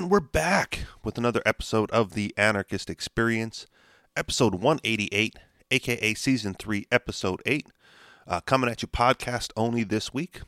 And 0.00 0.10
we're 0.10 0.20
back 0.20 0.86
with 1.04 1.18
another 1.18 1.42
episode 1.44 1.90
of 1.90 2.14
The 2.14 2.32
Anarchist 2.38 2.88
Experience, 2.88 3.66
episode 4.16 4.54
188, 4.54 5.36
aka 5.70 6.14
season 6.14 6.54
3, 6.54 6.86
episode 6.90 7.42
8. 7.44 7.66
Uh, 8.26 8.40
coming 8.40 8.70
at 8.70 8.80
you 8.80 8.88
podcast 8.88 9.50
only 9.58 9.84
this 9.84 10.14
week, 10.14 10.40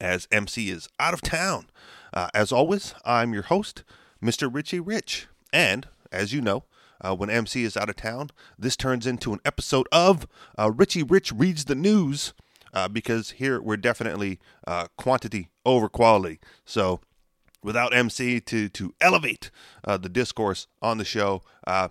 as 0.00 0.26
MC 0.32 0.68
is 0.68 0.88
out 0.98 1.14
of 1.14 1.22
town. 1.22 1.70
Uh, 2.12 2.26
as 2.34 2.50
always, 2.50 2.92
I'm 3.04 3.32
your 3.32 3.44
host, 3.44 3.84
Mr. 4.20 4.52
Richie 4.52 4.80
Rich. 4.80 5.28
And, 5.52 5.86
as 6.10 6.32
you 6.32 6.40
know, 6.40 6.64
uh, 7.00 7.14
when 7.14 7.30
MC 7.30 7.62
is 7.62 7.76
out 7.76 7.88
of 7.88 7.94
town, 7.94 8.30
this 8.58 8.76
turns 8.76 9.06
into 9.06 9.32
an 9.32 9.38
episode 9.44 9.86
of 9.92 10.26
uh, 10.58 10.72
Richie 10.72 11.04
Rich 11.04 11.30
Reads 11.30 11.66
the 11.66 11.76
News, 11.76 12.34
uh, 12.74 12.88
because 12.88 13.30
here 13.30 13.62
we're 13.62 13.76
definitely 13.76 14.40
uh, 14.66 14.88
quantity 14.98 15.50
over 15.64 15.88
quality. 15.88 16.40
So, 16.64 17.00
without 17.62 17.94
MC 17.94 18.40
to 18.40 18.68
to 18.70 18.94
elevate 19.00 19.50
uh, 19.84 19.96
the 19.96 20.08
discourse 20.08 20.66
on 20.80 20.98
the 20.98 21.04
show, 21.04 21.42
uh, 21.66 21.88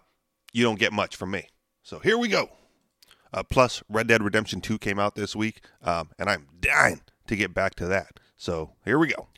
you 0.53 0.63
don't 0.63 0.79
get 0.79 0.93
much 0.93 1.16
from 1.16 1.31
me. 1.31 1.48
So 1.84 1.99
here 1.99 2.17
we 2.17 2.27
go. 2.27 2.49
Uh, 3.34 3.43
plus, 3.43 3.81
Red 3.88 4.07
Dead 4.07 4.21
Redemption 4.21 4.59
2 4.59 4.77
came 4.77 4.99
out 4.99 5.15
this 5.15 5.35
week, 5.35 5.62
um, 5.81 6.09
and 6.20 6.29
I'm 6.29 6.48
dying 6.59 7.02
to 7.27 7.35
get 7.35 7.53
back 7.53 7.76
to 7.76 7.88
that. 7.88 8.20
So 8.35 8.71
here 8.84 8.99
we 8.99 9.07
go. 9.07 9.29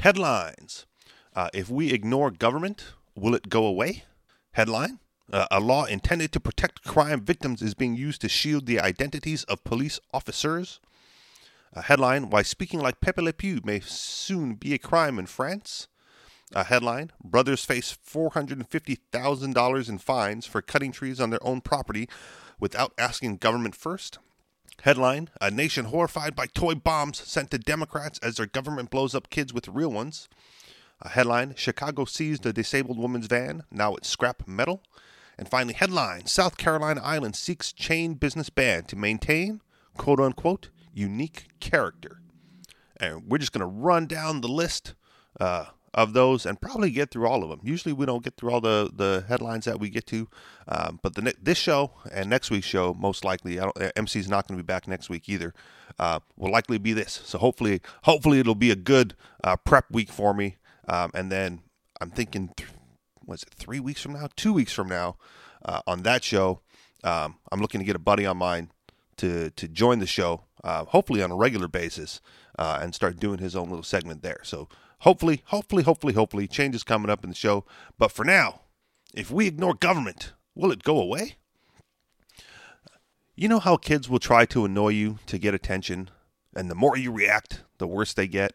Headlines 0.00 0.86
uh, 1.34 1.48
If 1.54 1.70
we 1.70 1.92
ignore 1.92 2.30
government, 2.30 2.92
will 3.14 3.34
it 3.34 3.48
go 3.48 3.64
away? 3.64 4.04
Headline 4.52 4.98
uh, 5.32 5.46
A 5.50 5.60
law 5.60 5.84
intended 5.84 6.32
to 6.32 6.40
protect 6.40 6.84
crime 6.84 7.24
victims 7.24 7.62
is 7.62 7.74
being 7.74 7.96
used 7.96 8.20
to 8.22 8.28
shield 8.28 8.66
the 8.66 8.80
identities 8.80 9.44
of 9.44 9.64
police 9.64 10.00
officers. 10.12 10.80
A 11.72 11.82
headline 11.82 12.30
Why 12.30 12.42
speaking 12.42 12.80
like 12.80 13.00
Pepe 13.00 13.22
Le 13.22 13.32
Pew 13.32 13.60
may 13.64 13.80
soon 13.80 14.54
be 14.54 14.74
a 14.74 14.78
crime 14.78 15.18
in 15.18 15.26
France. 15.26 15.88
A 16.54 16.64
headline 16.64 17.12
Brothers 17.22 17.64
face 17.64 17.96
$450,000 18.06 19.88
in 19.88 19.98
fines 19.98 20.46
for 20.46 20.62
cutting 20.62 20.92
trees 20.92 21.20
on 21.20 21.30
their 21.30 21.44
own 21.46 21.60
property 21.60 22.08
without 22.58 22.94
asking 22.96 23.36
government 23.36 23.74
first. 23.74 24.18
Headline 24.82 25.28
A 25.40 25.50
nation 25.50 25.86
horrified 25.86 26.34
by 26.34 26.46
toy 26.46 26.74
bombs 26.74 27.18
sent 27.18 27.50
to 27.50 27.58
Democrats 27.58 28.18
as 28.22 28.36
their 28.36 28.46
government 28.46 28.90
blows 28.90 29.14
up 29.14 29.28
kids 29.28 29.52
with 29.52 29.68
real 29.68 29.90
ones. 29.90 30.28
A 31.02 31.10
headline 31.10 31.54
Chicago 31.54 32.04
seized 32.04 32.46
a 32.46 32.52
disabled 32.52 32.98
woman's 32.98 33.26
van, 33.26 33.64
now 33.70 33.94
it's 33.94 34.08
scrap 34.08 34.48
metal. 34.48 34.82
And 35.36 35.48
finally, 35.48 35.74
headline 35.74 36.26
South 36.26 36.56
Carolina 36.56 37.00
Island 37.04 37.36
seeks 37.36 37.72
chain 37.72 38.14
business 38.14 38.50
ban 38.50 38.84
to 38.84 38.96
maintain, 38.96 39.60
quote 39.96 40.18
unquote, 40.18 40.70
unique 40.98 41.46
character. 41.60 42.20
And 43.00 43.22
we're 43.28 43.38
just 43.38 43.52
going 43.52 43.60
to 43.60 43.66
run 43.66 44.06
down 44.06 44.40
the 44.40 44.48
list 44.48 44.94
uh, 45.40 45.66
of 45.94 46.12
those 46.12 46.44
and 46.44 46.60
probably 46.60 46.90
get 46.90 47.10
through 47.10 47.26
all 47.26 47.42
of 47.42 47.48
them. 47.48 47.60
Usually 47.62 47.92
we 47.92 48.06
don't 48.06 48.24
get 48.24 48.36
through 48.36 48.50
all 48.50 48.60
the, 48.60 48.90
the 48.92 49.24
headlines 49.28 49.64
that 49.64 49.80
we 49.80 49.88
get 49.88 50.06
to, 50.08 50.28
um, 50.66 50.98
but 51.02 51.14
the 51.14 51.34
this 51.40 51.58
show 51.58 51.92
and 52.12 52.28
next 52.28 52.50
week's 52.50 52.66
show 52.66 52.94
most 52.94 53.24
likely 53.24 53.58
I 53.58 53.64
don't, 53.64 53.76
MC's 53.96 54.28
not 54.28 54.46
going 54.46 54.58
to 54.58 54.62
be 54.62 54.66
back 54.66 54.86
next 54.86 55.08
week 55.08 55.28
either. 55.28 55.54
Uh, 55.98 56.20
will 56.36 56.52
likely 56.52 56.78
be 56.78 56.92
this. 56.92 57.20
So 57.24 57.38
hopefully 57.38 57.80
hopefully 58.02 58.38
it'll 58.40 58.54
be 58.54 58.70
a 58.70 58.76
good 58.76 59.14
uh, 59.42 59.56
prep 59.56 59.86
week 59.90 60.10
for 60.10 60.34
me. 60.34 60.56
Um, 60.88 61.10
and 61.14 61.30
then 61.30 61.62
I'm 62.00 62.10
thinking, 62.10 62.50
th- 62.56 62.70
was 63.26 63.42
it 63.42 63.54
three 63.54 63.80
weeks 63.80 64.00
from 64.00 64.14
now, 64.14 64.28
two 64.36 64.52
weeks 64.52 64.72
from 64.72 64.88
now, 64.88 65.16
uh, 65.64 65.80
on 65.86 66.02
that 66.02 66.24
show, 66.24 66.60
um, 67.04 67.36
I'm 67.50 67.60
looking 67.60 67.80
to 67.80 67.84
get 67.84 67.96
a 67.96 68.00
buddy 68.00 68.26
on 68.26 68.36
mine 68.38 68.70
to 69.18 69.50
to 69.50 69.68
join 69.68 69.98
the 69.98 70.06
show, 70.06 70.44
uh, 70.64 70.84
hopefully 70.86 71.22
on 71.22 71.30
a 71.30 71.36
regular 71.36 71.68
basis, 71.68 72.20
uh, 72.58 72.78
and 72.80 72.94
start 72.94 73.20
doing 73.20 73.38
his 73.38 73.54
own 73.54 73.68
little 73.68 73.84
segment 73.84 74.22
there. 74.22 74.40
So 74.42 74.68
hopefully, 75.00 75.42
hopefully, 75.46 75.82
hopefully, 75.82 76.14
hopefully, 76.14 76.48
change 76.48 76.74
is 76.74 76.84
coming 76.84 77.10
up 77.10 77.24
in 77.24 77.30
the 77.30 77.36
show. 77.36 77.64
But 77.98 78.12
for 78.12 78.24
now, 78.24 78.62
if 79.14 79.30
we 79.30 79.46
ignore 79.46 79.74
government, 79.74 80.32
will 80.54 80.72
it 80.72 80.82
go 80.82 81.00
away? 81.00 81.36
You 83.34 83.48
know 83.48 83.60
how 83.60 83.76
kids 83.76 84.08
will 84.08 84.18
try 84.18 84.46
to 84.46 84.64
annoy 84.64 84.88
you 84.90 85.18
to 85.26 85.38
get 85.38 85.54
attention, 85.54 86.10
and 86.56 86.68
the 86.68 86.74
more 86.74 86.96
you 86.96 87.12
react, 87.12 87.62
the 87.78 87.86
worse 87.86 88.12
they 88.12 88.26
get. 88.26 88.54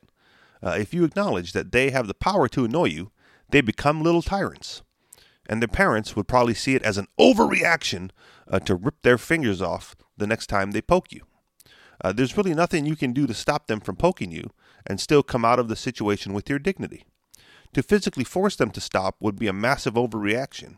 Uh, 0.62 0.76
if 0.80 0.94
you 0.94 1.04
acknowledge 1.04 1.54
that 1.54 1.72
they 1.72 1.90
have 1.92 2.08
the 2.08 2.14
power 2.14 2.48
to 2.50 2.66
annoy 2.66 2.86
you, 2.86 3.12
they 3.50 3.62
become 3.62 4.04
little 4.04 4.22
tyrants. 4.22 4.82
And 5.48 5.62
their 5.62 5.68
parents 5.68 6.16
would 6.16 6.28
probably 6.28 6.54
see 6.54 6.76
it 6.76 6.84
as 6.84 6.98
an 6.98 7.08
overreaction 7.20 8.12
uh, 8.48 8.60
to 8.60 8.76
rip 8.76 9.02
their 9.04 9.18
fingers 9.18 9.62
off 9.62 9.96
the 10.18 10.28
next 10.28 10.47
time 10.47 10.72
they 10.72 10.81
poke 10.81 11.12
you. 11.12 11.22
Uh, 12.03 12.12
there's 12.12 12.35
really 12.35 12.53
nothing 12.53 12.85
you 12.85 12.96
can 12.96 13.13
do 13.13 13.28
to 13.28 13.34
stop 13.34 13.68
them 13.68 13.79
from 13.79 13.96
poking 13.96 14.31
you 14.31 14.50
and 14.85 15.00
still 15.00 15.24
come 15.24 15.46
out 15.46 15.59
of 15.59 15.68
the 15.68 15.75
situation 15.75 16.34
with 16.34 16.50
your 16.50 16.59
dignity. 16.59 17.06
To 17.74 17.81
physically 17.81 18.24
force 18.24 18.56
them 18.56 18.69
to 18.72 18.81
stop 18.81 19.16
would 19.19 19.40
be 19.40 19.47
a 19.47 19.53
massive 19.53 19.96
overreaction, 19.96 20.78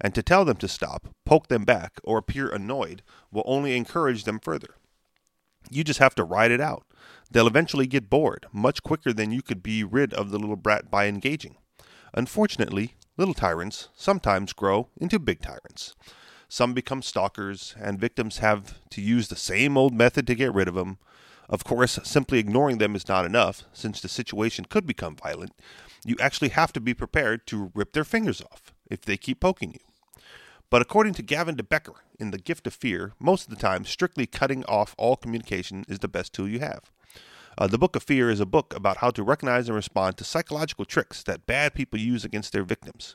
and 0.00 0.14
to 0.14 0.22
tell 0.22 0.44
them 0.44 0.56
to 0.58 0.68
stop, 0.68 1.08
poke 1.24 1.48
them 1.48 1.64
back, 1.64 1.98
or 2.04 2.18
appear 2.18 2.48
annoyed 2.48 3.02
will 3.32 3.42
only 3.46 3.76
encourage 3.76 4.24
them 4.24 4.38
further. 4.38 4.76
You 5.70 5.82
just 5.82 5.98
have 5.98 6.14
to 6.16 6.24
ride 6.24 6.52
it 6.52 6.60
out. 6.60 6.86
They'll 7.30 7.48
eventually 7.48 7.88
get 7.88 8.10
bored, 8.10 8.46
much 8.52 8.84
quicker 8.84 9.12
than 9.12 9.32
you 9.32 9.42
could 9.42 9.62
be 9.62 9.82
rid 9.82 10.14
of 10.14 10.30
the 10.30 10.38
little 10.38 10.56
brat 10.56 10.90
by 10.90 11.06
engaging. 11.06 11.56
Unfortunately, 12.14 12.94
little 13.16 13.34
tyrants 13.34 13.88
sometimes 13.96 14.52
grow 14.52 14.88
into 14.96 15.18
big 15.18 15.40
tyrants. 15.40 15.96
Some 16.48 16.74
become 16.74 17.02
stalkers, 17.02 17.74
and 17.80 17.98
victims 17.98 18.38
have 18.38 18.78
to 18.90 19.00
use 19.00 19.28
the 19.28 19.36
same 19.36 19.76
old 19.76 19.92
method 19.92 20.26
to 20.26 20.34
get 20.34 20.54
rid 20.54 20.68
of 20.68 20.74
them. 20.74 20.98
Of 21.48 21.64
course, 21.64 21.98
simply 22.04 22.38
ignoring 22.38 22.78
them 22.78 22.94
is 22.94 23.08
not 23.08 23.24
enough, 23.24 23.64
since 23.72 24.00
the 24.00 24.08
situation 24.08 24.64
could 24.64 24.86
become 24.86 25.16
violent. 25.16 25.52
You 26.04 26.16
actually 26.20 26.50
have 26.50 26.72
to 26.74 26.80
be 26.80 26.94
prepared 26.94 27.46
to 27.48 27.72
rip 27.74 27.92
their 27.92 28.04
fingers 28.04 28.40
off 28.40 28.72
if 28.90 29.02
they 29.02 29.16
keep 29.16 29.40
poking 29.40 29.72
you. 29.72 30.20
But 30.70 30.82
according 30.82 31.14
to 31.14 31.22
Gavin 31.22 31.56
de 31.56 31.62
Becker 31.62 32.02
in 32.18 32.32
The 32.32 32.38
Gift 32.38 32.66
of 32.66 32.74
Fear, 32.74 33.12
most 33.20 33.44
of 33.44 33.50
the 33.50 33.60
time, 33.60 33.84
strictly 33.84 34.26
cutting 34.26 34.64
off 34.64 34.94
all 34.98 35.16
communication 35.16 35.84
is 35.88 36.00
the 36.00 36.08
best 36.08 36.32
tool 36.32 36.48
you 36.48 36.60
have. 36.60 36.90
Uh, 37.58 37.66
the 37.66 37.78
Book 37.78 37.96
of 37.96 38.02
Fear 38.02 38.30
is 38.30 38.40
a 38.40 38.46
book 38.46 38.74
about 38.74 38.98
how 38.98 39.10
to 39.10 39.22
recognize 39.22 39.68
and 39.68 39.76
respond 39.76 40.16
to 40.16 40.24
psychological 40.24 40.84
tricks 40.84 41.22
that 41.22 41.46
bad 41.46 41.74
people 41.74 41.98
use 41.98 42.24
against 42.24 42.52
their 42.52 42.64
victims. 42.64 43.14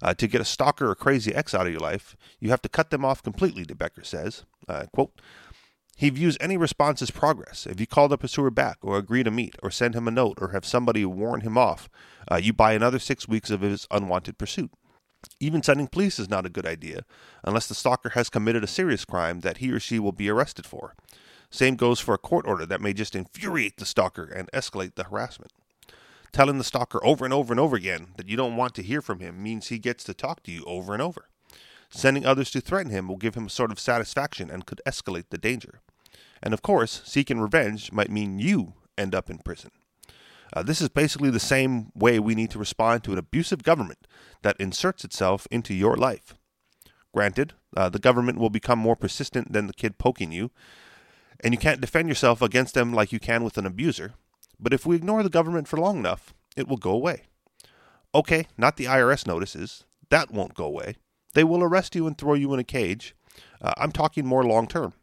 Uh, 0.00 0.14
to 0.14 0.26
get 0.26 0.40
a 0.40 0.44
stalker 0.44 0.90
or 0.90 0.94
crazy 0.94 1.34
ex 1.34 1.54
out 1.54 1.66
of 1.66 1.72
your 1.72 1.80
life, 1.80 2.16
you 2.40 2.50
have 2.50 2.62
to 2.62 2.68
cut 2.68 2.90
them 2.90 3.04
off 3.04 3.22
completely, 3.22 3.64
De 3.64 3.74
Becker 3.74 4.04
says. 4.04 4.44
Uh, 4.68 4.84
quote, 4.92 5.20
he 5.98 6.10
views 6.10 6.36
any 6.40 6.56
response 6.56 7.02
as 7.02 7.10
progress. 7.10 7.66
If 7.66 7.80
you 7.80 7.86
call 7.88 8.06
the 8.06 8.16
pursuer 8.16 8.52
back, 8.52 8.78
or 8.82 8.98
agree 8.98 9.24
to 9.24 9.32
meet, 9.32 9.56
or 9.64 9.70
send 9.72 9.96
him 9.96 10.06
a 10.06 10.12
note, 10.12 10.38
or 10.40 10.50
have 10.50 10.64
somebody 10.64 11.04
warn 11.04 11.40
him 11.40 11.58
off, 11.58 11.88
uh, 12.30 12.36
you 12.36 12.52
buy 12.52 12.72
another 12.74 13.00
six 13.00 13.26
weeks 13.26 13.50
of 13.50 13.62
his 13.62 13.88
unwanted 13.90 14.38
pursuit. 14.38 14.70
Even 15.40 15.60
sending 15.60 15.88
police 15.88 16.20
is 16.20 16.30
not 16.30 16.46
a 16.46 16.50
good 16.50 16.66
idea, 16.66 17.04
unless 17.42 17.66
the 17.66 17.74
stalker 17.74 18.10
has 18.10 18.30
committed 18.30 18.62
a 18.62 18.68
serious 18.68 19.04
crime 19.04 19.40
that 19.40 19.56
he 19.56 19.72
or 19.72 19.80
she 19.80 19.98
will 19.98 20.12
be 20.12 20.28
arrested 20.28 20.64
for. 20.64 20.94
Same 21.50 21.74
goes 21.74 21.98
for 21.98 22.14
a 22.14 22.18
court 22.18 22.46
order 22.46 22.64
that 22.66 22.80
may 22.80 22.92
just 22.92 23.16
infuriate 23.16 23.78
the 23.78 23.84
stalker 23.84 24.24
and 24.24 24.48
escalate 24.52 24.94
the 24.94 25.02
harassment. 25.04 25.50
Telling 26.32 26.58
the 26.58 26.64
stalker 26.64 27.04
over 27.04 27.24
and 27.24 27.32
over 27.32 27.52
and 27.52 27.60
over 27.60 27.76
again 27.76 28.08
that 28.16 28.28
you 28.28 28.36
don't 28.36 28.56
want 28.56 28.74
to 28.74 28.82
hear 28.82 29.00
from 29.00 29.20
him 29.20 29.42
means 29.42 29.68
he 29.68 29.78
gets 29.78 30.04
to 30.04 30.14
talk 30.14 30.42
to 30.44 30.52
you 30.52 30.62
over 30.66 30.92
and 30.92 31.02
over. 31.02 31.28
Sending 31.90 32.26
others 32.26 32.50
to 32.50 32.60
threaten 32.60 32.92
him 32.92 33.08
will 33.08 33.16
give 33.16 33.34
him 33.34 33.46
a 33.46 33.50
sort 33.50 33.70
of 33.70 33.80
satisfaction 33.80 34.50
and 34.50 34.66
could 34.66 34.82
escalate 34.86 35.30
the 35.30 35.38
danger. 35.38 35.80
And 36.42 36.52
of 36.52 36.62
course, 36.62 37.02
seeking 37.04 37.40
revenge 37.40 37.92
might 37.92 38.10
mean 38.10 38.38
you 38.38 38.74
end 38.96 39.14
up 39.14 39.30
in 39.30 39.38
prison. 39.38 39.70
Uh, 40.52 40.62
this 40.62 40.80
is 40.80 40.88
basically 40.88 41.30
the 41.30 41.40
same 41.40 41.90
way 41.94 42.18
we 42.18 42.34
need 42.34 42.50
to 42.50 42.58
respond 42.58 43.04
to 43.04 43.12
an 43.12 43.18
abusive 43.18 43.62
government 43.62 44.06
that 44.42 44.56
inserts 44.58 45.04
itself 45.04 45.46
into 45.50 45.74
your 45.74 45.96
life. 45.96 46.34
Granted, 47.12 47.54
uh, 47.76 47.88
the 47.88 47.98
government 47.98 48.38
will 48.38 48.50
become 48.50 48.78
more 48.78 48.96
persistent 48.96 49.52
than 49.52 49.66
the 49.66 49.72
kid 49.72 49.98
poking 49.98 50.32
you, 50.32 50.50
and 51.40 51.54
you 51.54 51.58
can't 51.58 51.80
defend 51.80 52.08
yourself 52.08 52.42
against 52.42 52.74
them 52.74 52.92
like 52.92 53.12
you 53.12 53.20
can 53.20 53.44
with 53.44 53.58
an 53.58 53.66
abuser. 53.66 54.14
But 54.60 54.72
if 54.72 54.84
we 54.84 54.96
ignore 54.96 55.22
the 55.22 55.28
government 55.28 55.68
for 55.68 55.78
long 55.78 55.98
enough, 55.98 56.34
it 56.56 56.68
will 56.68 56.76
go 56.76 56.90
away. 56.90 57.24
Okay, 58.14 58.46
not 58.56 58.76
the 58.76 58.86
IRS 58.86 59.26
notices. 59.26 59.84
That 60.10 60.30
won't 60.30 60.54
go 60.54 60.64
away. 60.64 60.96
They 61.34 61.44
will 61.44 61.62
arrest 61.62 61.94
you 61.94 62.06
and 62.06 62.16
throw 62.16 62.34
you 62.34 62.52
in 62.54 62.60
a 62.60 62.64
cage. 62.64 63.14
Uh, 63.60 63.74
I'm 63.76 63.92
talking 63.92 64.26
more 64.26 64.44
long 64.44 64.66
term. 64.66 64.94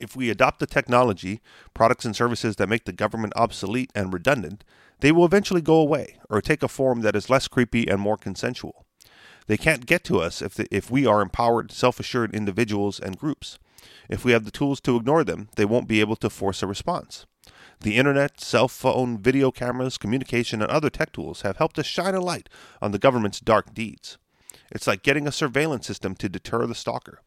If 0.00 0.16
we 0.16 0.30
adopt 0.30 0.60
the 0.60 0.66
technology, 0.66 1.40
products, 1.72 2.04
and 2.04 2.16
services 2.16 2.56
that 2.56 2.68
make 2.68 2.84
the 2.84 2.92
government 2.92 3.34
obsolete 3.36 3.90
and 3.94 4.12
redundant, 4.12 4.64
they 5.00 5.12
will 5.12 5.26
eventually 5.26 5.60
go 5.60 5.76
away 5.76 6.18
or 6.30 6.40
take 6.40 6.62
a 6.62 6.68
form 6.68 7.02
that 7.02 7.14
is 7.14 7.30
less 7.30 7.48
creepy 7.48 7.86
and 7.86 8.00
more 8.00 8.16
consensual. 8.16 8.86
They 9.46 9.58
can't 9.58 9.86
get 9.86 10.02
to 10.04 10.20
us 10.20 10.40
if, 10.40 10.54
the, 10.54 10.66
if 10.74 10.90
we 10.90 11.06
are 11.06 11.20
empowered, 11.20 11.70
self 11.70 12.00
assured 12.00 12.34
individuals 12.34 12.98
and 12.98 13.18
groups. 13.18 13.58
If 14.08 14.24
we 14.24 14.32
have 14.32 14.44
the 14.44 14.50
tools 14.50 14.80
to 14.82 14.96
ignore 14.96 15.22
them, 15.22 15.48
they 15.56 15.66
won't 15.66 15.88
be 15.88 16.00
able 16.00 16.16
to 16.16 16.30
force 16.30 16.62
a 16.62 16.66
response. 16.66 17.26
The 17.84 17.98
internet, 17.98 18.40
cell 18.40 18.66
phone, 18.66 19.18
video 19.18 19.50
cameras, 19.50 19.98
communication, 19.98 20.62
and 20.62 20.70
other 20.70 20.88
tech 20.88 21.12
tools 21.12 21.42
have 21.42 21.58
helped 21.58 21.78
us 21.78 21.84
shine 21.84 22.14
a 22.14 22.20
light 22.20 22.48
on 22.80 22.92
the 22.92 22.98
government's 22.98 23.40
dark 23.40 23.74
deeds. 23.74 24.16
It's 24.72 24.86
like 24.86 25.02
getting 25.02 25.26
a 25.26 25.32
surveillance 25.32 25.86
system 25.86 26.14
to 26.14 26.30
deter 26.30 26.66
the 26.66 26.74
stalker. 26.74 27.20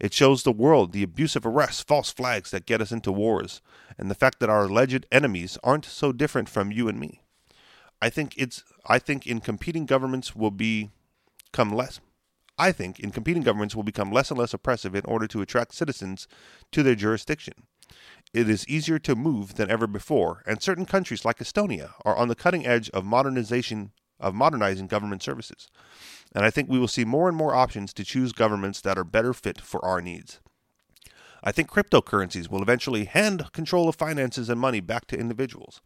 It 0.00 0.14
shows 0.14 0.42
the 0.42 0.50
world 0.50 0.92
the 0.92 1.02
abusive 1.02 1.44
arrests, 1.44 1.82
false 1.82 2.10
flags 2.10 2.52
that 2.52 2.64
get 2.64 2.80
us 2.80 2.90
into 2.90 3.12
wars, 3.12 3.60
and 3.98 4.10
the 4.10 4.14
fact 4.14 4.40
that 4.40 4.48
our 4.48 4.64
alleged 4.64 5.04
enemies 5.12 5.58
aren't 5.62 5.84
so 5.84 6.10
different 6.12 6.48
from 6.48 6.72
you 6.72 6.88
and 6.88 6.98
me. 6.98 7.20
I 8.00 8.08
think 8.08 8.32
it's 8.38 8.64
I 8.86 8.98
think 8.98 9.26
in 9.26 9.40
competing 9.40 9.84
governments 9.84 10.34
will 10.34 10.50
become 10.50 11.70
less. 11.70 12.00
I 12.56 12.72
think 12.72 12.98
in 12.98 13.10
competing 13.10 13.42
governments 13.42 13.76
will 13.76 13.82
become 13.82 14.10
less 14.10 14.30
and 14.30 14.38
less 14.38 14.54
oppressive 14.54 14.94
in 14.94 15.04
order 15.04 15.26
to 15.26 15.42
attract 15.42 15.74
citizens 15.74 16.26
to 16.72 16.82
their 16.82 16.94
jurisdiction. 16.94 17.64
It 18.32 18.48
is 18.48 18.68
easier 18.68 18.98
to 19.00 19.16
move 19.16 19.54
than 19.54 19.70
ever 19.70 19.86
before, 19.86 20.42
and 20.46 20.62
certain 20.62 20.84
countries 20.84 21.24
like 21.24 21.38
Estonia 21.38 21.92
are 22.04 22.16
on 22.16 22.28
the 22.28 22.34
cutting 22.34 22.66
edge 22.66 22.90
of 22.90 23.04
modernization 23.04 23.92
of 24.20 24.34
modernizing 24.34 24.86
government 24.86 25.22
services. 25.22 25.68
And 26.34 26.44
I 26.44 26.50
think 26.50 26.68
we 26.68 26.78
will 26.78 26.88
see 26.88 27.04
more 27.04 27.28
and 27.28 27.36
more 27.36 27.54
options 27.54 27.92
to 27.94 28.04
choose 28.04 28.32
governments 28.32 28.80
that 28.82 28.98
are 28.98 29.04
better 29.04 29.32
fit 29.32 29.60
for 29.60 29.82
our 29.84 30.00
needs. 30.00 30.40
I 31.42 31.52
think 31.52 31.70
cryptocurrencies 31.70 32.50
will 32.50 32.62
eventually 32.62 33.04
hand 33.04 33.52
control 33.52 33.88
of 33.88 33.94
finances 33.94 34.48
and 34.48 34.60
money 34.60 34.80
back 34.80 35.06
to 35.06 35.18
individuals. 35.18 35.80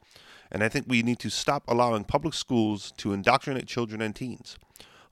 And 0.50 0.64
I 0.64 0.68
think 0.68 0.86
we 0.88 1.02
need 1.02 1.18
to 1.20 1.30
stop 1.30 1.64
allowing 1.68 2.04
public 2.04 2.34
schools 2.34 2.92
to 2.98 3.12
indoctrinate 3.12 3.66
children 3.66 4.00
and 4.00 4.16
teens. 4.16 4.56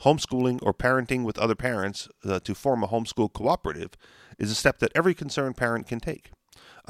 Homeschooling 0.02 0.58
or 0.62 0.72
parenting 0.72 1.24
with 1.24 1.38
other 1.38 1.54
parents 1.54 2.08
uh, 2.24 2.40
to 2.40 2.54
form 2.54 2.82
a 2.82 2.88
homeschool 2.88 3.32
cooperative 3.32 3.90
is 4.38 4.50
a 4.50 4.54
step 4.54 4.78
that 4.78 4.92
every 4.94 5.12
concerned 5.12 5.58
parent 5.58 5.86
can 5.86 6.00
take. 6.00 6.30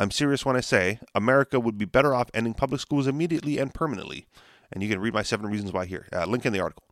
I'm 0.01 0.11
serious 0.11 0.47
when 0.47 0.57
I 0.57 0.61
say 0.61 0.99
America 1.15 1.61
would 1.61 1.77
be 1.77 1.85
better 1.85 2.15
off 2.15 2.31
ending 2.33 2.55
public 2.55 2.81
schools 2.81 3.07
immediately 3.07 3.59
and 3.59 3.75
permanently. 3.75 4.25
And 4.73 4.83
you 4.83 4.89
can 4.89 4.99
read 4.99 5.13
my 5.13 5.23
seven 5.23 5.51
reasons 5.51 5.75
why 5.75 5.85
here. 5.85 6.09
Uh, 6.11 6.25
link 6.25 6.47
in 6.47 6.55
the 6.55 6.61
article. 6.61 6.85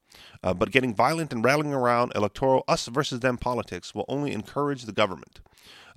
Uh, 0.45 0.53
but 0.53 0.73
getting 0.73 0.95
violent 0.95 1.33
and 1.33 1.43
rallying 1.43 1.73
around 1.73 2.13
electoral 2.15 2.65
us 2.69 2.87
versus 2.87 3.21
them 3.21 3.39
politics 3.39 3.95
will 3.95 4.05
only 4.09 4.33
encourage 4.33 4.83
the 4.83 4.93
government. 4.93 5.41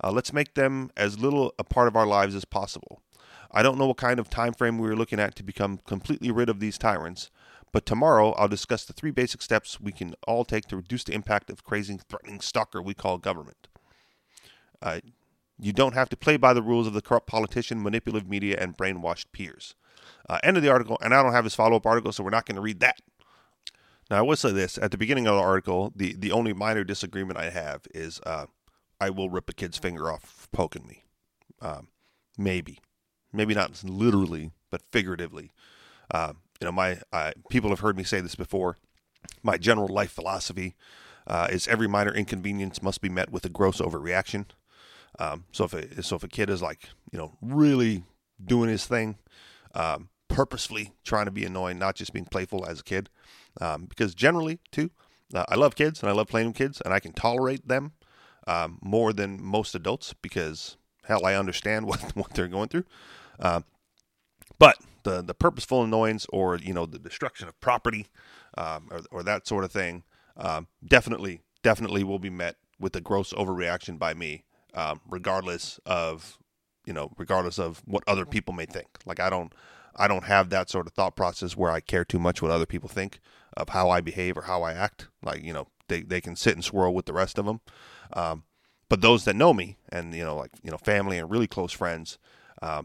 Uh, 0.02 0.10
let's 0.10 0.32
make 0.32 0.54
them 0.54 0.90
as 0.96 1.18
little 1.18 1.52
a 1.58 1.64
part 1.64 1.86
of 1.86 1.96
our 1.96 2.06
lives 2.06 2.34
as 2.34 2.46
possible. 2.46 3.02
I 3.50 3.62
don't 3.62 3.76
know 3.76 3.88
what 3.88 3.98
kind 3.98 4.18
of 4.18 4.30
time 4.30 4.54
frame 4.54 4.78
we 4.78 4.88
are 4.88 4.96
looking 4.96 5.20
at 5.20 5.36
to 5.36 5.42
become 5.42 5.80
completely 5.86 6.30
rid 6.30 6.48
of 6.48 6.60
these 6.60 6.78
tyrants, 6.78 7.30
but 7.72 7.84
tomorrow 7.84 8.32
I'll 8.38 8.48
discuss 8.48 8.86
the 8.86 8.94
three 8.94 9.10
basic 9.10 9.42
steps 9.42 9.78
we 9.78 9.92
can 9.92 10.14
all 10.26 10.46
take 10.46 10.64
to 10.68 10.76
reduce 10.76 11.04
the 11.04 11.12
impact 11.12 11.50
of 11.50 11.62
crazy, 11.62 11.98
threatening 12.08 12.40
stalker 12.40 12.80
we 12.80 12.94
call 12.94 13.18
government. 13.18 13.68
Uh, 14.80 15.00
you 15.62 15.72
don't 15.72 15.94
have 15.94 16.08
to 16.08 16.16
play 16.16 16.36
by 16.36 16.52
the 16.52 16.60
rules 16.60 16.88
of 16.88 16.92
the 16.92 17.00
corrupt 17.00 17.28
politician, 17.28 17.80
manipulative 17.80 18.28
media, 18.28 18.56
and 18.58 18.76
brainwashed 18.76 19.26
peers. 19.30 19.76
Uh, 20.28 20.40
end 20.42 20.56
of 20.56 20.62
the 20.64 20.68
article, 20.68 20.98
and 21.00 21.14
I 21.14 21.22
don't 21.22 21.32
have 21.32 21.44
his 21.44 21.54
follow 21.54 21.76
up 21.76 21.86
article, 21.86 22.10
so 22.10 22.24
we're 22.24 22.30
not 22.30 22.46
going 22.46 22.56
to 22.56 22.62
read 22.62 22.80
that. 22.80 23.00
Now, 24.10 24.18
I 24.18 24.22
will 24.22 24.34
say 24.34 24.50
this 24.50 24.76
at 24.76 24.90
the 24.90 24.98
beginning 24.98 25.28
of 25.28 25.36
the 25.36 25.40
article, 25.40 25.92
the, 25.94 26.14
the 26.14 26.32
only 26.32 26.52
minor 26.52 26.82
disagreement 26.82 27.38
I 27.38 27.50
have 27.50 27.82
is 27.94 28.20
uh, 28.26 28.46
I 29.00 29.10
will 29.10 29.30
rip 29.30 29.48
a 29.48 29.52
kid's 29.52 29.78
finger 29.78 30.10
off 30.10 30.48
poking 30.50 30.84
me. 30.84 31.04
Um, 31.60 31.86
maybe, 32.36 32.80
maybe 33.32 33.54
not 33.54 33.84
literally, 33.84 34.50
but 34.68 34.82
figuratively. 34.90 35.52
Uh, 36.10 36.32
you 36.60 36.64
know, 36.64 36.72
my 36.72 36.98
people 37.50 37.70
have 37.70 37.80
heard 37.80 37.96
me 37.96 38.02
say 38.02 38.20
this 38.20 38.34
before. 38.34 38.78
My 39.44 39.58
general 39.58 39.88
life 39.88 40.10
philosophy 40.10 40.74
uh, 41.24 41.46
is 41.52 41.68
every 41.68 41.86
minor 41.86 42.12
inconvenience 42.12 42.82
must 42.82 43.00
be 43.00 43.08
met 43.08 43.30
with 43.30 43.44
a 43.44 43.48
gross 43.48 43.80
overreaction. 43.80 44.46
Um, 45.18 45.44
so 45.52 45.64
if 45.64 45.74
a, 45.74 46.02
so 46.02 46.16
if 46.16 46.24
a 46.24 46.28
kid 46.28 46.50
is 46.50 46.62
like 46.62 46.88
you 47.10 47.18
know 47.18 47.36
really 47.40 48.04
doing 48.44 48.68
his 48.68 48.86
thing, 48.86 49.16
um, 49.74 50.08
purposefully 50.28 50.92
trying 51.04 51.26
to 51.26 51.30
be 51.30 51.44
annoying, 51.44 51.78
not 51.78 51.96
just 51.96 52.12
being 52.12 52.24
playful 52.24 52.64
as 52.66 52.80
a 52.80 52.84
kid, 52.84 53.08
um, 53.60 53.86
because 53.86 54.14
generally 54.14 54.58
too, 54.70 54.90
uh, 55.34 55.44
I 55.48 55.56
love 55.56 55.76
kids 55.76 56.00
and 56.00 56.10
I 56.10 56.12
love 56.12 56.28
playing 56.28 56.48
with 56.48 56.56
kids 56.56 56.80
and 56.80 56.94
I 56.94 57.00
can 57.00 57.12
tolerate 57.12 57.68
them 57.68 57.92
um, 58.46 58.78
more 58.82 59.12
than 59.12 59.42
most 59.42 59.74
adults 59.74 60.14
because 60.22 60.76
hell, 61.04 61.26
I 61.26 61.34
understand 61.34 61.86
what 61.86 62.00
what 62.16 62.32
they're 62.34 62.48
going 62.48 62.68
through. 62.68 62.84
Uh, 63.38 63.60
but 64.58 64.78
the 65.02 65.22
the 65.22 65.34
purposeful 65.34 65.82
annoyance 65.82 66.26
or 66.32 66.56
you 66.56 66.72
know 66.72 66.86
the 66.86 66.98
destruction 66.98 67.48
of 67.48 67.60
property 67.60 68.06
um, 68.56 68.88
or, 68.90 69.00
or 69.10 69.22
that 69.22 69.46
sort 69.46 69.64
of 69.64 69.72
thing 69.72 70.04
um, 70.36 70.66
definitely 70.86 71.40
definitely 71.62 72.04
will 72.04 72.18
be 72.18 72.30
met 72.30 72.56
with 72.78 72.96
a 72.96 73.00
gross 73.00 73.32
overreaction 73.32 73.98
by 73.98 74.12
me, 74.12 74.44
um, 74.74 75.00
regardless 75.08 75.80
of 75.86 76.38
you 76.86 76.92
know 76.92 77.10
regardless 77.18 77.58
of 77.58 77.82
what 77.86 78.04
other 78.06 78.26
people 78.26 78.54
may 78.54 78.66
think. 78.66 78.88
Like 79.06 79.20
I 79.20 79.30
don't 79.30 79.52
I 79.96 80.08
don't 80.08 80.24
have 80.24 80.50
that 80.50 80.70
sort 80.70 80.86
of 80.86 80.92
thought 80.92 81.16
process 81.16 81.56
where 81.56 81.70
I 81.70 81.80
care 81.80 82.04
too 82.04 82.18
much 82.18 82.40
what 82.40 82.50
other 82.50 82.66
people 82.66 82.88
think 82.88 83.20
of 83.56 83.70
how 83.70 83.90
I 83.90 84.00
behave 84.00 84.36
or 84.36 84.42
how 84.42 84.62
I 84.62 84.72
act. 84.72 85.08
Like 85.22 85.42
you 85.42 85.52
know 85.52 85.68
they 85.88 86.02
they 86.02 86.20
can 86.20 86.36
sit 86.36 86.54
and 86.54 86.64
swirl 86.64 86.94
with 86.94 87.06
the 87.06 87.12
rest 87.12 87.38
of 87.38 87.46
them. 87.46 87.60
Um, 88.12 88.44
but 88.88 89.00
those 89.00 89.24
that 89.24 89.36
know 89.36 89.54
me 89.54 89.78
and 89.90 90.14
you 90.14 90.24
know 90.24 90.36
like 90.36 90.52
you 90.62 90.70
know 90.70 90.78
family 90.78 91.18
and 91.18 91.30
really 91.30 91.46
close 91.46 91.72
friends, 91.72 92.18
uh, 92.60 92.82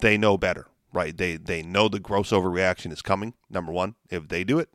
they 0.00 0.18
know 0.18 0.36
better, 0.36 0.66
right? 0.92 1.16
They 1.16 1.36
they 1.36 1.62
know 1.62 1.88
the 1.88 2.00
gross 2.00 2.30
overreaction 2.30 2.92
is 2.92 3.02
coming. 3.02 3.34
Number 3.50 3.72
one, 3.72 3.94
if 4.10 4.28
they 4.28 4.44
do 4.44 4.58
it, 4.58 4.70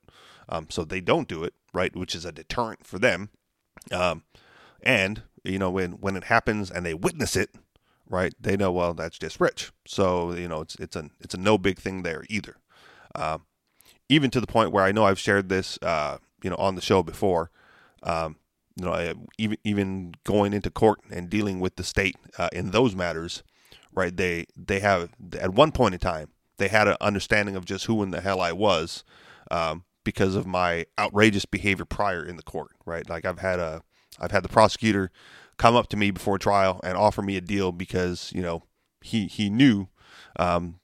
um, 0.49 0.67
so 0.69 0.83
they 0.83 1.01
don't 1.01 1.27
do 1.27 1.43
it, 1.43 1.53
right? 1.73 1.95
Which 1.95 2.15
is 2.15 2.25
a 2.25 2.31
deterrent 2.31 2.85
for 2.85 2.99
them. 2.99 3.29
Um, 3.91 4.23
and 4.83 5.23
you 5.43 5.59
know 5.59 5.69
when 5.69 5.93
when 5.93 6.15
it 6.15 6.25
happens 6.25 6.71
and 6.71 6.85
they 6.85 6.93
witness 6.93 7.35
it, 7.35 7.49
right? 8.09 8.33
They 8.39 8.57
know 8.57 8.71
well 8.71 8.93
that's 8.93 9.17
just 9.17 9.39
rich. 9.39 9.71
So 9.85 10.33
you 10.33 10.47
know 10.47 10.61
it's 10.61 10.75
it's 10.75 10.95
a 10.95 11.09
it's 11.19 11.33
a 11.33 11.39
no 11.39 11.57
big 11.57 11.79
thing 11.79 12.03
there 12.03 12.23
either. 12.29 12.57
Uh, 13.13 13.39
even 14.09 14.29
to 14.31 14.41
the 14.41 14.47
point 14.47 14.71
where 14.71 14.83
I 14.83 14.91
know 14.91 15.05
I've 15.05 15.19
shared 15.19 15.49
this, 15.49 15.79
uh, 15.81 16.17
you 16.43 16.49
know, 16.49 16.57
on 16.57 16.75
the 16.75 16.81
show 16.81 17.01
before. 17.01 17.49
Um, 18.03 18.37
you 18.75 18.85
know, 18.85 19.13
even 19.37 19.57
even 19.63 20.13
going 20.23 20.53
into 20.53 20.69
court 20.69 20.99
and 21.11 21.29
dealing 21.29 21.59
with 21.59 21.75
the 21.75 21.83
state 21.83 22.15
uh, 22.37 22.49
in 22.53 22.71
those 22.71 22.95
matters, 22.95 23.43
right? 23.93 24.15
They 24.15 24.45
they 24.55 24.79
have 24.79 25.09
at 25.39 25.53
one 25.53 25.71
point 25.71 25.93
in 25.93 25.99
time 25.99 26.29
they 26.57 26.67
had 26.67 26.87
an 26.87 26.95
understanding 27.01 27.55
of 27.55 27.65
just 27.65 27.85
who 27.85 28.01
in 28.03 28.11
the 28.11 28.21
hell 28.21 28.39
I 28.39 28.51
was 28.51 29.03
um, 29.49 29.83
because 30.03 30.35
of 30.35 30.45
my 30.47 30.85
outrageous 30.97 31.45
behavior 31.45 31.85
prior 31.85 32.23
in 32.23 32.37
the 32.37 32.43
court, 32.43 32.71
right? 32.85 33.07
Like 33.09 33.25
I've 33.25 33.39
had 33.39 33.59
a 33.59 33.81
I've 34.19 34.31
had 34.31 34.43
the 34.43 34.49
prosecutor 34.49 35.11
come 35.57 35.75
up 35.75 35.87
to 35.89 35.97
me 35.97 36.11
before 36.11 36.37
trial 36.37 36.79
and 36.83 36.97
offer 36.97 37.21
me 37.21 37.37
a 37.37 37.41
deal 37.41 37.71
because 37.71 38.31
you 38.33 38.41
know 38.41 38.63
he 39.01 39.27
he 39.27 39.49
knew 39.49 39.87
um, 40.37 40.79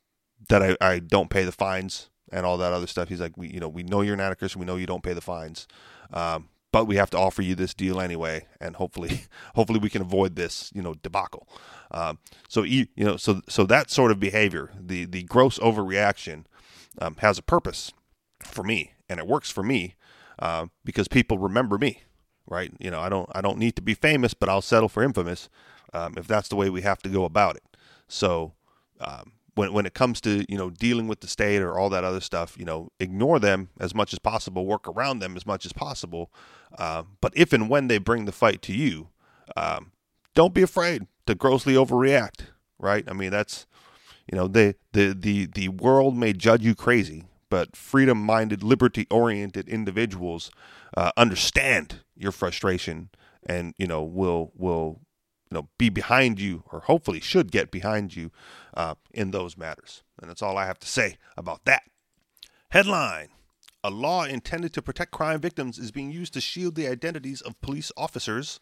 that 0.49 0.61
I, 0.61 0.77
I 0.81 0.99
don't 0.99 1.29
pay 1.29 1.43
the 1.43 1.51
fines 1.51 2.09
and 2.31 2.45
all 2.45 2.57
that 2.57 2.73
other 2.73 2.87
stuff. 2.87 3.09
He's 3.09 3.21
like, 3.21 3.37
we 3.37 3.49
you 3.49 3.59
know 3.59 3.69
we 3.69 3.83
know 3.83 4.01
you're 4.01 4.13
an 4.13 4.19
anarchist, 4.19 4.55
we 4.55 4.65
know 4.65 4.75
you 4.75 4.85
don't 4.85 5.03
pay 5.03 5.13
the 5.13 5.21
fines, 5.21 5.67
um, 6.13 6.49
but 6.71 6.85
we 6.85 6.97
have 6.97 7.09
to 7.11 7.17
offer 7.17 7.41
you 7.41 7.55
this 7.55 7.73
deal 7.73 7.99
anyway, 7.99 8.45
and 8.59 8.75
hopefully, 8.75 9.21
hopefully 9.55 9.79
we 9.79 9.89
can 9.89 10.01
avoid 10.01 10.35
this, 10.35 10.71
you 10.73 10.81
know, 10.81 10.93
debacle. 10.95 11.47
Um, 11.91 12.19
so 12.47 12.63
you 12.63 12.87
know, 12.97 13.17
so 13.17 13.41
so 13.47 13.65
that 13.65 13.89
sort 13.89 14.11
of 14.11 14.19
behavior, 14.19 14.71
the 14.79 15.05
the 15.05 15.23
gross 15.23 15.57
overreaction, 15.59 16.45
um, 16.99 17.15
has 17.19 17.37
a 17.37 17.43
purpose 17.43 17.93
for 18.43 18.63
me, 18.63 18.91
and 19.09 19.19
it 19.19 19.27
works 19.27 19.49
for 19.49 19.63
me 19.63 19.95
uh, 20.39 20.67
because 20.83 21.07
people 21.07 21.37
remember 21.37 21.77
me, 21.77 22.01
right? 22.47 22.71
You 22.79 22.91
know, 22.91 22.99
I 22.99 23.09
don't 23.09 23.29
I 23.33 23.41
don't 23.41 23.57
need 23.57 23.75
to 23.75 23.81
be 23.81 23.93
famous, 23.93 24.33
but 24.33 24.49
I'll 24.49 24.61
settle 24.61 24.89
for 24.89 25.03
infamous 25.03 25.49
um, 25.93 26.15
if 26.17 26.27
that's 26.27 26.49
the 26.49 26.55
way 26.55 26.69
we 26.69 26.81
have 26.81 26.99
to 26.99 27.09
go 27.09 27.25
about 27.25 27.55
it. 27.55 27.63
So 28.07 28.53
um, 28.99 29.33
when 29.55 29.73
when 29.73 29.85
it 29.85 29.93
comes 29.93 30.21
to 30.21 30.45
you 30.49 30.57
know 30.57 30.69
dealing 30.69 31.07
with 31.07 31.19
the 31.21 31.27
state 31.27 31.61
or 31.61 31.77
all 31.77 31.89
that 31.89 32.03
other 32.03 32.21
stuff, 32.21 32.55
you 32.57 32.65
know, 32.65 32.91
ignore 32.99 33.39
them 33.39 33.69
as 33.79 33.93
much 33.93 34.13
as 34.13 34.19
possible, 34.19 34.65
work 34.65 34.87
around 34.87 35.19
them 35.19 35.35
as 35.35 35.45
much 35.45 35.65
as 35.65 35.73
possible. 35.73 36.31
Uh, 36.77 37.03
but 37.21 37.33
if 37.35 37.53
and 37.53 37.69
when 37.69 37.87
they 37.87 37.97
bring 37.97 38.25
the 38.25 38.31
fight 38.31 38.61
to 38.61 38.73
you, 38.73 39.09
um, 39.55 39.91
don't 40.35 40.53
be 40.53 40.61
afraid 40.61 41.07
to 41.25 41.35
grossly 41.35 41.73
overreact. 41.73 42.41
Right? 42.79 43.03
I 43.07 43.13
mean, 43.13 43.31
that's 43.31 43.65
you 44.31 44.37
know 44.37 44.47
the 44.47 44.75
the 44.93 45.13
the 45.13 45.47
the 45.47 45.69
world 45.69 46.15
may 46.15 46.33
judge 46.33 46.63
you 46.63 46.75
crazy, 46.75 47.25
but 47.49 47.75
freedom-minded, 47.75 48.63
liberty-oriented 48.63 49.67
individuals 49.69 50.51
uh, 50.95 51.11
understand 51.17 52.01
your 52.15 52.31
frustration 52.31 53.09
and 53.45 53.73
you 53.77 53.87
know 53.87 54.03
will 54.03 54.51
will 54.55 55.01
you 55.49 55.55
know 55.55 55.67
be 55.77 55.89
behind 55.89 56.39
you 56.39 56.63
or 56.71 56.81
hopefully 56.81 57.19
should 57.19 57.51
get 57.51 57.71
behind 57.71 58.15
you 58.15 58.31
uh, 58.75 58.95
in 59.11 59.31
those 59.31 59.57
matters. 59.57 60.03
And 60.19 60.29
that's 60.29 60.41
all 60.41 60.57
i 60.57 60.65
have 60.65 60.79
to 60.79 60.87
say 60.87 61.17
about 61.37 61.65
that. 61.65 61.83
Headline 62.69 63.29
a 63.83 63.89
law 63.89 64.25
intended 64.25 64.73
to 64.73 64.81
protect 64.81 65.11
crime 65.11 65.39
victims 65.39 65.77
is 65.77 65.91
being 65.91 66.11
used 66.11 66.33
to 66.33 66.41
shield 66.41 66.75
the 66.75 66.87
identities 66.87 67.41
of 67.41 67.61
police 67.61 67.91
officers. 67.95 68.59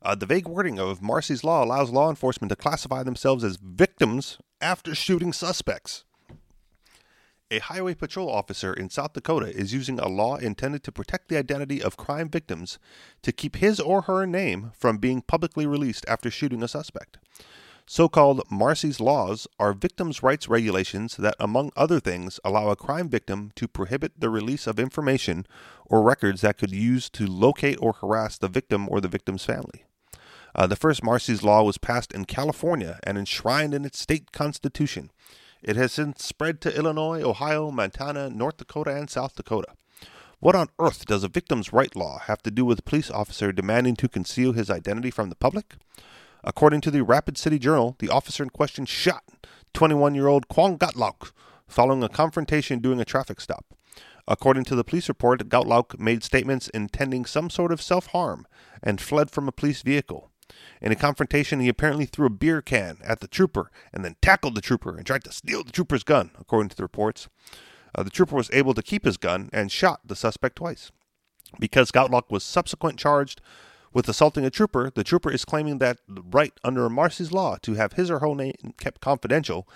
Uh, 0.00 0.14
the 0.14 0.24
vague 0.24 0.48
wording 0.48 0.78
of 0.78 1.02
Marsy's 1.02 1.44
law 1.44 1.64
allows 1.64 1.90
law 1.90 2.08
enforcement 2.08 2.48
to 2.48 2.56
classify 2.56 3.02
themselves 3.02 3.44
as 3.44 3.56
victims 3.56 4.38
after 4.60 4.94
shooting 4.94 5.32
suspects 5.32 6.04
a 7.52 7.58
highway 7.58 7.94
patrol 7.94 8.30
officer 8.30 8.72
in 8.72 8.88
South 8.88 9.12
Dakota 9.12 9.54
is 9.54 9.74
using 9.74 10.00
a 10.00 10.08
law 10.08 10.36
intended 10.36 10.82
to 10.84 10.90
protect 10.90 11.28
the 11.28 11.36
identity 11.36 11.82
of 11.82 11.98
crime 11.98 12.30
victims 12.30 12.78
to 13.20 13.30
keep 13.30 13.56
his 13.56 13.78
or 13.78 14.02
her 14.02 14.26
name 14.26 14.72
from 14.74 14.96
being 14.96 15.20
publicly 15.20 15.66
released 15.66 16.06
after 16.08 16.30
shooting 16.30 16.62
a 16.62 16.68
suspect. 16.68 17.18
So 17.86 18.08
called 18.08 18.42
Marsy's 18.50 19.00
laws 19.00 19.46
are 19.58 19.74
victims' 19.74 20.22
rights 20.22 20.48
regulations 20.48 21.16
that, 21.18 21.34
among 21.38 21.72
other 21.76 22.00
things, 22.00 22.40
allow 22.42 22.70
a 22.70 22.76
crime 22.76 23.10
victim 23.10 23.52
to 23.56 23.68
prohibit 23.68 24.12
the 24.18 24.30
release 24.30 24.66
of 24.66 24.80
information 24.80 25.46
or 25.84 26.00
records 26.00 26.40
that 26.40 26.56
could 26.56 26.70
use 26.70 27.10
to 27.10 27.26
locate 27.26 27.76
or 27.82 27.92
harass 27.94 28.38
the 28.38 28.48
victim 28.48 28.88
or 28.88 29.00
the 29.00 29.08
victim's 29.08 29.44
family. 29.44 29.84
Uh, 30.54 30.66
the 30.66 30.76
first 30.76 31.02
Marsy's 31.02 31.42
law 31.42 31.62
was 31.62 31.76
passed 31.76 32.12
in 32.12 32.24
California 32.24 32.98
and 33.02 33.18
enshrined 33.18 33.74
in 33.74 33.84
its 33.84 33.98
state 33.98 34.32
constitution. 34.32 35.10
It 35.62 35.76
has 35.76 35.92
since 35.92 36.24
spread 36.24 36.60
to 36.62 36.76
Illinois, 36.76 37.22
Ohio, 37.22 37.70
Montana, 37.70 38.28
North 38.28 38.56
Dakota, 38.56 38.96
and 38.96 39.08
South 39.08 39.36
Dakota. 39.36 39.68
What 40.40 40.56
on 40.56 40.70
earth 40.80 41.06
does 41.06 41.22
a 41.22 41.28
victim's 41.28 41.72
right 41.72 41.94
law 41.94 42.18
have 42.18 42.42
to 42.42 42.50
do 42.50 42.64
with 42.64 42.80
a 42.80 42.82
police 42.82 43.12
officer 43.12 43.52
demanding 43.52 43.94
to 43.96 44.08
conceal 44.08 44.54
his 44.54 44.70
identity 44.70 45.12
from 45.12 45.28
the 45.28 45.36
public? 45.36 45.76
According 46.42 46.80
to 46.80 46.90
the 46.90 47.04
Rapid 47.04 47.38
City 47.38 47.60
Journal, 47.60 47.94
the 48.00 48.08
officer 48.08 48.42
in 48.42 48.50
question 48.50 48.86
shot 48.86 49.22
21 49.72 50.16
year 50.16 50.26
old 50.26 50.48
Kwong 50.48 50.76
Gatlauk 50.76 51.30
following 51.68 52.02
a 52.02 52.08
confrontation 52.08 52.80
during 52.80 53.00
a 53.00 53.04
traffic 53.04 53.40
stop. 53.40 53.66
According 54.26 54.64
to 54.64 54.74
the 54.74 54.82
police 54.82 55.08
report, 55.08 55.48
Gatlauk 55.48 55.96
made 55.96 56.24
statements 56.24 56.68
intending 56.70 57.24
some 57.24 57.48
sort 57.48 57.70
of 57.70 57.80
self 57.80 58.06
harm 58.06 58.48
and 58.82 59.00
fled 59.00 59.30
from 59.30 59.46
a 59.46 59.52
police 59.52 59.82
vehicle. 59.82 60.31
In 60.80 60.92
a 60.92 60.96
confrontation, 60.96 61.60
he 61.60 61.68
apparently 61.68 62.06
threw 62.06 62.26
a 62.26 62.30
beer 62.30 62.60
can 62.60 62.98
at 63.04 63.20
the 63.20 63.28
trooper 63.28 63.70
and 63.92 64.04
then 64.04 64.16
tackled 64.20 64.54
the 64.54 64.60
trooper 64.60 64.96
and 64.96 65.06
tried 65.06 65.24
to 65.24 65.32
steal 65.32 65.62
the 65.62 65.72
trooper's 65.72 66.04
gun, 66.04 66.32
according 66.40 66.70
to 66.70 66.76
the 66.76 66.82
reports. 66.82 67.28
Uh, 67.94 68.02
the 68.02 68.10
trooper 68.10 68.34
was 68.34 68.50
able 68.52 68.74
to 68.74 68.82
keep 68.82 69.04
his 69.04 69.16
gun 69.16 69.50
and 69.52 69.70
shot 69.70 70.00
the 70.04 70.16
suspect 70.16 70.56
twice. 70.56 70.90
Because 71.58 71.92
Gatlauk 71.92 72.30
was 72.30 72.42
subsequently 72.42 72.96
charged 72.96 73.40
with 73.92 74.08
assaulting 74.08 74.44
a 74.44 74.50
trooper, 74.50 74.90
the 74.94 75.04
trooper 75.04 75.30
is 75.30 75.44
claiming 75.44 75.78
that 75.78 75.98
the 76.08 76.22
right 76.30 76.52
under 76.64 76.88
Marsy's 76.88 77.32
law 77.32 77.56
to 77.62 77.74
have 77.74 77.92
his 77.92 78.10
or 78.10 78.20
her 78.20 78.34
name 78.34 78.54
kept 78.78 79.00
confidential, 79.00 79.68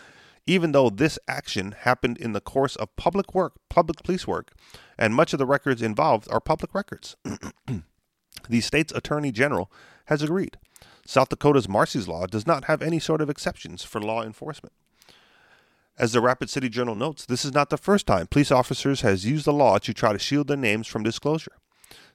even 0.47 0.73
though 0.73 0.89
this 0.89 1.19
action 1.29 1.73
happened 1.73 2.17
in 2.19 2.33
the 2.33 2.41
course 2.41 2.77
of 2.77 2.95
public 2.97 3.35
work, 3.35 3.55
public 3.69 4.03
police 4.03 4.27
work, 4.27 4.53
and 4.99 5.15
much 5.15 5.33
of 5.33 5.39
the 5.39 5.47
records 5.47 5.83
involved 5.83 6.27
are 6.31 6.41
public 6.41 6.75
records. 6.75 7.17
the 8.49 8.61
state's 8.61 8.93
attorney 8.93 9.33
general 9.33 9.71
has 10.07 10.23
agreed. 10.23 10.59
South 11.07 11.29
Dakota's 11.29 11.69
Marsy's 11.69 12.09
law 12.09 12.27
does 12.27 12.47
not 12.47 12.65
have 12.65 12.83
any 12.83 12.99
sort 12.99 13.21
of 13.21 13.31
exceptions 13.31 13.85
for 13.85 14.01
law 14.01 14.23
enforcement. 14.23 14.73
As 15.99 16.13
the 16.13 16.21
Rapid 16.21 16.51
City 16.51 16.69
Journal 16.69 16.95
notes, 16.95 17.25
this 17.25 17.45
is 17.45 17.55
not 17.55 17.71
the 17.71 17.79
first 17.79 18.07
time 18.07 18.27
police 18.27 18.51
officers 18.51 19.01
has 19.01 19.25
used 19.25 19.47
the 19.47 19.53
law 19.53 19.79
to 19.79 19.95
try 19.95 20.13
to 20.13 20.19
shield 20.19 20.49
their 20.49 20.57
names 20.57 20.87
from 20.87 21.03
disclosure. 21.03 21.53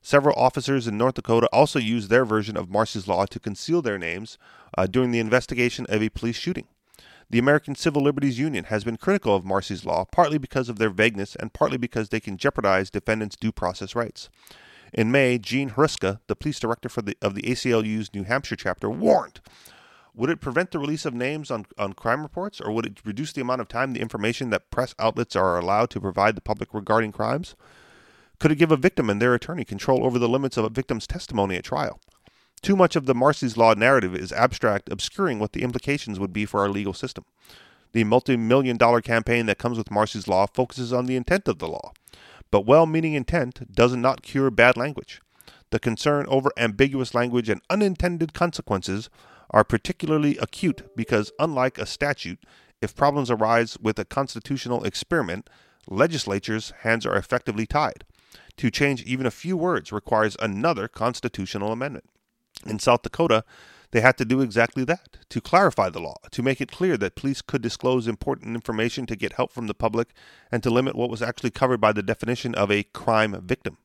Several 0.02 0.36
officers 0.36 0.88
in 0.88 0.98
North 0.98 1.16
Dakota 1.16 1.48
also 1.54 1.80
used 1.80 2.10
their 2.10 2.26
version 2.26 2.58
of 2.58 2.70
Marsy's 2.70 3.08
law 3.08 3.26
to 3.26 3.40
conceal 3.40 3.82
their 3.82 3.98
names 3.98 4.38
uh, 4.78 4.88
during 4.88 5.12
the 5.12 5.20
investigation 5.20 5.86
of 5.90 6.02
a 6.02 6.10
police 6.10 6.36
shooting. 6.36 6.68
The 7.30 7.40
American 7.40 7.76
Civil 7.76 8.04
Liberties 8.04 8.38
Union 8.38 8.66
has 8.66 8.84
been 8.84 8.98
critical 8.98 9.36
of 9.36 9.46
Marsy's 9.46 9.86
law, 9.86 10.04
partly 10.04 10.38
because 10.38 10.70
of 10.70 10.78
their 10.78 10.90
vagueness 10.90 11.36
and 11.36 11.54
partly 11.54 11.78
because 11.78 12.10
they 12.10 12.20
can 12.20 12.36
jeopardize 12.36 12.90
defendants' 12.90 13.38
due 13.38 13.52
process 13.52 13.96
rights. 13.96 14.30
In 14.94 15.10
May, 15.10 15.38
Jeanne 15.38 15.72
Hruska, 15.72 16.20
the 16.28 16.36
police 16.36 16.60
director 16.60 16.90
for 16.90 17.02
the, 17.02 17.16
of 17.22 17.34
the 17.34 17.44
ACLU's 17.44 18.14
New 18.14 18.24
Hampshire 18.24 18.58
chapter, 18.58 18.90
warned 18.90 19.40
Would 20.14 20.30
it 20.30 20.42
prevent 20.42 20.72
the 20.72 20.80
release 20.80 21.06
of 21.06 21.14
names 21.14 21.50
on, 21.50 21.66
on 21.78 21.94
crime 21.94 22.24
reports, 22.24 22.60
or 22.60 22.74
would 22.74 22.86
it 22.86 23.06
reduce 23.06 23.32
the 23.32 23.42
amount 23.42 23.62
of 23.62 23.70
time 23.70 23.94
the 23.94 24.02
information 24.02 24.50
that 24.50 24.70
press 24.70 24.94
outlets 25.00 25.36
are 25.36 25.58
allowed 25.58 25.92
to 25.92 26.02
provide 26.02 26.36
the 26.36 26.42
public 26.42 26.74
regarding 26.74 27.14
crimes? 27.14 27.56
Could 28.38 28.52
it 28.52 28.58
give 28.58 28.72
a 28.72 28.78
victim 28.78 29.10
and 29.10 29.22
their 29.22 29.34
attorney 29.34 29.64
control 29.64 30.04
over 30.04 30.20
the 30.20 30.28
limits 30.28 30.58
of 30.58 30.66
a 30.66 30.70
victim's 30.70 31.08
testimony 31.08 31.56
at 31.56 31.64
trial? 31.64 32.02
Too 32.62 32.76
much 32.76 32.98
of 32.98 33.06
the 33.06 33.16
Marsy's 33.16 33.56
Law 33.56 33.74
narrative 33.74 34.14
is 34.14 34.34
abstract, 34.34 34.92
obscuring 34.92 35.40
what 35.40 35.54
the 35.54 35.64
implications 35.64 36.20
would 36.20 36.34
be 36.34 36.46
for 36.46 36.60
our 36.60 36.70
legal 36.70 36.94
system. 36.94 37.24
The 37.94 38.04
multi 38.04 38.36
million 38.36 38.78
dollar 38.78 39.00
campaign 39.00 39.46
that 39.46 39.58
comes 39.58 39.78
with 39.78 39.90
Marsy's 39.90 40.28
Law 40.28 40.48
focuses 40.48 40.92
on 40.92 41.06
the 41.06 41.16
intent 41.16 41.48
of 41.48 41.60
the 41.60 41.68
law. 41.68 41.94
But 42.52 42.66
well 42.66 42.86
meaning 42.86 43.14
intent 43.14 43.74
does 43.74 43.96
not 43.96 44.22
cure 44.22 44.52
bad 44.52 44.78
language. 44.78 45.22
The 45.72 45.80
concern 45.80 46.26
over 46.28 46.52
ambiguous 46.58 47.16
language 47.16 47.50
and 47.50 47.62
unintended 47.70 48.34
consequences 48.34 49.10
are 49.50 49.64
particularly 49.64 50.38
acute 50.38 50.96
because, 50.96 51.32
unlike 51.40 51.78
a 51.78 51.86
statute, 51.86 52.40
if 52.82 52.96
problems 52.96 53.32
arise 53.32 53.78
with 53.80 53.98
a 54.00 54.06
constitutional 54.06 54.84
experiment, 54.84 55.50
legislatures' 55.88 56.74
hands 56.82 57.06
are 57.06 57.16
effectively 57.16 57.66
tied. 57.66 58.04
To 58.58 58.70
change 58.70 59.04
even 59.04 59.26
a 59.26 59.32
few 59.32 59.56
words 59.56 59.92
requires 59.92 60.36
another 60.40 60.88
constitutional 60.88 61.72
amendment. 61.72 62.06
In 62.66 62.80
South 62.80 63.02
Dakota, 63.02 63.44
they 63.92 64.02
had 64.02 64.18
to 64.18 64.26
do 64.26 64.42
exactly 64.42 64.84
that 64.86 65.18
to 65.30 65.42
clarify 65.42 65.90
the 65.90 66.00
law, 66.00 66.18
to 66.32 66.44
make 66.44 66.62
it 66.62 66.72
clear 66.72 66.98
that 66.98 67.16
police 67.16 67.42
could 67.42 67.62
disclose 67.62 68.08
important 68.08 68.56
information 68.56 69.06
to 69.06 69.16
get 69.16 69.34
help 69.34 69.52
from 69.52 69.68
the 69.68 69.74
public, 69.74 70.10
and 70.52 70.64
to 70.64 70.70
limit 70.70 70.96
what 70.96 71.10
was 71.10 71.22
actually 71.22 71.52
covered 71.52 71.80
by 71.80 71.92
the 71.92 72.04
definition 72.04 72.56
of 72.56 72.72
a 72.72 72.84
crime 72.84 73.40
victim. 73.46 73.78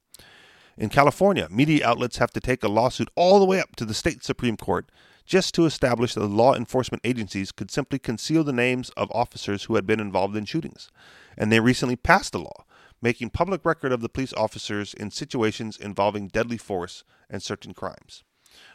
In 0.78 0.88
California, 0.88 1.48
media 1.50 1.86
outlets 1.86 2.18
have 2.18 2.32
to 2.32 2.40
take 2.40 2.62
a 2.62 2.68
lawsuit 2.68 3.08
all 3.14 3.38
the 3.38 3.46
way 3.46 3.60
up 3.60 3.76
to 3.76 3.84
the 3.84 3.94
state 3.94 4.22
Supreme 4.22 4.56
Court 4.56 4.90
just 5.24 5.54
to 5.54 5.64
establish 5.64 6.14
that 6.14 6.26
law 6.26 6.54
enforcement 6.54 7.00
agencies 7.04 7.50
could 7.50 7.70
simply 7.70 7.98
conceal 7.98 8.44
the 8.44 8.52
names 8.52 8.90
of 8.90 9.10
officers 9.12 9.64
who 9.64 9.74
had 9.74 9.86
been 9.86 10.00
involved 10.00 10.36
in 10.36 10.44
shootings. 10.44 10.90
And 11.36 11.50
they 11.50 11.60
recently 11.60 11.96
passed 11.96 12.34
a 12.34 12.38
law 12.38 12.64
making 13.02 13.30
public 13.30 13.64
record 13.64 13.92
of 13.92 14.00
the 14.00 14.08
police 14.08 14.32
officers 14.34 14.94
in 14.94 15.10
situations 15.10 15.76
involving 15.76 16.28
deadly 16.28 16.56
force 16.56 17.04
and 17.28 17.42
certain 17.42 17.74
crimes. 17.74 18.24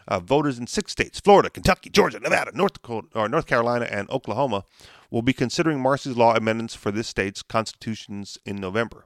Uh, 0.08 0.20
voters 0.20 0.60
in 0.60 0.67
six 0.67 0.91
states 0.91 1.20
Florida, 1.20 1.50
Kentucky, 1.50 1.89
Georgia, 1.89 2.20
Nevada, 2.20 2.51
North, 2.53 2.74
Dakota, 2.74 3.08
or 3.13 3.29
North 3.29 3.46
Carolina, 3.46 3.86
and 3.89 4.10
Oklahoma 4.10 4.65
will 5.10 5.22
be 5.22 5.34
considering 5.34 5.79
Marsy's 5.79 6.17
law 6.17 6.36
amendments 6.36 6.74
for 6.75 6.91
this 6.91 7.08
state's 7.08 7.41
constitutions 7.41 8.38
in 8.46 8.55
November. 8.55 9.05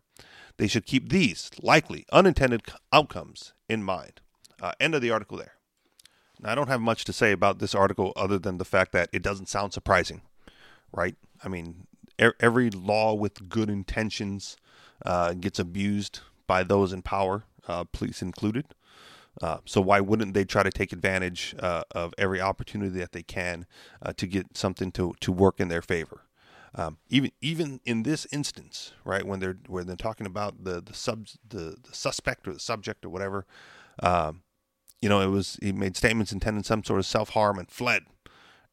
They 0.58 0.68
should 0.68 0.86
keep 0.86 1.10
these 1.10 1.52
likely 1.62 2.06
unintended 2.12 2.62
outcomes 2.94 3.54
in 3.68 3.84
mind. 3.84 4.22
Uh, 4.62 4.72
end 4.80 4.96
of 4.96 5.02
the 5.02 5.12
article 5.12 5.38
there. 5.38 5.54
Now, 6.40 6.52
I 6.52 6.56
don't 6.56 6.70
have 6.70 6.82
much 6.82 7.04
to 7.06 7.14
say 7.14 7.32
about 7.32 7.60
this 7.60 7.76
article 7.76 8.14
other 8.16 8.40
than 8.40 8.58
the 8.58 8.66
fact 8.66 8.92
that 8.94 9.10
it 9.12 9.22
doesn't 9.22 9.50
sound 9.50 9.74
surprising, 9.74 10.22
right? 10.94 11.16
I 11.44 11.50
mean, 11.50 11.88
er- 12.22 12.36
every 12.40 12.70
law 12.70 13.14
with 13.14 13.50
good 13.50 13.70
intentions 13.70 14.56
uh, 15.06 15.34
gets 15.34 15.60
abused 15.60 16.20
by 16.48 16.64
those 16.64 16.94
in 16.94 17.02
power, 17.02 17.44
uh, 17.68 17.84
police 17.86 18.22
included. 18.22 18.66
Uh, 19.42 19.58
so 19.66 19.82
why 19.82 20.00
wouldn't 20.00 20.34
they 20.34 20.46
try 20.46 20.64
to 20.64 20.72
take 20.72 20.94
advantage 20.94 21.56
uh, 21.60 21.84
of 21.92 22.14
every 22.18 22.40
opportunity 22.40 22.98
that 23.00 23.12
they 23.12 23.24
can 23.24 23.66
uh, 24.02 24.14
to 24.14 24.28
get 24.28 24.56
something 24.56 24.92
to, 24.94 25.14
to 25.20 25.32
work 25.32 25.60
in 25.60 25.68
their 25.68 25.82
favor? 25.82 26.22
Um, 26.78 26.98
even 27.10 27.32
even 27.40 27.80
in 27.86 28.04
this 28.04 28.28
instance, 28.34 28.92
right 29.06 29.26
when 29.26 29.40
they're 29.40 29.58
when 29.68 29.88
they're 29.88 29.96
talking 29.96 30.28
about 30.28 30.66
the 30.66 30.82
the 30.82 30.94
sub 30.94 31.28
the, 31.48 31.78
the 31.82 31.94
suspect 31.96 32.48
or 32.50 32.54
the 32.54 32.60
subject 32.60 33.06
or 33.06 33.10
whatever, 33.10 33.46
um, 34.04 34.44
you 35.02 35.08
know, 35.08 35.22
it 35.22 35.28
was 35.28 35.58
he 35.62 35.72
made 35.72 35.96
statements 35.96 36.34
intending 36.34 36.64
some 36.64 36.84
sort 36.84 37.00
of 37.00 37.06
self 37.06 37.30
harm 37.30 37.60
and 37.60 37.72
fled, 37.72 38.04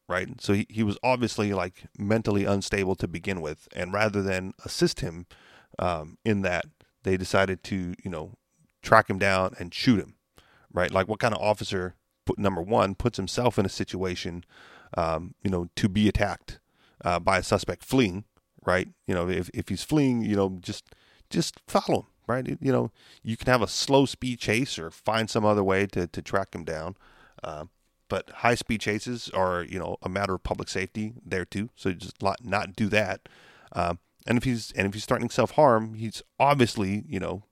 right? 0.09 0.27
So 0.41 0.51
he, 0.51 0.67
he 0.69 0.83
was 0.83 0.97
obviously 1.01 1.53
like 1.53 1.85
mentally 1.97 2.43
unstable 2.43 2.95
to 2.95 3.07
begin 3.07 3.39
with, 3.39 3.69
and 3.73 3.93
rather 3.93 4.21
than 4.21 4.53
assist 4.65 4.99
him 4.99 5.25
um, 5.79 6.17
in 6.25 6.41
that, 6.41 6.65
they 7.03 7.15
decided 7.15 7.63
to 7.65 7.93
you 8.03 8.11
know 8.11 8.33
track 8.81 9.09
him 9.09 9.17
down 9.17 9.55
and 9.59 9.73
shoot 9.73 10.01
him 10.01 10.15
right? 10.73 10.91
Like 10.91 11.07
what 11.07 11.19
kind 11.19 11.33
of 11.33 11.41
officer 11.41 11.95
put 12.25 12.39
number 12.39 12.61
one 12.61 12.95
puts 12.95 13.17
himself 13.17 13.59
in 13.59 13.65
a 13.65 13.69
situation, 13.69 14.43
um, 14.97 15.35
you 15.43 15.49
know, 15.49 15.69
to 15.75 15.89
be 15.89 16.07
attacked 16.07 16.59
uh, 17.03 17.19
by 17.19 17.37
a 17.39 17.43
suspect 17.43 17.83
fleeing, 17.83 18.23
right? 18.65 18.87
You 19.07 19.13
know, 19.13 19.29
if 19.29 19.49
if 19.53 19.69
he's 19.69 19.83
fleeing, 19.83 20.23
you 20.23 20.35
know, 20.35 20.57
just 20.61 20.85
just 21.29 21.59
follow 21.67 22.01
him, 22.01 22.05
right? 22.27 22.57
You 22.59 22.71
know, 22.71 22.91
you 23.21 23.37
can 23.37 23.47
have 23.47 23.61
a 23.61 23.67
slow 23.67 24.05
speed 24.05 24.39
chase 24.39 24.79
or 24.79 24.89
find 24.91 25.29
some 25.29 25.45
other 25.45 25.63
way 25.63 25.85
to 25.87 26.07
to 26.07 26.21
track 26.21 26.55
him 26.55 26.63
down. 26.63 26.95
Uh, 27.43 27.65
but 28.09 28.29
high 28.29 28.55
speed 28.55 28.79
chases 28.79 29.29
are, 29.33 29.63
you 29.63 29.79
know, 29.79 29.97
a 30.03 30.09
matter 30.09 30.35
of 30.35 30.43
public 30.43 30.69
safety 30.69 31.13
there 31.25 31.45
too. 31.45 31.69
So 31.75 31.91
just 31.93 32.21
not 32.21 32.43
not 32.43 32.75
do 32.75 32.87
that. 32.89 33.27
Um, 33.73 33.99
and 34.27 34.37
if 34.37 34.43
he's 34.43 34.71
and 34.73 34.87
if 34.87 34.93
he's 34.93 35.05
threatening 35.05 35.29
self 35.29 35.51
harm, 35.51 35.95
he's 35.95 36.21
obviously, 36.39 37.03
you 37.07 37.19
know, 37.19 37.43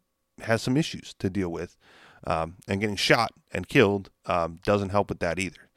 has 0.43 0.61
some 0.61 0.77
issues 0.77 1.13
to 1.19 1.29
deal 1.29 1.49
with. 1.49 1.77
Um, 2.25 2.57
and 2.67 2.79
getting 2.79 2.95
shot 2.95 3.31
and 3.51 3.67
killed 3.67 4.09
um, 4.25 4.59
doesn't 4.63 4.89
help 4.89 5.09
with 5.09 5.19
that 5.19 5.39
either. 5.39 5.69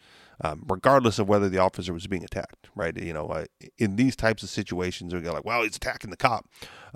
Um, 0.43 0.65
regardless 0.69 1.19
of 1.19 1.29
whether 1.29 1.49
the 1.49 1.59
officer 1.59 1.93
was 1.93 2.07
being 2.07 2.25
attacked, 2.25 2.69
right? 2.75 2.97
You 2.97 3.13
know, 3.13 3.29
uh, 3.29 3.45
in 3.79 3.97
these 3.97 4.17
types 4.17 4.43
of 4.43 4.51
situations, 4.51 5.15
we 5.15 5.21
go 5.21 5.33
like, 5.33 5.45
"Well, 5.45 5.63
he's 5.63 5.77
attacking 5.77 6.11
the 6.11 6.17
cop." 6.17 6.47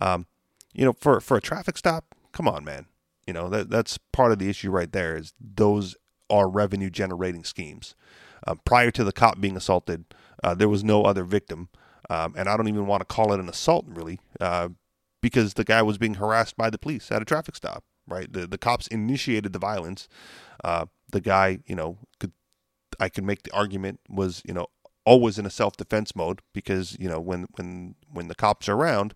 Um, 0.01 0.27
you 0.75 0.85
know, 0.85 0.93
for 0.93 1.21
for 1.21 1.37
a 1.37 1.41
traffic 1.41 1.79
stop, 1.79 2.15
come 2.33 2.49
on, 2.49 2.65
man. 2.65 2.87
You 3.27 3.33
know 3.33 3.49
that 3.49 3.71
that's 3.71 3.99
part 4.13 4.33
of 4.33 4.39
the 4.39 4.51
issue 4.51 4.71
right 4.71 4.91
there. 4.91 5.17
Is 5.17 5.35
those 5.41 5.97
are 6.29 6.49
revenue 6.49 6.91
generating 6.91 7.45
schemes. 7.45 7.95
Uh, 8.47 8.55
prior 8.65 8.91
to 8.91 9.05
the 9.05 9.13
cop 9.13 9.41
being 9.41 9.57
assaulted, 9.57 10.05
uh, 10.43 10.55
there 10.55 10.69
was 10.69 10.85
no 10.85 11.03
other 11.05 11.25
victim, 11.25 11.69
um, 12.11 12.35
and 12.37 12.49
I 12.49 12.57
don't 12.57 12.69
even 12.69 12.87
want 12.87 13.01
to 13.01 13.05
call 13.05 13.33
it 13.33 13.41
an 13.41 13.49
assault 13.49 13.87
really, 13.89 14.21
uh, 14.41 14.69
because 15.21 15.55
the 15.55 15.65
guy 15.65 15.83
was 15.83 15.99
being 15.99 16.15
harassed 16.15 16.57
by 16.57 16.71
the 16.71 16.79
police 16.79 17.11
at 17.11 17.23
a 17.23 17.25
traffic 17.25 17.57
stop 17.57 17.85
right? 18.09 18.33
The 18.33 18.47
the 18.47 18.59
cops 18.59 18.87
initiated 18.89 19.53
the 19.53 19.59
violence. 19.59 20.09
Uh, 20.65 20.87
the 21.11 21.21
guy, 21.21 21.61
you 21.67 21.77
know, 21.77 21.99
could 22.19 22.33
I 23.01 23.09
could 23.09 23.25
make 23.25 23.43
the 23.43 23.53
argument 23.53 24.01
was 24.09 24.43
you 24.47 24.55
know 24.55 24.67
always 25.05 25.39
in 25.39 25.47
a 25.47 25.51
self 25.51 25.77
defense 25.77 26.15
mode 26.15 26.41
because 26.53 26.97
you 26.99 27.09
know 27.09 27.21
when 27.21 27.47
when 27.57 27.95
when 28.13 28.29
the 28.29 28.35
cops 28.35 28.69
are 28.69 28.75
around, 28.75 29.15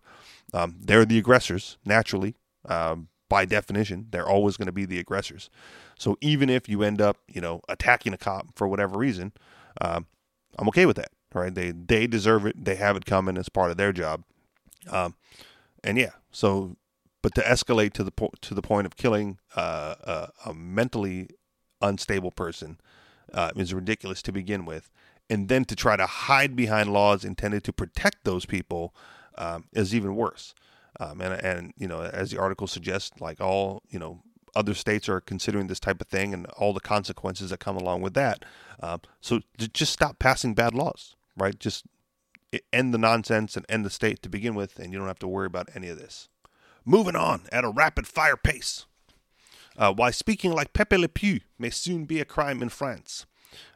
um, 0.54 0.76
they're 0.80 1.04
the 1.04 1.18
aggressors 1.18 1.78
naturally. 1.84 2.36
Um, 2.66 3.08
by 3.28 3.46
definition, 3.46 4.08
they're 4.10 4.28
always 4.28 4.58
going 4.58 4.66
to 4.66 4.72
be 4.72 4.84
the 4.84 4.98
aggressors. 4.98 5.48
So 5.98 6.18
even 6.20 6.50
if 6.50 6.68
you 6.68 6.82
end 6.82 7.00
up, 7.00 7.16
you 7.26 7.40
know, 7.40 7.62
attacking 7.66 8.12
a 8.12 8.18
cop 8.18 8.48
for 8.54 8.68
whatever 8.68 8.98
reason, 8.98 9.32
um, 9.80 10.06
I'm 10.58 10.68
okay 10.68 10.84
with 10.84 10.96
that, 10.96 11.12
right? 11.34 11.54
They 11.54 11.70
they 11.70 12.06
deserve 12.06 12.44
it. 12.44 12.62
They 12.62 12.76
have 12.76 12.96
it 12.96 13.06
coming 13.06 13.38
as 13.38 13.48
part 13.48 13.70
of 13.70 13.78
their 13.78 13.92
job. 13.92 14.24
Um, 14.90 15.14
and 15.82 15.96
yeah, 15.96 16.10
so 16.30 16.76
but 17.22 17.34
to 17.36 17.40
escalate 17.40 17.92
to 17.94 18.04
the 18.04 18.10
po- 18.10 18.32
to 18.40 18.54
the 18.54 18.62
point 18.62 18.86
of 18.86 18.96
killing 18.96 19.38
uh, 19.56 19.94
uh, 20.04 20.26
a 20.44 20.52
mentally 20.52 21.28
unstable 21.80 22.30
person 22.30 22.78
uh, 23.32 23.50
is 23.56 23.72
ridiculous 23.72 24.22
to 24.22 24.32
begin 24.32 24.64
with, 24.64 24.90
and 25.30 25.48
then 25.48 25.64
to 25.64 25.76
try 25.76 25.96
to 25.96 26.06
hide 26.06 26.54
behind 26.56 26.92
laws 26.92 27.24
intended 27.24 27.64
to 27.64 27.72
protect 27.72 28.24
those 28.24 28.44
people 28.44 28.94
um, 29.38 29.64
is 29.72 29.94
even 29.94 30.14
worse. 30.16 30.54
Um, 31.00 31.20
and 31.20 31.34
and 31.34 31.72
you 31.76 31.88
know, 31.88 32.02
as 32.02 32.30
the 32.30 32.38
article 32.38 32.66
suggests, 32.66 33.20
like 33.20 33.40
all 33.40 33.82
you 33.88 33.98
know, 33.98 34.22
other 34.54 34.74
states 34.74 35.08
are 35.08 35.20
considering 35.20 35.68
this 35.68 35.80
type 35.80 36.00
of 36.00 36.08
thing 36.08 36.34
and 36.34 36.46
all 36.58 36.72
the 36.72 36.80
consequences 36.80 37.50
that 37.50 37.60
come 37.60 37.76
along 37.76 38.02
with 38.02 38.14
that. 38.14 38.44
Um, 38.82 39.00
so 39.20 39.40
just 39.58 39.92
stop 39.92 40.18
passing 40.18 40.54
bad 40.54 40.74
laws, 40.74 41.16
right? 41.36 41.58
Just 41.58 41.86
end 42.72 42.92
the 42.92 42.98
nonsense 42.98 43.56
and 43.56 43.64
end 43.68 43.84
the 43.84 43.90
state 43.90 44.22
to 44.22 44.28
begin 44.28 44.54
with, 44.54 44.78
and 44.78 44.92
you 44.92 44.98
don't 44.98 45.08
have 45.08 45.18
to 45.20 45.28
worry 45.28 45.46
about 45.46 45.70
any 45.74 45.88
of 45.88 45.98
this. 45.98 46.28
Moving 46.84 47.16
on 47.16 47.42
at 47.52 47.64
a 47.64 47.70
rapid 47.70 48.06
fire 48.06 48.36
pace. 48.36 48.86
Uh, 49.76 49.92
why 49.92 50.10
speaking 50.10 50.52
like 50.52 50.72
Pepe 50.72 50.96
Le 50.96 51.08
Pew 51.08 51.40
may 51.58 51.70
soon 51.70 52.04
be 52.04 52.20
a 52.20 52.24
crime 52.24 52.60
in 52.62 52.68
France. 52.68 53.26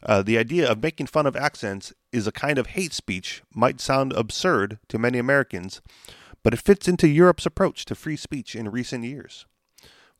Uh, 0.02 0.22
the 0.22 0.38
idea 0.38 0.70
of 0.70 0.82
making 0.82 1.06
fun 1.06 1.26
of 1.26 1.36
accents 1.36 1.92
is 2.12 2.26
a 2.26 2.32
kind 2.32 2.58
of 2.58 2.68
hate 2.68 2.92
speech 2.92 3.42
might 3.54 3.80
sound 3.80 4.12
absurd 4.12 4.78
to 4.88 4.98
many 4.98 5.18
Americans, 5.18 5.80
but 6.42 6.54
it 6.54 6.60
fits 6.60 6.88
into 6.88 7.08
Europe's 7.08 7.46
approach 7.46 7.84
to 7.84 7.94
free 7.94 8.16
speech 8.16 8.54
in 8.54 8.70
recent 8.70 9.04
years. 9.04 9.46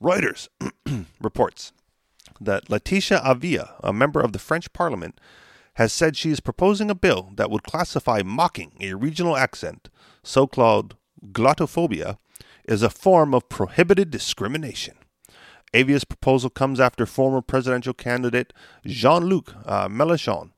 Reuters 0.03 0.49
reports 1.21 1.73
that 2.41 2.69
Laetitia 2.69 3.21
Avia, 3.25 3.75
a 3.83 3.93
member 3.93 4.21
of 4.21 4.33
the 4.33 4.39
French 4.39 4.73
parliament, 4.73 5.19
has 5.75 5.93
said 5.93 6.17
she 6.17 6.31
is 6.31 6.41
proposing 6.41 6.91
a 6.91 6.95
bill 6.95 7.31
that 7.35 7.51
would 7.51 7.63
classify 7.63 8.23
mocking 8.25 8.73
a 8.81 8.95
regional 8.95 9.37
accent, 9.37 9.89
so 10.23 10.47
called 10.47 10.97
glottophobia, 11.33 12.19
as 12.69 12.83
a 12.83 12.91
form 12.91 13.35
of 13.35 13.49
prohibited 13.49 14.11
discrimination. 14.11 14.97
Avia's 15.75 16.05
proposal 16.05 16.51
comes 16.51 16.81
after 16.81 17.07
former 17.07 17.43
presidential 17.43 17.93
candidate 17.93 18.53
Jean 18.85 19.25
Luc 19.27 19.55
uh, 19.65 19.89
Mélenchon, 19.89 20.51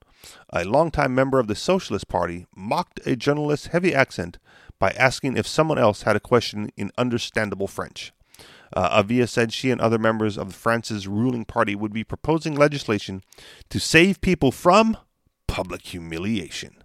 a 0.50 0.64
longtime 0.64 1.14
member 1.14 1.38
of 1.38 1.46
the 1.46 1.54
Socialist 1.54 2.08
Party, 2.08 2.46
mocked 2.54 3.00
a 3.06 3.16
journalist's 3.16 3.68
heavy 3.68 3.94
accent 3.94 4.38
by 4.78 4.90
asking 4.90 5.36
if 5.36 5.46
someone 5.46 5.78
else 5.78 6.02
had 6.02 6.16
a 6.16 6.20
question 6.20 6.70
in 6.76 6.92
understandable 6.96 7.66
French. 7.66 8.12
Uh, 8.76 8.88
Avia 8.92 9.26
said 9.26 9.52
she 9.52 9.70
and 9.70 9.80
other 9.80 9.98
members 9.98 10.36
of 10.36 10.54
France's 10.54 11.08
ruling 11.08 11.44
party 11.44 11.74
would 11.74 11.92
be 11.92 12.04
proposing 12.04 12.54
legislation 12.54 13.22
to 13.70 13.80
save 13.80 14.20
people 14.20 14.52
from 14.52 14.96
public 15.46 15.86
humiliation. 15.86 16.77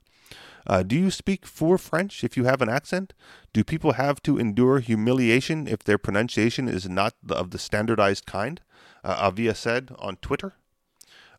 Uh, 0.66 0.84
do 0.84 0.96
you 0.96 1.12
speak 1.12 1.46
for 1.46 1.78
French 1.78 2.24
if 2.24 2.38
you 2.38 2.46
have 2.46 2.62
an 2.62 2.70
accent? 2.70 3.14
Do 3.52 3.64
people 3.64 3.94
have 3.94 4.22
to 4.24 4.38
endure 4.38 4.80
humiliation 4.80 5.68
if 5.68 5.84
their 5.84 5.98
pronunciation 5.98 6.68
is 6.68 6.88
not 6.88 7.16
of 7.30 7.52
the 7.52 7.60
standardized 7.60 8.26
kind? 8.26 8.62
Uh, 9.04 9.18
Avia 9.20 9.56
said 9.56 9.94
on 10.00 10.18
Twitter. 10.18 10.56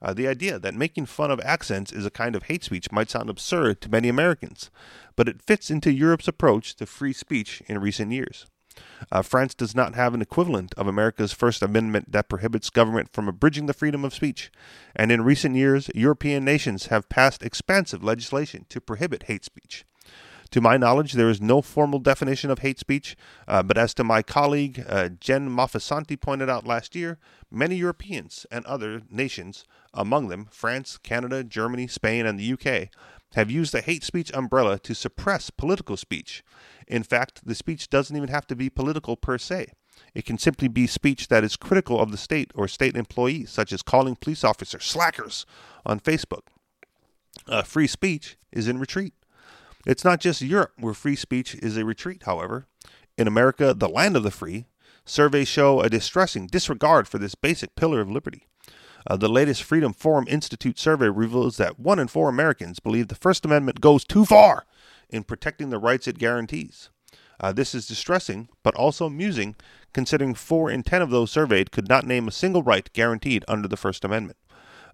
Uh, 0.03 0.13
the 0.13 0.29
idea 0.29 0.59
that 0.59 0.75
making 0.75 1.07
fun 1.07 1.31
of 1.31 1.41
accents 1.41 1.91
is 1.91 2.05
a 2.05 2.11
kind 2.11 2.37
of 2.37 2.45
hate 2.45 2.63
speech 2.63 2.93
might 2.93 3.09
sound 3.09 3.31
absurd 3.31 3.81
to 3.81 3.89
many 3.89 4.09
Americans, 4.09 4.71
but 5.17 5.29
it 5.29 5.41
fits 5.41 5.71
into 5.71 5.91
Europe's 5.91 6.29
approach 6.29 6.77
to 6.77 6.85
free 6.85 7.15
speech 7.15 7.63
in 7.67 7.81
recent 7.81 8.13
years. 8.13 8.47
Uh, 9.11 9.23
France 9.23 9.55
does 9.55 9.75
not 9.75 9.95
have 9.95 10.15
an 10.15 10.23
equivalent 10.23 10.75
of 10.77 10.87
America's 10.87 11.33
First 11.33 11.63
Amendment 11.63 12.13
that 12.13 12.29
prohibits 12.29 12.71
government 12.71 13.13
from 13.13 13.29
abridging 13.29 13.67
the 13.67 13.75
freedom 13.75 14.05
of 14.05 14.15
speech, 14.15 14.51
and 14.95 15.13
in 15.13 15.23
recent 15.23 15.57
years, 15.57 15.91
European 15.95 16.45
nations 16.45 16.87
have 16.87 17.09
passed 17.09 17.43
expansive 17.43 18.03
legislation 18.03 18.67
to 18.69 18.81
prohibit 18.81 19.25
hate 19.25 19.45
speech. 19.45 19.85
To 20.55 20.61
my 20.61 20.77
knowledge, 20.77 21.15
there 21.15 21.31
is 21.31 21.41
no 21.41 21.63
formal 21.63 21.99
definition 21.99 22.49
of 22.49 22.61
hate 22.61 22.79
speech, 22.79 23.17
uh, 23.49 23.65
but 23.65 23.77
as 23.77 23.93
to 23.95 24.05
my 24.05 24.23
colleague 24.23 24.85
uh, 24.89 25.09
Jen 25.09 25.49
Mofasanti 25.51 26.21
pointed 26.21 26.49
out 26.49 26.65
last 26.65 26.95
year, 26.95 27.19
many 27.51 27.75
Europeans 27.75 28.47
and 28.53 28.65
other 28.65 29.03
nations, 29.11 29.65
among 29.93 30.29
them 30.29 30.47
France, 30.53 30.97
Canada, 30.97 31.43
Germany, 31.43 31.89
Spain, 31.89 32.25
and 32.25 32.39
the 32.39 32.53
UK, 32.53 32.89
have 33.35 33.51
used 33.51 33.73
the 33.73 33.81
hate 33.81 34.05
speech 34.05 34.31
umbrella 34.33 34.79
to 34.79 34.95
suppress 34.95 35.51
political 35.51 35.97
speech. 35.97 36.45
In 36.87 37.03
fact, 37.03 37.47
the 37.47 37.55
speech 37.55 37.89
doesn't 37.89 38.17
even 38.17 38.29
have 38.29 38.47
to 38.49 38.57
be 38.57 38.71
political 38.71 39.17
per 39.17 39.39
se. 39.39 39.73
It 40.15 40.25
can 40.25 40.39
simply 40.39 40.69
be 40.69 40.87
speech 40.87 41.29
that 41.29 41.45
is 41.45 41.57
critical 41.57 42.01
of 42.01 42.11
the 42.11 42.17
state 42.17 42.51
or 42.55 42.69
state 42.69 42.97
employees, 42.97 43.51
such 43.51 43.73
as 43.73 43.83
calling 43.83 44.17
police 44.17 44.45
officers 44.45 44.85
slackers 44.85 45.47
on 45.85 46.01
Facebook. 46.01 46.43
Uh, 47.47 47.63
free 47.63 47.87
speech 47.87 48.37
is 48.53 48.69
in 48.69 48.79
retreat. 48.79 49.15
It's 49.87 50.05
not 50.05 50.21
just 50.21 50.41
Europe 50.41 50.73
where 50.79 50.95
free 50.95 51.17
speech 51.17 51.55
is 51.57 51.77
a 51.77 51.85
retreat, 51.85 52.23
however. 52.25 52.67
In 53.19 53.29
America, 53.29 53.75
the 53.75 53.89
land 53.89 54.17
of 54.17 54.23
the 54.23 54.31
free, 54.31 54.67
surveys 55.05 55.49
show 55.49 55.81
a 55.81 55.91
distressing 55.91 56.47
disregard 56.47 57.07
for 57.07 57.19
this 57.19 57.35
basic 57.35 57.77
pillar 57.77 58.01
of 58.01 58.11
liberty. 58.11 58.47
Uh, 59.07 59.17
the 59.17 59.29
latest 59.29 59.63
Freedom 59.63 59.93
Forum 59.93 60.25
Institute 60.29 60.79
survey 60.79 61.09
reveals 61.09 61.59
that 61.59 61.79
one 61.79 61.99
in 61.99 62.09
four 62.09 62.31
Americans 62.31 62.81
believe 62.81 63.09
the 63.09 63.15
First 63.15 63.45
Amendment 63.45 63.83
goes 63.83 64.05
too 64.05 64.25
far 64.25 64.65
in 65.15 65.25
protecting 65.25 65.71
the 65.71 65.79
rights 65.79 66.09
it 66.09 66.19
guarantees. 66.19 66.91
Uh, 67.41 67.53
this 67.53 67.75
is 67.75 67.87
distressing, 67.87 68.49
but 68.63 68.75
also 68.75 69.07
amusing, 69.07 69.55
considering 69.93 70.35
four 70.35 70.71
in 70.71 70.83
ten 70.83 71.03
of 71.03 71.11
those 71.11 71.31
surveyed 71.31 71.71
could 71.71 71.89
not 71.89 72.07
name 72.07 72.29
a 72.29 72.33
single 72.33 72.63
right 72.63 72.93
guaranteed 72.93 73.45
under 73.49 73.69
the 73.69 73.77
First 73.77 74.05
Amendment. 74.05 74.39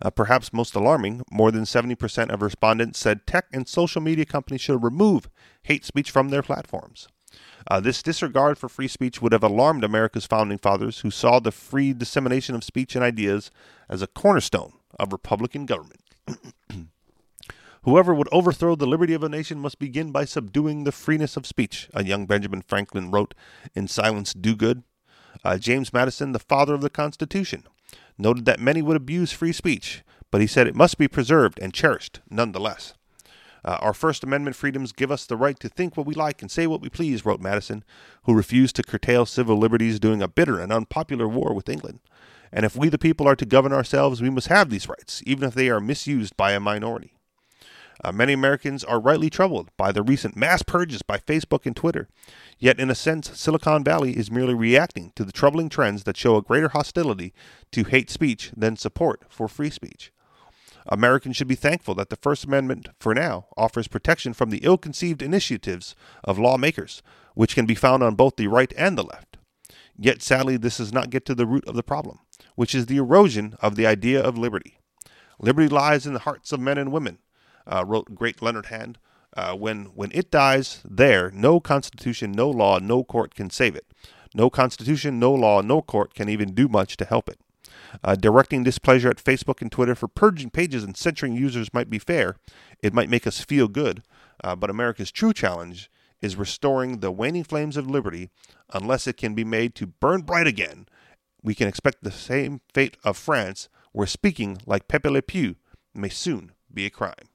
Uh, 0.03 0.11
perhaps 0.11 0.53
most 0.53 0.75
alarming, 0.75 1.23
more 1.31 1.51
than 1.51 1.65
70% 1.65 2.31
of 2.31 2.41
respondents 2.41 2.99
said 2.99 3.27
tech 3.27 3.47
and 3.53 3.69
social 3.69 4.01
media 4.01 4.25
companies 4.25 4.63
should 4.63 4.83
remove 4.83 5.29
hate 5.65 5.85
speech 5.85 6.11
from 6.11 6.31
their 6.31 6.43
platforms. 6.43 7.07
Uh, 7.71 7.81
this 7.81 8.03
disregard 8.03 8.57
for 8.57 8.69
free 8.69 8.89
speech 8.89 9.21
would 9.21 9.33
have 9.33 9.43
alarmed 9.43 9.85
America's 9.85 10.27
founding 10.27 10.59
fathers, 10.59 11.01
who 11.01 11.11
saw 11.11 11.39
the 11.39 11.53
free 11.53 11.93
dissemination 11.93 12.55
of 12.55 12.65
speech 12.65 12.95
and 12.95 13.05
ideas 13.05 13.51
as 13.89 14.01
a 14.01 14.07
cornerstone 14.07 14.73
of 14.99 15.13
Republican 15.13 15.67
government. 15.67 16.01
Whoever 17.85 18.13
would 18.13 18.29
overthrow 18.31 18.75
the 18.75 18.87
liberty 18.87 19.15
of 19.15 19.23
a 19.23 19.29
nation 19.29 19.59
must 19.59 19.79
begin 19.79 20.13
by 20.13 20.27
subduing 20.27 20.85
the 20.85 20.93
freeness 20.93 21.39
of 21.39 21.47
speech, 21.47 21.89
a 21.95 22.05
young 22.05 22.27
Benjamin 22.27 22.61
Franklin 22.61 23.11
wrote 23.11 23.33
in 23.75 23.89
Silence 23.89 24.35
Dogood. 24.35 24.83
Uh, 25.43 25.57
James 25.57 25.91
Madison, 25.91 26.33
the 26.33 26.39
father 26.39 26.75
of 26.75 26.83
the 26.83 26.91
Constitution, 26.91 27.65
noted 28.19 28.45
that 28.45 28.61
many 28.61 28.83
would 28.83 28.99
abuse 28.99 29.33
free 29.33 29.53
speech, 29.53 30.03
but 30.31 30.43
he 30.43 30.47
said 30.47 30.67
it 30.67 30.75
must 30.75 30.99
be 30.99 31.09
preserved 31.09 31.59
and 31.63 31.73
cherished 31.73 32.21
nonetheless. 32.29 32.93
Uh, 33.65 33.79
our 33.81 33.95
First 33.95 34.25
Amendment 34.25 34.57
freedoms 34.57 34.93
give 34.93 35.11
us 35.11 35.25
the 35.25 35.37
right 35.37 35.59
to 35.61 35.69
think 35.71 35.97
what 35.97 36.07
we 36.07 36.15
like 36.15 36.43
and 36.43 36.51
say 36.51 36.67
what 36.67 36.83
we 36.83 36.91
please, 36.91 37.25
wrote 37.25 37.41
Madison, 37.41 37.83
who 38.25 38.35
refused 38.35 38.77
to 38.77 38.83
curtail 38.83 39.25
civil 39.25 39.57
liberties 39.57 39.99
during 39.99 40.21
a 40.21 40.29
bitter 40.29 40.61
and 40.61 40.71
unpopular 40.71 41.27
war 41.27 41.55
with 41.55 41.69
England. 41.69 42.01
And 42.53 42.67
if 42.67 42.77
we 42.77 42.91
the 42.91 42.99
people 42.99 43.27
are 43.27 43.37
to 43.37 43.47
govern 43.47 43.73
ourselves, 43.73 44.21
we 44.21 44.29
must 44.29 44.49
have 44.49 44.69
these 44.69 44.89
rights, 44.89 45.23
even 45.25 45.49
if 45.49 45.55
they 45.55 45.71
are 45.71 45.81
misused 45.81 46.37
by 46.37 46.53
a 46.53 46.61
minority. 46.61 47.15
Uh, 48.03 48.13
many 48.13 48.33
Americans 48.33 48.83
are 48.83 48.99
rightly 48.99 49.29
troubled 49.29 49.71
by 49.77 49.93
the 49.93 50.03
recent 50.03 50.35
mass 50.35 50.63
purges 50.63 51.03
by 51.03 51.19
Facebook 51.19 51.67
and 51.67 51.77
Twitter. 51.77 52.09
Yet, 52.59 52.81
in 52.81 52.91
a 52.91 52.95
sense, 52.95 53.39
Silicon 53.39 53.85
Valley 53.85 54.17
is 54.17 54.31
merely 54.31 54.55
reacting 54.55 55.13
to 55.17 55.25
the 55.25 55.33
troubling 55.33 55.69
trends 55.69 56.05
that 56.05 56.17
show 56.17 56.37
a 56.37 56.43
greater 56.43 56.69
hostility 56.69 57.35
to 57.73 57.85
hate 57.85 58.11
speech 58.11 58.53
than 58.57 58.77
support 58.77 59.25
for 59.29 59.49
free 59.49 59.71
speech. 59.71 60.13
Americans 60.87 61.37
should 61.37 61.49
be 61.49 61.55
thankful 61.55 61.95
that 61.95 62.09
the 62.09 62.17
First 62.17 62.45
Amendment, 62.45 62.89
for 62.99 63.15
now, 63.15 63.47
offers 63.57 63.87
protection 63.87 64.33
from 64.33 64.51
the 64.51 64.61
ill 64.63 64.79
conceived 64.79 65.21
initiatives 65.21 65.95
of 66.25 66.39
lawmakers, 66.39 67.03
which 67.35 67.55
can 67.55 67.67
be 67.67 67.75
found 67.75 68.03
on 68.03 68.15
both 68.15 68.37
the 68.37 68.47
right 68.47 68.73
and 68.77 68.97
the 68.97 69.03
left. 69.05 69.37
Yet, 69.97 70.23
sadly, 70.23 70.57
this 70.57 70.79
does 70.79 70.93
not 70.93 71.11
get 71.11 71.27
to 71.27 71.35
the 71.35 71.47
root 71.47 71.67
of 71.69 71.75
the 71.75 71.83
problem, 71.83 72.21
which 72.55 72.75
is 72.75 72.87
the 72.87 72.97
erosion 72.97 73.57
of 73.61 73.77
the 73.77 73.87
idea 73.87 74.23
of 74.23 74.39
liberty. 74.39 74.79
Liberty 75.39 75.69
lies 75.69 76.07
in 76.07 76.15
the 76.15 76.21
hearts 76.21 76.53
of 76.53 76.61
men 76.61 76.79
and 76.79 76.91
women, 76.91 77.19
uh, 77.67 77.85
wrote 77.87 78.15
great 78.15 78.43
Leonard 78.43 78.67
Hand. 78.67 78.99
Uh, 79.37 79.55
when 79.55 79.87
when 79.95 80.11
it 80.13 80.31
dies 80.31 80.81
there, 80.85 81.31
no 81.31 81.61
constitution, 81.61 82.33
no 82.33 82.51
law, 82.51 82.79
no 82.79 83.05
court 83.05 83.35
can 83.35 83.49
save 83.49 83.77
it. 83.77 83.87
No 84.35 84.51
constitution, 84.51 85.19
no 85.19 85.33
law, 85.33 85.61
no 85.61 85.83
court 85.83 86.15
can 86.15 86.29
even 86.29 86.55
do 86.55 86.69
much 86.69 86.97
to 86.97 87.05
help 87.05 87.29
it. 87.29 87.39
Uh, 88.03 88.15
directing 88.15 88.63
displeasure 88.63 89.09
at 89.09 89.23
Facebook 89.23 89.61
and 89.61 89.71
Twitter 89.71 89.95
for 89.95 90.09
purging 90.09 90.51
pages 90.51 90.85
and 90.85 90.97
censoring 90.97 91.35
users 91.35 91.75
might 91.75 91.91
be 91.91 91.99
fair. 91.99 92.37
It 92.83 92.95
might 92.95 93.11
make 93.11 93.27
us 93.27 93.41
feel 93.41 93.69
good. 93.69 94.03
Uh, 94.43 94.57
but 94.57 94.71
America's 94.71 95.11
true 95.11 95.33
challenge 95.33 95.91
is 96.21 96.37
restoring 96.37 96.99
the 96.99 97.11
waning 97.11 97.45
flames 97.45 97.77
of 97.77 97.89
liberty 97.89 98.31
unless 98.73 99.07
it 99.07 99.17
can 99.17 99.35
be 99.35 99.45
made 99.45 99.75
to 99.75 99.87
burn 99.87 100.23
bright 100.23 100.47
again. 100.47 100.87
We 101.43 101.55
can 101.55 101.69
expect 101.69 102.03
the 102.03 102.11
same 102.11 102.61
fate 102.73 102.97
of 103.03 103.17
France, 103.17 103.69
where 103.93 104.07
speaking 104.07 104.59
like 104.67 104.89
Pepe 104.89 105.09
Le 105.09 105.23
Pew 105.23 105.57
may 105.95 106.11
soon 106.11 106.53
be 106.73 106.87
a 106.87 106.91
crime. 106.91 107.30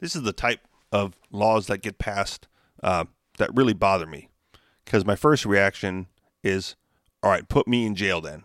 This 0.00 0.14
is 0.16 0.22
the 0.22 0.32
type 0.32 0.60
of 0.92 1.16
laws 1.30 1.66
that 1.66 1.82
get 1.82 1.98
passed 1.98 2.46
uh, 2.82 3.04
that 3.38 3.54
really 3.54 3.72
bother 3.72 4.06
me. 4.06 4.28
Because 4.84 5.04
my 5.04 5.16
first 5.16 5.46
reaction 5.46 6.06
is, 6.42 6.76
all 7.22 7.30
right, 7.30 7.48
put 7.48 7.66
me 7.66 7.86
in 7.86 7.94
jail 7.94 8.20
then, 8.20 8.44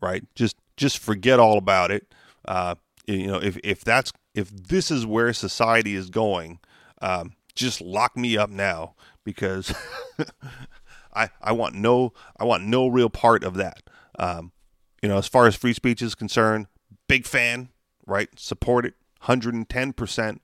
right? 0.00 0.24
Just 0.34 0.56
just 0.76 0.98
forget 0.98 1.38
all 1.38 1.58
about 1.58 1.90
it. 1.90 2.12
Uh, 2.44 2.74
you 3.06 3.26
know, 3.26 3.38
if 3.38 3.56
if 3.62 3.84
that's 3.84 4.12
if 4.34 4.50
this 4.50 4.90
is 4.90 5.06
where 5.06 5.32
society 5.32 5.94
is 5.94 6.10
going, 6.10 6.58
um, 7.00 7.34
just 7.54 7.80
lock 7.80 8.16
me 8.16 8.36
up 8.36 8.50
now 8.50 8.94
because 9.24 9.74
I 11.14 11.30
I 11.40 11.52
want 11.52 11.74
no 11.74 12.12
I 12.36 12.44
want 12.44 12.64
no 12.64 12.88
real 12.88 13.10
part 13.10 13.44
of 13.44 13.54
that. 13.54 13.82
Um, 14.18 14.52
you 15.02 15.08
know, 15.08 15.18
as 15.18 15.28
far 15.28 15.46
as 15.46 15.54
free 15.54 15.72
speech 15.72 16.02
is 16.02 16.14
concerned, 16.14 16.66
big 17.08 17.26
fan, 17.26 17.68
right? 18.06 18.28
Support 18.36 18.86
it, 18.86 18.94
hundred 19.20 19.54
and 19.54 19.68
ten 19.68 19.92
percent, 19.92 20.42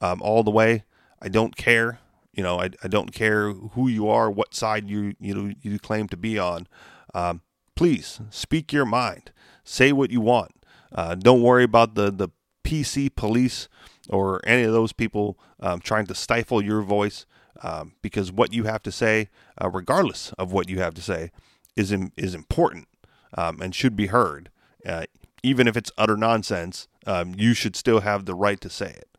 um, 0.00 0.20
all 0.22 0.42
the 0.42 0.50
way. 0.50 0.84
I 1.20 1.28
don't 1.28 1.56
care. 1.56 2.00
You 2.32 2.42
know, 2.42 2.60
I, 2.60 2.70
I 2.82 2.88
don't 2.88 3.12
care 3.12 3.50
who 3.52 3.88
you 3.88 4.08
are, 4.08 4.30
what 4.30 4.54
side 4.54 4.88
you 4.88 5.14
you 5.18 5.34
know 5.34 5.54
you 5.62 5.78
claim 5.78 6.08
to 6.08 6.16
be 6.16 6.38
on. 6.38 6.66
Um, 7.14 7.40
please 7.74 8.20
speak 8.30 8.72
your 8.72 8.84
mind. 8.84 9.32
Say 9.64 9.92
what 9.92 10.10
you 10.10 10.20
want. 10.20 10.52
Uh, 10.92 11.14
don't 11.14 11.42
worry 11.42 11.64
about 11.64 11.94
the 11.94 12.10
the 12.10 12.28
PC 12.64 13.14
police 13.14 13.68
or 14.08 14.40
any 14.44 14.62
of 14.64 14.72
those 14.72 14.92
people 14.92 15.38
um, 15.60 15.80
trying 15.80 16.06
to 16.06 16.14
stifle 16.14 16.62
your 16.62 16.82
voice 16.82 17.26
um, 17.62 17.94
because 18.02 18.30
what 18.32 18.52
you 18.52 18.64
have 18.64 18.82
to 18.82 18.92
say, 18.92 19.28
uh, 19.62 19.68
regardless 19.68 20.32
of 20.32 20.52
what 20.52 20.68
you 20.68 20.80
have 20.80 20.94
to 20.94 21.02
say, 21.02 21.30
is 21.76 21.92
in, 21.92 22.12
is 22.16 22.34
important 22.34 22.88
um, 23.36 23.60
and 23.60 23.74
should 23.74 23.96
be 23.96 24.06
heard. 24.08 24.50
Uh, 24.84 25.04
even 25.42 25.68
if 25.68 25.76
it's 25.76 25.92
utter 25.96 26.16
nonsense, 26.16 26.88
um, 27.06 27.34
you 27.36 27.54
should 27.54 27.76
still 27.76 28.00
have 28.00 28.24
the 28.24 28.34
right 28.34 28.60
to 28.60 28.68
say 28.68 28.90
it. 28.90 29.15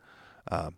Um, 0.51 0.75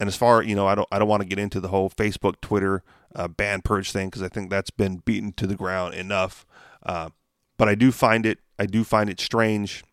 and 0.00 0.08
as 0.08 0.16
far 0.16 0.42
you 0.42 0.54
know, 0.54 0.66
I 0.66 0.74
don't 0.74 0.88
I 0.92 0.98
don't 0.98 1.08
want 1.08 1.22
to 1.22 1.28
get 1.28 1.38
into 1.38 1.60
the 1.60 1.68
whole 1.68 1.90
Facebook, 1.90 2.40
Twitter 2.40 2.82
uh, 3.14 3.28
ban 3.28 3.62
purge 3.62 3.92
thing 3.92 4.08
because 4.08 4.22
I 4.22 4.28
think 4.28 4.50
that's 4.50 4.70
been 4.70 4.98
beaten 4.98 5.32
to 5.32 5.46
the 5.46 5.56
ground 5.56 5.94
enough. 5.94 6.46
Uh, 6.84 7.10
but 7.56 7.68
I 7.68 7.74
do 7.74 7.90
find 7.90 8.24
it 8.24 8.38
I 8.58 8.66
do 8.66 8.84
find 8.84 9.10
it 9.10 9.20
strange 9.20 9.84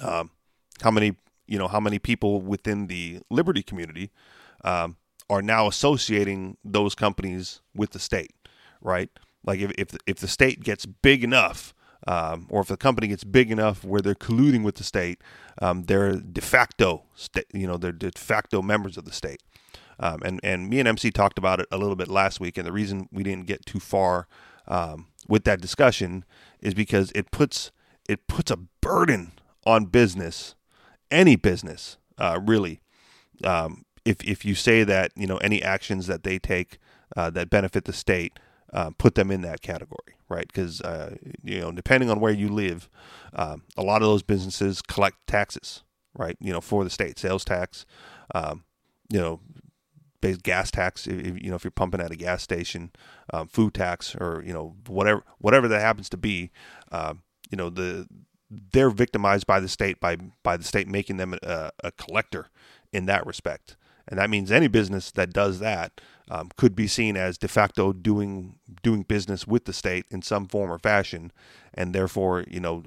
um, 0.00 0.30
how 0.82 0.90
many 0.90 1.16
you 1.46 1.58
know 1.58 1.68
how 1.68 1.80
many 1.80 1.98
people 1.98 2.40
within 2.40 2.86
the 2.86 3.20
liberty 3.30 3.62
community 3.62 4.10
um, 4.64 4.96
are 5.28 5.42
now 5.42 5.66
associating 5.66 6.56
those 6.64 6.94
companies 6.94 7.60
with 7.74 7.90
the 7.90 7.98
state, 7.98 8.32
right? 8.80 9.10
Like 9.44 9.60
if 9.60 9.72
if 9.78 9.88
if 10.06 10.18
the 10.18 10.28
state 10.28 10.62
gets 10.62 10.86
big 10.86 11.22
enough, 11.22 11.74
um, 12.06 12.46
or 12.50 12.60
if 12.60 12.68
the 12.68 12.76
company 12.76 13.08
gets 13.08 13.24
big 13.24 13.50
enough 13.50 13.84
where 13.84 14.00
they're 14.00 14.14
colluding 14.14 14.62
with 14.62 14.76
the 14.76 14.84
state, 14.84 15.20
um, 15.62 15.84
they're 15.84 16.16
de 16.16 16.40
facto, 16.40 17.04
sta- 17.14 17.44
you 17.52 17.66
know, 17.66 17.76
they're 17.76 17.92
de 17.92 18.10
facto 18.16 18.60
members 18.62 18.96
of 18.96 19.04
the 19.04 19.12
state. 19.12 19.42
Um, 19.98 20.20
and 20.24 20.40
and 20.42 20.68
me 20.68 20.80
and 20.80 20.88
MC 20.88 21.10
talked 21.10 21.38
about 21.38 21.60
it 21.60 21.66
a 21.70 21.78
little 21.78 21.96
bit 21.96 22.08
last 22.08 22.40
week, 22.40 22.58
and 22.58 22.66
the 22.66 22.72
reason 22.72 23.08
we 23.12 23.22
didn't 23.22 23.46
get 23.46 23.64
too 23.64 23.80
far 23.80 24.26
um, 24.66 25.06
with 25.28 25.44
that 25.44 25.60
discussion 25.60 26.24
is 26.60 26.74
because 26.74 27.12
it 27.14 27.30
puts 27.30 27.70
it 28.08 28.26
puts 28.26 28.50
a 28.50 28.56
burden 28.56 29.32
on 29.64 29.86
business, 29.86 30.54
any 31.10 31.36
business, 31.36 31.96
uh, 32.18 32.38
really. 32.42 32.80
Um, 33.44 33.84
if 34.04 34.22
if 34.24 34.44
you 34.44 34.54
say 34.54 34.84
that 34.84 35.12
you 35.14 35.26
know 35.26 35.38
any 35.38 35.62
actions 35.62 36.06
that 36.08 36.24
they 36.24 36.38
take 36.38 36.78
uh, 37.16 37.30
that 37.30 37.48
benefit 37.48 37.84
the 37.84 37.92
state, 37.92 38.38
uh, 38.74 38.90
put 38.98 39.14
them 39.14 39.30
in 39.30 39.40
that 39.42 39.62
category, 39.62 40.18
right? 40.28 40.46
Because 40.46 40.80
uh, 40.82 41.16
you 41.42 41.60
know 41.60 41.72
depending 41.72 42.10
on 42.10 42.20
where 42.20 42.32
you 42.32 42.48
live, 42.48 42.90
um, 43.32 43.62
a 43.76 43.82
lot 43.82 44.02
of 44.02 44.08
those 44.08 44.22
businesses 44.22 44.82
collect 44.82 45.16
taxes, 45.26 45.82
right? 46.18 46.36
You 46.40 46.52
know 46.52 46.60
for 46.60 46.84
the 46.84 46.90
state, 46.90 47.18
sales 47.18 47.44
tax, 47.44 47.86
um, 48.34 48.64
you 49.10 49.18
know 49.18 49.40
based 50.20 50.42
gas 50.42 50.70
tax 50.70 51.06
if, 51.06 51.42
you 51.42 51.50
know 51.50 51.54
if 51.54 51.64
you're 51.64 51.70
pumping 51.70 52.00
at 52.00 52.10
a 52.10 52.16
gas 52.16 52.42
station 52.42 52.90
um, 53.32 53.46
food 53.46 53.74
tax 53.74 54.14
or 54.16 54.42
you 54.44 54.54
know 54.54 54.74
whatever 54.86 55.22
whatever 55.38 55.68
that 55.68 55.80
happens 55.80 56.08
to 56.08 56.16
be 56.16 56.50
um, 56.92 57.22
you 57.50 57.56
know 57.56 57.68
the 57.68 58.08
they're 58.50 58.90
victimized 58.90 59.46
by 59.46 59.60
the 59.60 59.68
state 59.68 60.00
by 60.00 60.16
by 60.42 60.56
the 60.56 60.64
state 60.64 60.88
making 60.88 61.18
them 61.18 61.34
a, 61.42 61.70
a 61.82 61.92
collector 61.92 62.48
in 62.92 63.04
that 63.04 63.26
respect 63.26 63.76
and 64.08 64.18
that 64.18 64.30
means 64.30 64.50
any 64.50 64.66
business 64.66 65.10
that 65.12 65.32
does 65.32 65.58
that 65.58 66.00
um, 66.30 66.50
could 66.56 66.74
be 66.74 66.86
seen 66.86 67.16
as 67.16 67.36
de 67.36 67.48
facto 67.48 67.92
doing 67.92 68.56
doing 68.84 69.02
business 69.02 69.48
with 69.48 69.66
the 69.66 69.74
state 69.74 70.06
in 70.12 70.22
some 70.22 70.46
form 70.46 70.72
or 70.72 70.78
fashion, 70.78 71.32
and 71.74 71.94
therefore, 71.94 72.44
you 72.48 72.60
know, 72.60 72.84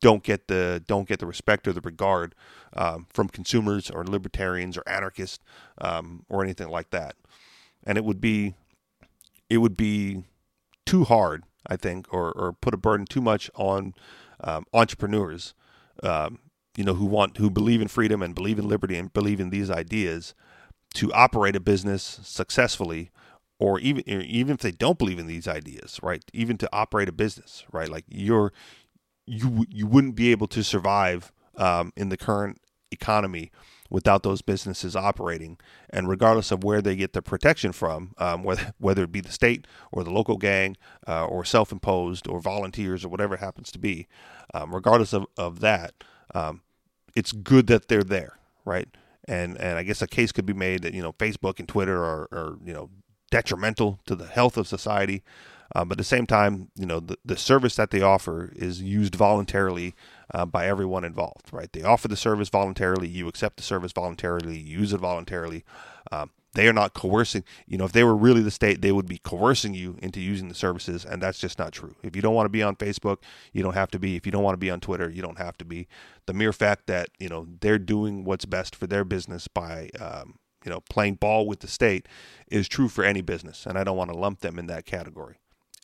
don't 0.00 0.22
get 0.22 0.48
the 0.48 0.84
don't 0.86 1.08
get 1.08 1.20
the 1.20 1.26
respect 1.26 1.66
or 1.68 1.72
the 1.72 1.80
regard 1.80 2.36
um, 2.74 3.06
from 3.12 3.28
consumers 3.28 3.90
or 3.90 4.04
libertarians 4.04 4.78
or 4.78 4.84
anarchists 4.86 5.40
um, 5.80 6.24
or 6.28 6.44
anything 6.44 6.68
like 6.68 6.90
that. 6.90 7.16
And 7.84 7.98
it 7.98 8.04
would 8.04 8.20
be 8.20 8.54
it 9.50 9.58
would 9.58 9.76
be 9.76 10.24
too 10.86 11.04
hard, 11.04 11.44
I 11.66 11.76
think, 11.76 12.12
or 12.14 12.32
or 12.32 12.52
put 12.52 12.74
a 12.74 12.78
burden 12.78 13.06
too 13.06 13.22
much 13.22 13.50
on 13.56 13.94
um, 14.40 14.66
entrepreneurs 14.74 15.54
um, 16.04 16.40
you 16.76 16.84
know, 16.84 16.94
who 16.94 17.06
want 17.06 17.36
who 17.38 17.50
believe 17.50 17.82
in 17.82 17.88
freedom 17.88 18.22
and 18.22 18.34
believe 18.34 18.58
in 18.58 18.68
liberty 18.68 18.96
and 18.96 19.12
believe 19.12 19.40
in 19.40 19.50
these 19.50 19.70
ideas 19.70 20.34
to 20.94 21.12
operate 21.12 21.56
a 21.56 21.60
business 21.60 22.20
successfully 22.22 23.10
or 23.62 23.78
even 23.80 24.02
even 24.08 24.54
if 24.54 24.60
they 24.60 24.72
don't 24.72 24.98
believe 24.98 25.20
in 25.20 25.28
these 25.28 25.46
ideas, 25.48 26.00
right? 26.02 26.24
Even 26.34 26.58
to 26.58 26.68
operate 26.72 27.08
a 27.08 27.12
business, 27.12 27.64
right? 27.72 27.88
Like 27.88 28.04
you're 28.08 28.52
you 29.26 29.66
you 29.70 29.86
wouldn't 29.86 30.16
be 30.16 30.32
able 30.32 30.48
to 30.48 30.64
survive 30.64 31.32
um, 31.56 31.92
in 31.96 32.08
the 32.08 32.16
current 32.16 32.60
economy 32.90 33.52
without 33.88 34.24
those 34.24 34.42
businesses 34.42 34.96
operating. 34.96 35.58
And 35.90 36.08
regardless 36.08 36.50
of 36.50 36.64
where 36.64 36.82
they 36.82 36.96
get 36.96 37.12
the 37.12 37.22
protection 37.22 37.72
from, 37.72 38.14
um, 38.18 38.42
whether 38.42 38.74
whether 38.78 39.04
it 39.04 39.12
be 39.12 39.20
the 39.20 39.32
state 39.32 39.68
or 39.92 40.04
the 40.04 40.10
local 40.10 40.38
gang 40.38 40.76
uh, 41.08 41.26
or 41.26 41.44
self-imposed 41.44 42.28
or 42.28 42.40
volunteers 42.40 43.04
or 43.04 43.10
whatever 43.10 43.36
it 43.36 43.40
happens 43.40 43.70
to 43.72 43.78
be, 43.78 44.08
um, 44.54 44.74
regardless 44.74 45.12
of, 45.12 45.26
of 45.38 45.60
that, 45.60 45.94
um, 46.34 46.62
it's 47.14 47.32
good 47.32 47.68
that 47.68 47.88
they're 47.88 48.02
there, 48.02 48.38
right? 48.64 48.88
And 49.28 49.56
and 49.60 49.78
I 49.78 49.84
guess 49.84 50.02
a 50.02 50.08
case 50.08 50.32
could 50.32 50.46
be 50.46 50.54
made 50.54 50.82
that 50.82 50.94
you 50.94 51.02
know 51.02 51.12
Facebook 51.12 51.60
and 51.60 51.68
Twitter 51.68 52.02
are, 52.04 52.28
are 52.32 52.56
you 52.64 52.72
know 52.74 52.90
detrimental 53.32 53.98
to 54.06 54.14
the 54.14 54.26
health 54.26 54.56
of 54.56 54.68
society. 54.68 55.24
Uh, 55.74 55.86
but 55.86 55.92
at 55.92 55.98
the 55.98 56.04
same 56.04 56.26
time, 56.26 56.68
you 56.76 56.84
know, 56.84 57.00
the, 57.00 57.16
the 57.24 57.36
service 57.36 57.76
that 57.76 57.90
they 57.90 58.02
offer 58.02 58.52
is 58.54 58.82
used 58.82 59.14
voluntarily 59.14 59.94
uh, 60.34 60.44
by 60.44 60.66
everyone 60.66 61.02
involved, 61.02 61.46
right? 61.50 61.72
They 61.72 61.82
offer 61.82 62.08
the 62.08 62.16
service 62.16 62.50
voluntarily. 62.50 63.08
You 63.08 63.26
accept 63.26 63.56
the 63.56 63.62
service 63.62 63.92
voluntarily. 63.92 64.58
You 64.58 64.80
use 64.80 64.92
it 64.92 65.00
voluntarily. 65.00 65.64
Um, 66.12 66.30
they 66.54 66.68
are 66.68 66.74
not 66.74 66.92
coercing. 66.92 67.44
You 67.66 67.78
know, 67.78 67.86
if 67.86 67.92
they 67.92 68.04
were 68.04 68.14
really 68.14 68.42
the 68.42 68.50
state, 68.50 68.82
they 68.82 68.92
would 68.92 69.08
be 69.08 69.16
coercing 69.16 69.72
you 69.72 69.96
into 70.02 70.20
using 70.20 70.48
the 70.48 70.54
services, 70.54 71.06
and 71.06 71.22
that's 71.22 71.38
just 71.38 71.58
not 71.58 71.72
true. 71.72 71.94
If 72.02 72.14
you 72.14 72.20
don't 72.20 72.34
want 72.34 72.44
to 72.44 72.50
be 72.50 72.62
on 72.62 72.76
Facebook, 72.76 73.18
you 73.54 73.62
don't 73.62 73.72
have 73.72 73.90
to 73.92 73.98
be. 73.98 74.16
If 74.16 74.26
you 74.26 74.32
don't 74.32 74.42
want 74.42 74.52
to 74.52 74.58
be 74.58 74.70
on 74.70 74.80
Twitter, 74.80 75.08
you 75.08 75.22
don't 75.22 75.38
have 75.38 75.56
to 75.58 75.64
be. 75.64 75.88
The 76.26 76.34
mere 76.34 76.52
fact 76.52 76.86
that 76.88 77.08
you 77.18 77.30
know 77.30 77.46
they're 77.60 77.78
doing 77.78 78.24
what's 78.24 78.44
best 78.44 78.76
for 78.76 78.86
their 78.86 79.04
business 79.04 79.48
by 79.48 79.88
um, 79.98 80.34
you 80.64 80.70
know 80.70 80.80
playing 80.80 81.14
ball 81.14 81.46
with 81.46 81.60
the 81.60 81.68
state 81.68 82.06
is 82.48 82.68
true 82.68 82.88
for 82.88 83.04
any 83.04 83.20
business, 83.20 83.66
and 83.66 83.78
I 83.78 83.84
don't 83.84 83.96
want 83.96 84.10
to 84.10 84.16
lump 84.16 84.40
them 84.40 84.58
in 84.58 84.66
that 84.66 84.86
category 84.86 85.36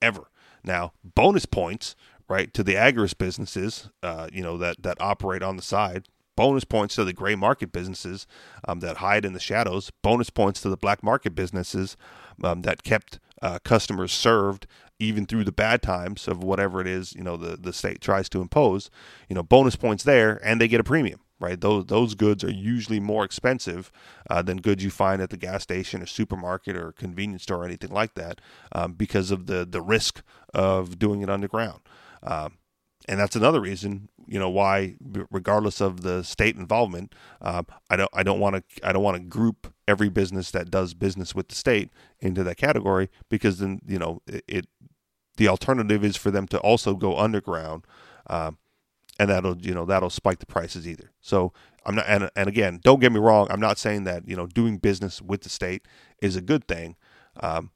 ever. 0.03 0.31
Now, 0.64 0.93
bonus 1.03 1.47
points, 1.47 1.95
right, 2.29 2.53
to 2.55 2.62
the 2.62 2.75
agorist 2.75 3.19
businesses, 3.19 3.91
uh, 4.03 4.29
you 4.33 4.43
know 4.43 4.57
that 4.59 4.83
that 4.83 5.01
operate 5.01 5.43
on 5.43 5.57
the 5.57 5.62
side 5.62 6.09
bonus 6.37 6.62
points 6.62 6.95
to 6.95 7.05
the 7.05 7.12
gray 7.12 7.35
market 7.35 7.73
businesses 7.73 8.25
um, 8.69 8.79
that 8.79 8.99
hide 8.99 9.25
in 9.25 9.33
the 9.33 9.41
shadows, 9.41 9.91
bonus 10.03 10.31
points 10.31 10.61
to 10.61 10.69
the 10.69 10.77
black 10.77 11.03
market 11.03 11.35
businesses 11.35 11.97
um, 12.45 12.62
that 12.62 12.85
kept 12.85 13.19
uh, 13.43 13.59
customers 13.64 14.12
served 14.12 14.64
even 15.01 15.27
through 15.27 15.43
the 15.43 15.51
bad 15.53 15.83
times 15.83 16.29
of 16.29 16.43
whatever 16.43 16.81
it 16.81 16.87
is 16.87 17.12
you 17.14 17.23
know 17.23 17.37
the, 17.37 17.57
the 17.57 17.73
state 17.73 18.01
tries 18.01 18.29
to 18.29 18.41
impose 18.41 18.91
you 19.29 19.35
know 19.35 19.43
bonus 19.43 19.77
points 19.77 20.05
there 20.05 20.41
and 20.45 20.61
they 20.61 20.69
get 20.69 20.81
a 20.81 20.85
premium 20.85 21.21
right? 21.40 21.61
Those 21.61 21.87
those 21.87 22.14
goods 22.14 22.44
are 22.44 22.51
usually 22.51 23.01
more 23.01 23.24
expensive 23.24 23.90
uh, 24.29 24.42
than 24.42 24.59
goods 24.59 24.85
you 24.85 24.90
find 24.90 25.22
at 25.22 25.31
the 25.31 25.37
gas 25.37 25.62
station 25.62 26.03
or 26.03 26.07
supermarket 26.07 26.77
or 26.77 26.92
convenience 26.92 27.44
store 27.44 27.62
or 27.62 27.64
anything 27.64 27.90
like 27.90 28.14
that 28.14 28.40
um, 28.72 28.92
because 28.92 29.31
of 29.31 29.46
the 29.46 29.64
the 29.64 29.83
risk 29.83 30.22
of 30.55 30.98
doing 30.98 31.22
it 31.22 31.31
underground. 31.31 31.81
Um, 32.22 32.59
and 33.09 33.18
that's 33.18 33.35
another 33.35 33.61
reason 33.61 34.09
you 34.27 34.38
know 34.38 34.51
why 34.51 34.94
regardless 35.31 35.81
of 35.81 36.03
the 36.03 36.22
state 36.22 36.57
involvement 36.57 37.14
um, 37.40 37.66
i 37.90 37.96
don't 37.96 38.11
i 38.12 38.22
don't 38.22 38.38
want 38.38 38.57
to 38.57 38.87
i 38.87 38.92
don't 38.92 39.03
want 39.03 39.16
to 39.16 39.22
group 39.22 39.72
every 39.88 40.09
business 40.09 40.51
that 40.51 40.70
does 40.70 40.94
business 40.94 41.35
with 41.35 41.48
the 41.48 41.55
state 41.55 41.90
into 42.20 42.44
that 42.44 42.57
category 42.57 43.09
because 43.29 43.59
then 43.59 43.81
you 43.87 43.98
know 43.98 44.20
it, 44.27 44.44
it 44.46 44.66
the 45.38 45.48
alternative 45.48 46.05
is 46.05 46.16
for 46.16 46.31
them 46.31 46.46
to 46.46 46.59
also 46.59 46.94
go 46.94 47.16
underground 47.16 47.85
um, 48.29 48.59
and 49.19 49.31
that'll 49.31 49.57
you 49.59 49.75
know 49.75 49.85
that'll 49.85 50.11
spike 50.11 50.39
the 50.39 50.47
prices 50.47 50.87
either 50.87 51.11
so 51.21 51.53
i'm 51.85 51.95
not 51.95 52.05
and, 52.09 52.31
and 52.37 52.49
again 52.49 52.81
don't 52.83 53.01
get 53.01 53.13
me 53.13 53.21
wrong 53.21 53.47
i'm 53.51 53.61
not 53.61 53.79
saying 53.79 54.05
that 54.05 54.27
you 54.29 54.37
know 54.37 54.47
doing 54.47 54.79
business 54.79 55.21
with 55.23 55.43
the 55.43 55.49
state 55.49 55.87
is 56.23 56.37
a 56.37 56.41
good 56.41 56.67
thing 56.69 56.97
um, 57.41 57.71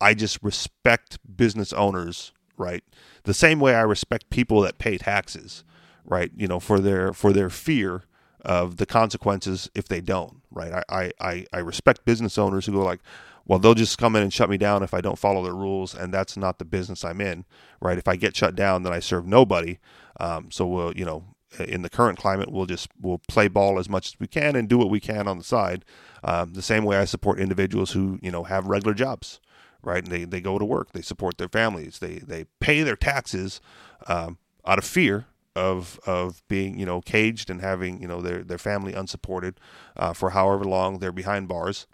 i 0.00 0.14
just 0.14 0.42
respect 0.42 1.18
business 1.36 1.72
owners 1.72 2.32
right? 2.58 2.82
The 3.22 3.34
same 3.34 3.60
way 3.60 3.74
I 3.74 3.82
respect 3.82 4.30
people 4.30 4.60
that 4.62 4.78
pay 4.78 4.98
taxes, 4.98 5.64
right? 6.04 6.30
You 6.36 6.48
know, 6.48 6.60
for 6.60 6.80
their 6.80 7.12
for 7.12 7.32
their 7.32 7.48
fear 7.48 8.04
of 8.42 8.76
the 8.76 8.86
consequences 8.86 9.70
if 9.74 9.88
they 9.88 10.00
don't, 10.00 10.42
right? 10.50 10.84
I 10.88 11.12
I 11.20 11.46
I 11.52 11.58
respect 11.58 12.04
business 12.04 12.36
owners 12.36 12.66
who 12.66 12.72
go 12.72 12.82
like, 12.82 13.00
well, 13.48 13.58
they'll 13.58 13.74
just 13.74 13.98
come 13.98 14.14
in 14.14 14.22
and 14.22 14.32
shut 14.32 14.50
me 14.50 14.58
down 14.58 14.82
if 14.82 14.92
I 14.92 15.00
don't 15.00 15.18
follow 15.18 15.42
their 15.42 15.54
rules, 15.54 15.94
and 15.94 16.12
that's 16.12 16.36
not 16.36 16.58
the 16.58 16.66
business 16.66 17.04
I'm 17.04 17.20
in, 17.20 17.46
right? 17.80 17.98
If 17.98 18.06
I 18.06 18.14
get 18.14 18.36
shut 18.36 18.54
down, 18.54 18.82
then 18.82 18.92
I 18.92 19.00
serve 19.00 19.26
nobody. 19.26 19.78
Um, 20.20 20.50
so 20.50 20.66
we'll, 20.66 20.92
you 20.92 21.06
know, 21.06 21.24
in 21.58 21.80
the 21.80 21.88
current 21.88 22.18
climate, 22.18 22.52
we'll 22.52 22.66
just 22.66 22.90
we'll 23.00 23.22
play 23.26 23.48
ball 23.48 23.78
as 23.78 23.88
much 23.88 24.08
as 24.08 24.20
we 24.20 24.26
can 24.26 24.54
and 24.54 24.68
do 24.68 24.76
what 24.76 24.90
we 24.90 25.00
can 25.00 25.26
on 25.26 25.38
the 25.38 25.44
side. 25.44 25.86
Um, 26.22 26.52
the 26.52 26.62
same 26.62 26.84
way 26.84 26.98
I 26.98 27.06
support 27.06 27.40
individuals 27.40 27.92
who 27.92 28.18
you 28.22 28.30
know 28.30 28.44
have 28.44 28.66
regular 28.66 28.92
jobs, 28.92 29.40
right? 29.82 30.04
And 30.04 30.12
they 30.12 30.24
they 30.24 30.42
go 30.42 30.58
to 30.58 30.64
work, 30.64 30.92
they 30.92 31.02
support 31.02 31.38
their 31.38 31.48
families, 31.48 32.00
they 32.00 32.16
they 32.18 32.44
pay 32.60 32.82
their 32.82 32.96
taxes 32.96 33.62
um, 34.08 34.36
out 34.66 34.78
of 34.78 34.84
fear 34.84 35.26
of 35.56 35.98
of 36.06 36.42
being 36.48 36.78
you 36.78 36.84
know 36.84 37.00
caged 37.00 37.48
and 37.48 37.62
having 37.62 38.02
you 38.02 38.06
know 38.06 38.20
their 38.20 38.44
their 38.44 38.58
family 38.58 38.92
unsupported 38.92 39.58
uh, 39.96 40.12
for 40.12 40.30
however 40.30 40.64
long 40.64 40.98
they're 40.98 41.12
behind 41.12 41.48
bars 41.48 41.86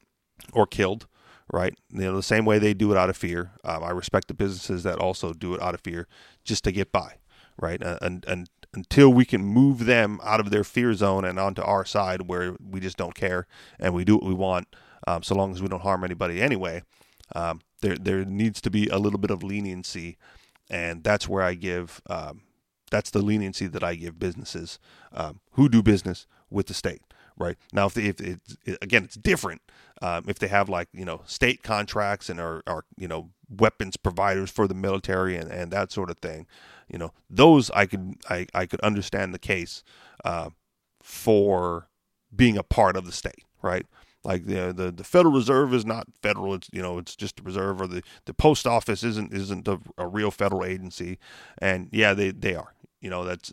or 0.53 0.67
killed 0.67 1.07
right? 1.53 1.75
You 1.91 2.03
know 2.03 2.17
the 2.17 2.23
same 2.23 2.45
way 2.45 2.59
they 2.59 2.75
do 2.75 2.93
it 2.93 2.99
out 2.99 3.11
of 3.11 3.17
fear. 3.17 3.53
Um, 3.65 3.83
i 3.85 3.91
respect 3.91 4.29
the 4.29 4.35
businesses 4.35 4.83
that 4.85 4.99
also 4.99 5.33
do 5.33 5.55
it 5.55 5.63
out 5.63 5.75
of 5.75 5.81
fear 5.81 6.07
just 6.45 6.65
to 6.65 6.73
get 6.73 6.93
by 6.93 7.19
right? 7.57 7.81
And, 7.83 8.25
and 8.27 8.49
until 8.75 9.13
we 9.13 9.25
can 9.25 9.45
move 9.45 9.87
them 9.87 10.19
out 10.25 10.41
of 10.41 10.51
their 10.51 10.65
fear 10.65 10.93
zone 10.95 11.25
and 11.25 11.39
onto 11.39 11.63
our 11.63 11.85
side 11.85 12.23
where 12.23 12.57
we 12.61 12.81
just 12.81 12.97
don't 12.97 13.15
care 13.15 13.47
and 13.79 13.95
we 13.95 14.05
do 14.05 14.17
what 14.17 14.25
we 14.25 14.35
want 14.35 14.67
um, 15.07 15.23
so 15.23 15.35
long 15.35 15.53
as 15.53 15.63
we 15.63 15.69
don't 15.69 15.83
harm 15.83 16.03
anybody 16.03 16.43
anyway 16.43 16.83
um, 17.35 17.61
there 17.81 17.97
there 17.97 18.25
needs 18.25 18.61
to 18.61 18.71
be 18.71 18.89
a 18.89 18.99
little 18.99 19.19
bit 19.19 19.31
of 19.31 19.43
leniency. 19.43 20.17
And 20.71 21.05
that's 21.05 21.29
where 21.29 21.43
i 21.43 21.55
give 21.55 22.01
um, 22.09 22.43
that's 22.91 23.11
the 23.11 23.23
leniency 23.23 23.67
that 23.67 23.83
I 23.83 23.95
give 23.97 24.19
businesses 24.19 24.79
um, 25.13 25.41
who 25.53 25.69
do 25.69 25.83
business 25.83 26.27
with 26.51 26.67
the 26.67 26.75
state. 26.75 27.03
Right 27.37 27.57
now, 27.73 27.87
if, 27.87 27.95
they, 27.95 28.05
if 28.05 28.21
it's 28.21 28.57
again, 28.81 29.05
it's 29.05 29.17
different 29.17 29.61
um, 30.03 30.25
if 30.29 30.39
they 30.39 30.49
have 30.49 30.69
like 30.69 30.89
you 30.93 31.05
know 31.05 31.23
state 31.25 31.63
contracts 31.63 32.29
and 32.29 32.41
are, 32.41 32.63
are 32.67 32.85
you 32.97 33.09
know 33.09 33.31
weapons 33.49 33.97
providers 33.97 34.51
for 34.51 34.67
the 34.67 34.75
military 34.75 35.37
and, 35.37 35.51
and 35.51 35.71
that 35.73 35.93
sort 35.93 36.11
of 36.11 36.19
thing. 36.19 36.47
You 36.89 36.99
know, 36.99 37.13
those 37.31 37.71
I 37.71 37.87
could 37.87 38.17
I, 38.29 38.47
I 38.55 38.67
could 38.67 38.81
understand 38.81 39.33
the 39.33 39.39
case 39.39 39.83
uh, 40.25 40.51
for 41.03 41.89
being 42.35 42.59
a 42.59 42.63
part 42.63 42.97
of 42.97 43.07
the 43.07 43.13
state, 43.13 43.45
right? 43.63 43.87
Like 44.25 44.47
the, 44.47 44.73
the 44.75 44.91
the 44.91 45.05
Federal 45.05 45.35
Reserve 45.35 45.73
is 45.73 45.87
not 45.87 46.07
federal. 46.23 46.55
It's 46.55 46.69
you 46.73 46.83
know 46.83 46.99
it's 46.99 47.17
just 47.17 47.41
a 47.41 47.43
reserve, 47.43 47.81
or 47.81 47.87
the, 47.87 48.03
the 48.27 48.35
post 48.35 48.67
office 48.67 49.05
isn't 49.05 49.33
isn't 49.33 49.69
a, 49.69 49.81
a 49.97 50.07
real 50.07 50.31
federal 50.31 50.65
agency. 50.65 51.19
And 51.59 51.89
yeah, 51.93 52.15
they 52.15 52.31
they 52.31 52.55
are. 52.55 52.75
You 53.05 53.11
know 53.11 53.23
that's 53.23 53.53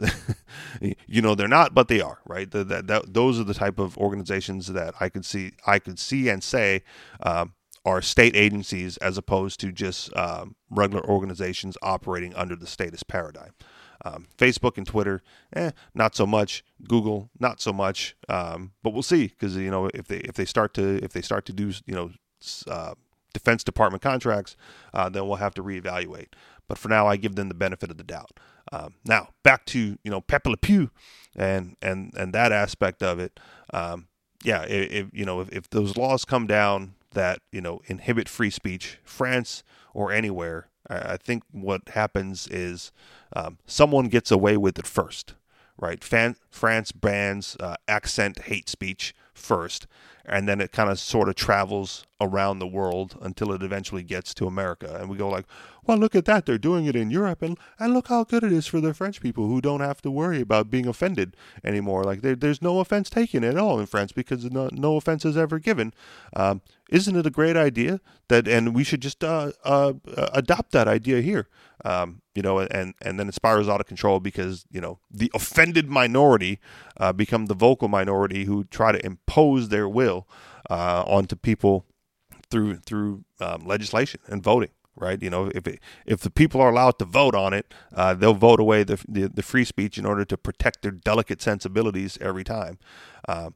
you 1.07 1.21
know 1.21 1.35
they're 1.35 1.49
not, 1.49 1.73
but 1.73 1.89
they 1.89 1.99
are 1.99 2.19
right. 2.25 2.49
That 2.49 3.03
those 3.05 3.37
are 3.37 3.43
the 3.43 3.53
type 3.53 3.79
of 3.79 3.97
organizations 3.97 4.67
that 4.67 4.93
I 5.01 5.09
could 5.09 5.25
see 5.25 5.51
I 5.67 5.77
could 5.77 5.99
see 5.99 6.29
and 6.29 6.41
say 6.41 6.83
um, 7.21 7.51
are 7.83 8.01
state 8.01 8.33
agencies 8.33 8.95
as 8.97 9.17
opposed 9.17 9.59
to 9.59 9.73
just 9.73 10.15
um, 10.15 10.55
regular 10.69 11.05
organizations 11.05 11.77
operating 11.81 12.33
under 12.33 12.55
the 12.55 12.65
status 12.65 13.03
paradigm. 13.03 13.51
Um, 14.05 14.27
Facebook 14.37 14.77
and 14.77 14.87
Twitter, 14.87 15.21
eh, 15.53 15.71
not 15.93 16.15
so 16.15 16.25
much. 16.25 16.63
Google, 16.87 17.29
not 17.37 17.59
so 17.59 17.73
much. 17.73 18.15
Um, 18.29 18.71
but 18.81 18.93
we'll 18.93 19.03
see 19.03 19.27
because 19.27 19.57
you 19.57 19.69
know 19.69 19.89
if 19.93 20.07
they 20.07 20.19
if 20.19 20.35
they 20.35 20.45
start 20.45 20.73
to 20.75 21.03
if 21.03 21.11
they 21.11 21.21
start 21.21 21.45
to 21.47 21.53
do 21.53 21.73
you 21.85 21.93
know 21.93 22.11
uh, 22.69 22.93
Defense 23.33 23.65
Department 23.65 24.01
contracts, 24.01 24.55
uh, 24.93 25.09
then 25.09 25.27
we'll 25.27 25.35
have 25.35 25.55
to 25.55 25.61
reevaluate. 25.61 26.27
But 26.69 26.77
for 26.77 26.87
now, 26.87 27.05
I 27.05 27.17
give 27.17 27.35
them 27.35 27.49
the 27.49 27.53
benefit 27.53 27.91
of 27.91 27.97
the 27.97 28.03
doubt. 28.05 28.31
Um, 28.71 28.95
now 29.05 29.29
back 29.43 29.65
to 29.67 29.97
you 30.03 30.12
know 30.12 30.21
Pepe 30.21 30.49
Le 30.49 30.57
Pew 30.57 30.91
and 31.36 31.75
and 31.81 32.13
and 32.17 32.34
that 32.34 32.51
aspect 32.51 33.03
of 33.03 33.19
it. 33.19 33.39
Um, 33.73 34.07
yeah, 34.43 34.63
if, 34.63 35.07
you 35.13 35.25
know 35.25 35.41
if, 35.41 35.49
if 35.49 35.69
those 35.69 35.97
laws 35.97 36.25
come 36.25 36.47
down 36.47 36.95
that 37.12 37.39
you 37.51 37.62
know 37.62 37.81
inhibit 37.86 38.29
free 38.29 38.49
speech, 38.49 38.99
France 39.03 39.63
or 39.93 40.12
anywhere, 40.12 40.69
I, 40.89 41.13
I 41.13 41.17
think 41.17 41.43
what 41.51 41.89
happens 41.89 42.47
is 42.47 42.91
um, 43.36 43.57
someone 43.65 44.07
gets 44.07 44.31
away 44.31 44.57
with 44.57 44.79
it 44.79 44.88
first, 44.88 45.36
right? 45.77 46.03
Fan, 46.03 46.36
France 46.49 46.91
bans 46.91 47.57
uh, 47.60 47.75
accent 47.88 48.43
hate 48.43 48.69
speech 48.69 49.13
first, 49.41 49.88
and 50.25 50.47
then 50.47 50.62
it 50.62 50.71
kind 50.71 50.89
of 50.89 50.99
sort 50.99 51.30
of 51.30 51.36
travels 51.36 52.06
around 52.21 52.60
the 52.60 52.67
world 52.67 53.17
until 53.21 53.51
it 53.51 53.63
eventually 53.63 54.04
gets 54.04 54.34
to 54.36 54.45
America. 54.45 54.97
And 54.99 55.10
we 55.10 55.17
go 55.17 55.27
like, 55.27 55.45
well, 55.84 55.97
look 55.97 56.15
at 56.15 56.25
that. 56.25 56.45
They're 56.45 56.60
doing 56.60 56.86
it 56.86 56.95
in 56.95 57.10
Europe. 57.10 57.41
And, 57.41 57.58
and 57.80 57.93
look 57.93 58.08
how 58.08 58.23
good 58.23 58.43
it 58.43 58.51
is 58.51 58.67
for 58.67 58.80
the 58.80 58.93
French 58.93 59.19
people 59.19 59.47
who 59.47 59.60
don't 59.62 59.82
have 59.82 60.01
to 60.04 60.12
worry 60.12 60.41
about 60.41 60.69
being 60.69 60.88
offended 60.88 61.36
anymore. 61.63 62.04
Like 62.04 62.21
there, 62.21 62.36
there's 62.36 62.62
no 62.62 62.80
offense 62.80 63.10
taken 63.10 63.43
at 63.43 63.58
all 63.58 63.80
in 63.80 63.88
France 63.88 64.12
because 64.12 64.45
no, 64.45 64.69
no 64.71 64.95
offense 64.95 65.25
is 65.25 65.36
ever 65.36 65.58
given. 65.58 65.93
Um, 66.36 66.62
isn't 66.91 67.15
it 67.15 67.25
a 67.25 67.30
great 67.30 67.58
idea 67.58 67.99
that, 68.27 68.47
and 68.47 68.75
we 68.75 68.84
should 68.84 69.01
just 69.01 69.23
uh, 69.23 69.54
uh, 69.63 69.93
adopt 70.34 70.71
that 70.73 70.88
idea 70.88 71.21
here. 71.21 71.47
Um, 71.84 72.21
you 72.36 72.43
know, 72.43 72.60
and, 72.60 72.93
and 73.01 73.19
then 73.19 73.27
it 73.27 73.34
spirals 73.34 73.67
out 73.67 73.82
of 73.82 73.88
control 73.88 74.19
because, 74.19 74.65
you 74.69 74.80
know, 74.80 74.99
the 75.10 75.32
offended 75.34 75.89
minority 75.89 76.60
uh, 76.97 77.12
become 77.12 77.47
the 77.47 77.56
vocal 77.56 77.88
minority 77.88 78.45
who 78.45 78.65
try 78.65 78.91
to 78.91 79.04
impose 79.04 79.69
their 79.69 79.89
will 79.89 80.27
uh, 80.69 81.04
onto 81.08 81.36
people 81.36 81.86
through 82.51 82.75
through 82.86 83.23
um, 83.39 83.65
legislation 83.65 84.19
and 84.27 84.43
voting. 84.43 84.69
Right, 84.93 85.23
you 85.23 85.30
know, 85.30 85.49
if 85.56 85.65
it, 85.67 85.80
if 86.06 86.19
the 86.19 86.30
people 86.30 86.62
are 86.62 86.69
allowed 86.69 86.99
to 86.99 87.06
vote 87.06 87.34
on 87.34 87.54
it, 87.54 87.73
uh, 87.95 88.13
they'll 88.13 88.34
vote 88.34 88.60
away 88.60 88.84
the, 88.84 89.04
the, 89.08 89.30
the 89.30 89.41
free 89.41 89.63
speech 89.63 89.97
in 89.97 90.06
order 90.06 90.25
to 90.25 90.38
protect 90.38 90.82
their 90.82 90.91
delicate 90.91 91.41
sensibilities 91.41 92.17
every 92.21 92.43
time. 92.43 92.77
Uh, 93.27 93.51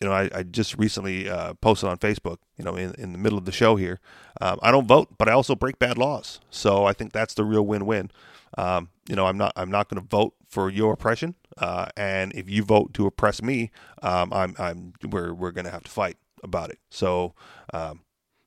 you 0.00 0.06
know, 0.06 0.12
I, 0.12 0.28
I 0.34 0.42
just 0.42 0.76
recently 0.76 1.28
uh, 1.28 1.54
posted 1.54 1.88
on 1.88 1.98
Facebook, 1.98 2.38
you 2.58 2.64
know, 2.64 2.74
in, 2.74 2.94
in 2.94 3.12
the 3.12 3.18
middle 3.18 3.38
of 3.38 3.44
the 3.44 3.52
show 3.52 3.76
here. 3.76 4.00
Um, 4.40 4.58
I 4.62 4.70
don't 4.70 4.86
vote, 4.86 5.16
but 5.18 5.28
I 5.28 5.32
also 5.32 5.54
break 5.54 5.78
bad 5.78 5.98
laws. 5.98 6.40
So 6.50 6.84
I 6.84 6.92
think 6.92 7.12
that's 7.12 7.34
the 7.34 7.44
real 7.44 7.64
win-win. 7.64 8.10
Um, 8.56 8.90
you 9.08 9.16
know, 9.16 9.26
I'm 9.26 9.36
not 9.36 9.52
I'm 9.56 9.70
not 9.70 9.88
going 9.88 10.00
to 10.00 10.08
vote 10.08 10.34
for 10.48 10.70
your 10.70 10.92
oppression, 10.92 11.34
uh, 11.58 11.86
and 11.96 12.32
if 12.34 12.48
you 12.48 12.62
vote 12.62 12.94
to 12.94 13.06
oppress 13.06 13.42
me, 13.42 13.70
um, 14.02 14.32
I'm 14.32 14.54
I'm 14.58 14.92
we're 15.10 15.34
we're 15.34 15.50
going 15.50 15.64
to 15.64 15.72
have 15.72 15.82
to 15.84 15.90
fight 15.90 16.16
about 16.42 16.70
it. 16.70 16.78
So 16.88 17.34
um, 17.72 18.02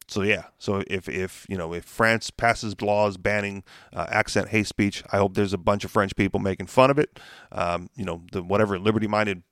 so 0.08 0.22
yeah, 0.22 0.46
so 0.58 0.84
if 0.88 1.10
if 1.10 1.46
you 1.50 1.58
know 1.58 1.74
if 1.74 1.84
France 1.84 2.32
passes 2.32 2.82
laws 2.82 3.18
banning 3.18 3.64
uh, 3.94 4.06
accent 4.10 4.50
hate 4.50 4.68
speech, 4.68 5.04
I 5.12 5.18
hope 5.18 5.34
there's 5.34 5.54
a 5.54 5.58
bunch 5.58 5.84
of 5.84 5.92
French 5.92 6.16
people 6.16 6.40
making 6.40 6.68
fun 6.68 6.90
of 6.90 6.98
it. 6.98 7.20
Um, 7.52 7.90
you 7.96 8.06
know, 8.06 8.24
the 8.32 8.42
whatever 8.42 8.80
liberty-minded 8.80 9.44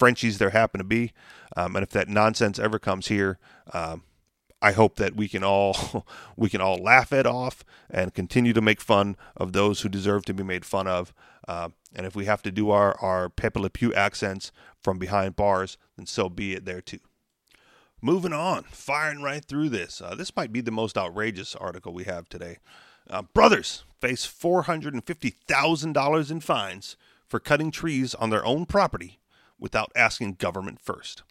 Frenchies 0.00 0.38
there 0.38 0.50
happen 0.50 0.78
to 0.78 0.84
be, 0.84 1.12
um, 1.58 1.76
and 1.76 1.82
if 1.82 1.90
that 1.90 2.08
nonsense 2.08 2.58
ever 2.58 2.78
comes 2.78 3.08
here, 3.08 3.38
um, 3.74 4.04
I 4.62 4.72
hope 4.72 4.96
that 4.96 5.14
we 5.14 5.28
can 5.28 5.44
all 5.44 6.06
we 6.36 6.48
can 6.48 6.62
all 6.62 6.78
laugh 6.78 7.12
it 7.12 7.26
off 7.26 7.62
and 7.90 8.14
continue 8.14 8.54
to 8.54 8.62
make 8.62 8.80
fun 8.80 9.18
of 9.36 9.52
those 9.52 9.82
who 9.82 9.90
deserve 9.90 10.24
to 10.24 10.34
be 10.34 10.42
made 10.42 10.64
fun 10.64 10.86
of. 10.86 11.12
Uh, 11.46 11.68
and 11.94 12.06
if 12.06 12.16
we 12.16 12.24
have 12.24 12.40
to 12.42 12.50
do 12.50 12.70
our 12.70 12.98
our 13.00 13.28
Pepe 13.28 13.60
Le 13.60 13.68
Pew 13.68 13.92
accents 13.92 14.52
from 14.82 14.98
behind 14.98 15.36
bars, 15.36 15.76
then 15.98 16.06
so 16.06 16.30
be 16.30 16.54
it 16.54 16.64
there 16.64 16.80
too. 16.80 17.00
Moving 18.00 18.32
on, 18.32 18.62
firing 18.70 19.20
right 19.20 19.44
through 19.44 19.68
this. 19.68 20.00
Uh, 20.00 20.14
this 20.14 20.34
might 20.34 20.50
be 20.50 20.62
the 20.62 20.70
most 20.70 20.96
outrageous 20.96 21.54
article 21.54 21.92
we 21.92 22.04
have 22.04 22.26
today. 22.30 22.56
Uh, 23.10 23.20
brothers 23.20 23.84
face 24.00 24.26
$450,000 24.26 26.30
in 26.30 26.40
fines 26.40 26.96
for 27.26 27.38
cutting 27.38 27.70
trees 27.70 28.14
on 28.14 28.30
their 28.30 28.46
own 28.46 28.64
property 28.64 29.19
without 29.60 29.92
asking 29.94 30.34
government 30.34 30.80
first. 30.80 31.22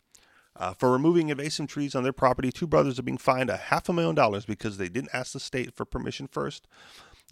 Uh, 0.55 0.73
for 0.73 0.91
removing 0.91 1.29
invasive 1.29 1.67
trees 1.67 1.95
on 1.95 2.03
their 2.03 2.13
property, 2.13 2.51
two 2.51 2.67
brothers 2.67 2.99
are 2.99 3.03
being 3.03 3.17
fined 3.17 3.49
a 3.49 3.57
half 3.57 3.87
a 3.87 3.93
million 3.93 4.15
dollars 4.15 4.45
because 4.45 4.77
they 4.77 4.89
didn't 4.89 5.11
ask 5.13 5.31
the 5.31 5.39
state 5.39 5.73
for 5.73 5.85
permission 5.85 6.27
first. 6.27 6.67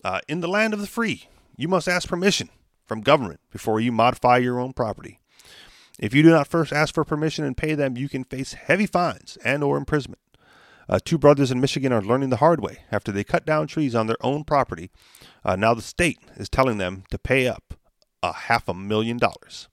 Uh, 0.03 0.19
in 0.27 0.39
the 0.39 0.47
land 0.47 0.73
of 0.73 0.79
the 0.79 0.87
free, 0.87 1.27
you 1.57 1.67
must 1.67 1.87
ask 1.87 2.07
permission 2.07 2.49
from 2.85 3.01
government 3.01 3.41
before 3.51 3.79
you 3.79 3.91
modify 3.91 4.37
your 4.37 4.59
own 4.59 4.71
property. 4.71 5.19
If 5.99 6.13
you 6.13 6.23
do 6.23 6.29
not 6.29 6.47
first 6.47 6.71
ask 6.71 6.93
for 6.93 7.03
permission 7.03 7.43
and 7.43 7.57
pay 7.57 7.73
them, 7.73 7.97
you 7.97 8.07
can 8.07 8.23
face 8.23 8.53
heavy 8.53 8.85
fines 8.85 9.37
and 9.43 9.63
or 9.63 9.77
imprisonment. 9.77 10.21
Uh, 10.87 10.99
two 11.03 11.17
brothers 11.17 11.51
in 11.51 11.59
Michigan 11.59 11.91
are 11.91 12.01
learning 12.01 12.29
the 12.29 12.37
hard 12.37 12.61
way 12.61 12.79
after 12.91 13.11
they 13.11 13.23
cut 13.23 13.45
down 13.45 13.67
trees 13.67 13.93
on 13.93 14.07
their 14.07 14.23
own 14.23 14.43
property. 14.43 14.89
Uh, 15.43 15.55
now 15.55 15.73
the 15.73 15.81
state 15.81 16.19
is 16.37 16.47
telling 16.47 16.77
them 16.77 17.03
to 17.11 17.17
pay 17.17 17.47
up 17.47 17.73
a 18.23 18.31
half 18.31 18.69
a 18.69 18.73
million 18.73 19.17
dollars. 19.17 19.67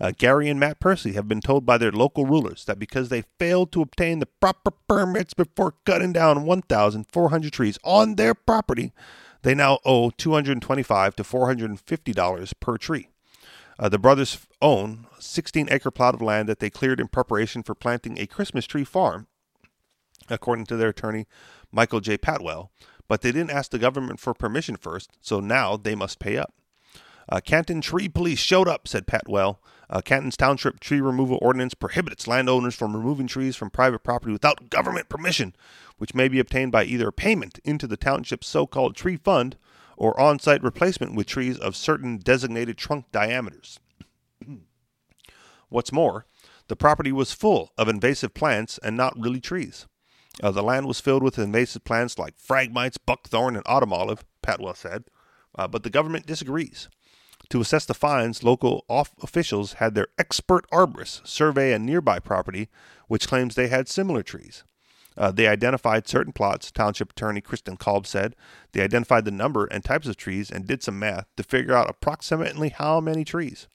Uh, 0.00 0.12
Gary 0.16 0.48
and 0.48 0.58
Matt 0.58 0.80
Percy 0.80 1.12
have 1.12 1.28
been 1.28 1.42
told 1.42 1.66
by 1.66 1.76
their 1.76 1.92
local 1.92 2.24
rulers 2.24 2.64
that 2.64 2.78
because 2.78 3.10
they 3.10 3.24
failed 3.38 3.70
to 3.72 3.82
obtain 3.82 4.18
the 4.18 4.26
proper 4.26 4.70
permits 4.88 5.34
before 5.34 5.74
cutting 5.84 6.12
down 6.12 6.44
1,400 6.44 7.52
trees 7.52 7.78
on 7.84 8.14
their 8.14 8.34
property, 8.34 8.92
they 9.42 9.54
now 9.54 9.78
owe 9.84 10.10
225 10.10 11.16
to 11.16 11.22
$450 11.22 12.52
per 12.60 12.78
tree. 12.78 13.08
Uh, 13.78 13.88
the 13.88 13.98
brothers 13.98 14.46
own 14.62 15.06
a 15.18 15.22
16 15.22 15.68
acre 15.70 15.90
plot 15.90 16.14
of 16.14 16.22
land 16.22 16.48
that 16.48 16.60
they 16.60 16.70
cleared 16.70 17.00
in 17.00 17.08
preparation 17.08 17.62
for 17.62 17.74
planting 17.74 18.18
a 18.18 18.26
Christmas 18.26 18.66
tree 18.66 18.84
farm, 18.84 19.26
according 20.28 20.66
to 20.66 20.76
their 20.76 20.90
attorney, 20.90 21.26
Michael 21.72 22.00
J. 22.00 22.16
Pattwell, 22.16 22.70
but 23.08 23.22
they 23.22 23.32
didn't 23.32 23.50
ask 23.50 23.70
the 23.70 23.78
government 23.78 24.20
for 24.20 24.32
permission 24.32 24.76
first, 24.76 25.10
so 25.20 25.40
now 25.40 25.76
they 25.76 25.94
must 25.94 26.18
pay 26.18 26.36
up. 26.36 26.54
Uh, 27.30 27.40
Canton 27.40 27.80
Tree 27.80 28.08
Police 28.08 28.40
showed 28.40 28.68
up, 28.68 28.88
said 28.88 29.06
Pattwell. 29.06 29.62
Uh, 29.88 30.00
Canton's 30.00 30.36
Township 30.36 30.80
tree 30.80 31.00
removal 31.00 31.38
ordinance 31.40 31.74
prohibits 31.74 32.26
landowners 32.26 32.74
from 32.74 32.96
removing 32.96 33.26
trees 33.26 33.56
from 33.56 33.70
private 33.70 34.00
property 34.00 34.32
without 34.32 34.68
government 34.68 35.08
permission, 35.08 35.54
which 35.98 36.14
may 36.14 36.28
be 36.28 36.40
obtained 36.40 36.72
by 36.72 36.84
either 36.84 37.12
payment 37.12 37.60
into 37.64 37.86
the 37.86 37.96
township's 37.96 38.46
so 38.46 38.66
called 38.66 38.96
tree 38.96 39.16
fund 39.16 39.56
or 39.96 40.18
on 40.18 40.38
site 40.38 40.62
replacement 40.62 41.14
with 41.14 41.26
trees 41.26 41.58
of 41.58 41.76
certain 41.76 42.16
designated 42.16 42.76
trunk 42.76 43.04
diameters. 43.12 43.78
What's 45.68 45.92
more, 45.92 46.26
the 46.68 46.76
property 46.76 47.12
was 47.12 47.32
full 47.32 47.72
of 47.76 47.88
invasive 47.88 48.32
plants 48.32 48.78
and 48.82 48.96
not 48.96 49.18
really 49.18 49.40
trees. 49.40 49.86
Uh, 50.42 50.50
the 50.50 50.62
land 50.62 50.86
was 50.86 51.00
filled 51.00 51.22
with 51.22 51.38
invasive 51.38 51.84
plants 51.84 52.18
like 52.18 52.38
phragmites, 52.38 52.96
buckthorn, 53.04 53.56
and 53.56 53.64
autumn 53.66 53.92
olive, 53.92 54.24
Pattwell 54.42 54.74
said, 54.74 55.04
uh, 55.56 55.68
but 55.68 55.82
the 55.82 55.90
government 55.90 56.26
disagrees. 56.26 56.88
To 57.50 57.60
assess 57.60 57.84
the 57.84 57.94
fines, 57.94 58.44
local 58.44 58.84
off 58.88 59.12
officials 59.22 59.74
had 59.74 59.96
their 59.96 60.06
expert 60.16 60.70
arborists 60.70 61.26
survey 61.26 61.72
a 61.72 61.80
nearby 61.80 62.20
property 62.20 62.68
which 63.08 63.26
claims 63.26 63.56
they 63.56 63.66
had 63.66 63.88
similar 63.88 64.22
trees. 64.22 64.62
Uh, 65.16 65.32
they 65.32 65.48
identified 65.48 66.06
certain 66.06 66.32
plots, 66.32 66.70
Township 66.70 67.10
Attorney 67.10 67.40
Kristen 67.40 67.76
Kolb 67.76 68.06
said. 68.06 68.36
They 68.70 68.82
identified 68.82 69.24
the 69.24 69.32
number 69.32 69.66
and 69.66 69.84
types 69.84 70.06
of 70.06 70.16
trees 70.16 70.48
and 70.48 70.64
did 70.64 70.84
some 70.84 71.00
math 71.00 71.26
to 71.36 71.42
figure 71.42 71.74
out 71.74 71.90
approximately 71.90 72.68
how 72.68 73.00
many 73.00 73.24
trees. 73.24 73.66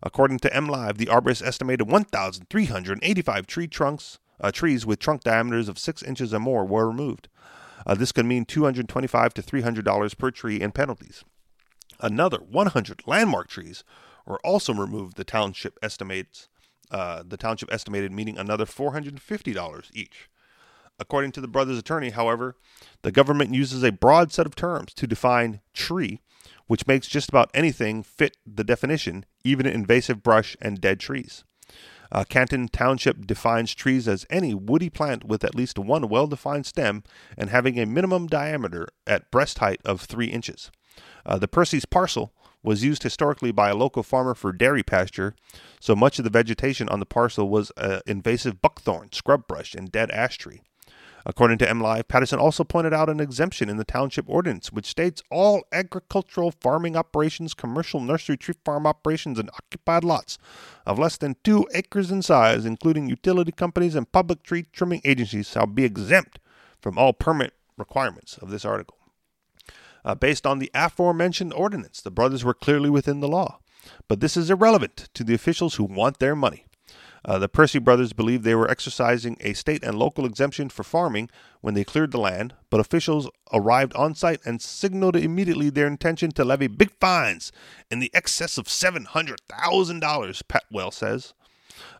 According 0.00 0.38
to 0.40 0.50
MLive, 0.50 0.96
the 0.96 1.06
arborist 1.06 1.44
estimated 1.44 1.90
1,385 1.90 3.46
tree 3.48 3.66
trunks, 3.66 4.20
uh, 4.40 4.52
trees 4.52 4.86
with 4.86 5.00
trunk 5.00 5.24
diameters 5.24 5.68
of 5.68 5.78
6 5.78 6.04
inches 6.04 6.32
or 6.32 6.38
more 6.38 6.64
were 6.64 6.86
removed. 6.86 7.28
Uh, 7.84 7.96
this 7.96 8.12
could 8.12 8.26
mean 8.26 8.44
225 8.44 9.34
to 9.34 9.42
$300 9.42 10.16
per 10.16 10.30
tree 10.30 10.60
in 10.60 10.70
penalties. 10.70 11.24
Another 12.00 12.38
100 12.38 13.02
landmark 13.06 13.48
trees 13.48 13.84
were 14.26 14.40
also 14.44 14.72
removed. 14.72 15.16
The 15.16 15.24
township 15.24 15.78
estimates 15.82 16.48
uh, 16.90 17.22
the 17.26 17.36
township 17.36 17.72
estimated 17.72 18.12
meaning 18.12 18.38
another 18.38 18.64
$450 18.64 19.90
each. 19.92 20.30
According 20.98 21.32
to 21.32 21.40
the 21.40 21.48
brothers' 21.48 21.78
attorney, 21.78 22.10
however, 22.10 22.56
the 23.02 23.12
government 23.12 23.54
uses 23.54 23.82
a 23.82 23.92
broad 23.92 24.32
set 24.32 24.46
of 24.46 24.56
terms 24.56 24.92
to 24.94 25.06
define 25.06 25.60
tree, 25.72 26.20
which 26.66 26.86
makes 26.86 27.06
just 27.06 27.28
about 27.28 27.50
anything 27.54 28.02
fit 28.02 28.36
the 28.44 28.64
definition, 28.64 29.24
even 29.44 29.66
invasive 29.66 30.22
brush 30.22 30.56
and 30.60 30.80
dead 30.80 30.98
trees. 30.98 31.44
Uh, 32.10 32.24
Canton 32.24 32.68
Township 32.68 33.26
defines 33.26 33.74
trees 33.74 34.08
as 34.08 34.24
any 34.30 34.54
woody 34.54 34.88
plant 34.88 35.24
with 35.24 35.44
at 35.44 35.54
least 35.54 35.78
one 35.78 36.08
well 36.08 36.26
defined 36.26 36.64
stem 36.64 37.04
and 37.36 37.50
having 37.50 37.78
a 37.78 37.84
minimum 37.86 38.26
diameter 38.26 38.88
at 39.06 39.30
breast 39.30 39.58
height 39.58 39.80
of 39.84 40.00
3 40.00 40.26
inches. 40.28 40.70
Uh, 41.24 41.38
the 41.38 41.48
Percy's 41.48 41.84
parcel 41.84 42.32
was 42.62 42.84
used 42.84 43.02
historically 43.02 43.52
by 43.52 43.70
a 43.70 43.74
local 43.74 44.02
farmer 44.02 44.34
for 44.34 44.52
dairy 44.52 44.82
pasture, 44.82 45.34
so 45.80 45.94
much 45.94 46.18
of 46.18 46.24
the 46.24 46.30
vegetation 46.30 46.88
on 46.88 47.00
the 47.00 47.06
parcel 47.06 47.48
was 47.48 47.70
uh, 47.76 48.00
invasive 48.06 48.60
buckthorn, 48.60 49.12
scrub 49.12 49.46
brush, 49.46 49.74
and 49.74 49.92
dead 49.92 50.10
ash 50.10 50.38
tree. 50.38 50.62
According 51.26 51.58
to 51.58 51.66
MLive, 51.66 52.08
Patterson 52.08 52.38
also 52.38 52.64
pointed 52.64 52.94
out 52.94 53.10
an 53.10 53.20
exemption 53.20 53.68
in 53.68 53.76
the 53.76 53.84
township 53.84 54.28
ordinance, 54.28 54.72
which 54.72 54.86
states 54.86 55.22
all 55.30 55.62
agricultural 55.72 56.52
farming 56.52 56.96
operations, 56.96 57.54
commercial 57.54 58.00
nursery 58.00 58.36
tree 58.36 58.54
farm 58.64 58.86
operations, 58.86 59.38
and 59.38 59.50
occupied 59.50 60.04
lots 60.04 60.38
of 60.86 60.98
less 60.98 61.16
than 61.16 61.36
two 61.44 61.66
acres 61.74 62.10
in 62.10 62.22
size, 62.22 62.64
including 62.64 63.08
utility 63.08 63.52
companies 63.52 63.94
and 63.94 64.10
public 64.10 64.42
tree 64.42 64.66
trimming 64.72 65.02
agencies, 65.04 65.48
shall 65.48 65.66
be 65.66 65.84
exempt 65.84 66.38
from 66.80 66.96
all 66.96 67.12
permit 67.12 67.52
requirements 67.76 68.38
of 68.38 68.50
this 68.50 68.64
article. 68.64 68.97
Uh, 70.08 70.14
based 70.14 70.46
on 70.46 70.58
the 70.58 70.70
aforementioned 70.72 71.52
ordinance, 71.52 72.00
the 72.00 72.10
brothers 72.10 72.42
were 72.42 72.54
clearly 72.54 72.88
within 72.88 73.20
the 73.20 73.28
law. 73.28 73.58
But 74.08 74.20
this 74.20 74.38
is 74.38 74.50
irrelevant 74.50 75.10
to 75.12 75.22
the 75.22 75.34
officials 75.34 75.74
who 75.74 75.84
want 75.84 76.18
their 76.18 76.34
money. 76.34 76.64
Uh, 77.26 77.38
the 77.38 77.48
Percy 77.48 77.78
brothers 77.78 78.14
believed 78.14 78.42
they 78.42 78.54
were 78.54 78.70
exercising 78.70 79.36
a 79.40 79.52
state 79.52 79.84
and 79.84 79.98
local 79.98 80.24
exemption 80.24 80.70
for 80.70 80.82
farming 80.82 81.28
when 81.60 81.74
they 81.74 81.84
cleared 81.84 82.10
the 82.10 82.18
land, 82.18 82.54
but 82.70 82.80
officials 82.80 83.28
arrived 83.52 83.94
on 83.96 84.14
site 84.14 84.40
and 84.46 84.62
signaled 84.62 85.14
immediately 85.14 85.68
their 85.68 85.86
intention 85.86 86.30
to 86.30 86.42
levy 86.42 86.68
big 86.68 86.92
fines 86.98 87.52
in 87.90 87.98
the 87.98 88.10
excess 88.14 88.56
of 88.56 88.64
$700,000, 88.64 90.48
Pattwell 90.48 90.90
says. 90.90 91.34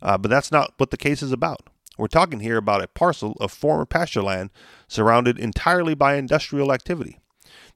Uh, 0.01 0.17
but 0.17 0.31
that's 0.31 0.51
not 0.51 0.73
what 0.79 0.91
the 0.91 0.97
case 0.97 1.23
is 1.23 1.33
about. 1.33 1.69
We're 1.99 2.07
talking 2.07 2.41
here 2.41 2.57
about 2.57 2.83
a 2.83 2.89
parcel 2.89 3.37
of 3.39 3.53
former 3.53 3.85
pasture 3.85 4.23
land 4.23 4.49
surrounded 4.87 5.39
entirely 5.39 5.95
by 5.95 6.15
industrial 6.15 6.73
activity. 6.73 7.19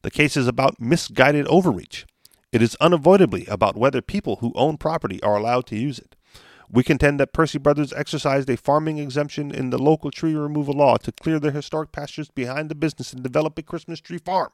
The 0.02 0.10
case 0.10 0.36
is 0.36 0.48
about 0.48 0.80
misguided 0.80 1.46
overreach. 1.46 2.06
It 2.50 2.60
is 2.60 2.76
unavoidably 2.80 3.46
about 3.46 3.76
whether 3.76 4.02
people 4.02 4.36
who 4.36 4.52
own 4.54 4.76
property 4.76 5.22
are 5.22 5.36
allowed 5.36 5.66
to 5.66 5.78
use 5.78 5.98
it. 5.98 6.16
We 6.68 6.82
contend 6.82 7.20
that 7.20 7.32
Percy 7.32 7.58
Brothers 7.58 7.92
exercised 7.92 8.50
a 8.50 8.56
farming 8.56 8.98
exemption 8.98 9.54
in 9.54 9.70
the 9.70 9.80
local 9.80 10.10
tree 10.10 10.34
removal 10.34 10.74
law 10.74 10.96
to 10.98 11.12
clear 11.12 11.38
their 11.38 11.52
historic 11.52 11.92
pastures 11.92 12.30
behind 12.30 12.68
the 12.68 12.74
business 12.74 13.12
and 13.12 13.22
develop 13.22 13.56
a 13.58 13.62
Christmas 13.62 14.00
tree 14.00 14.18
farm. 14.18 14.50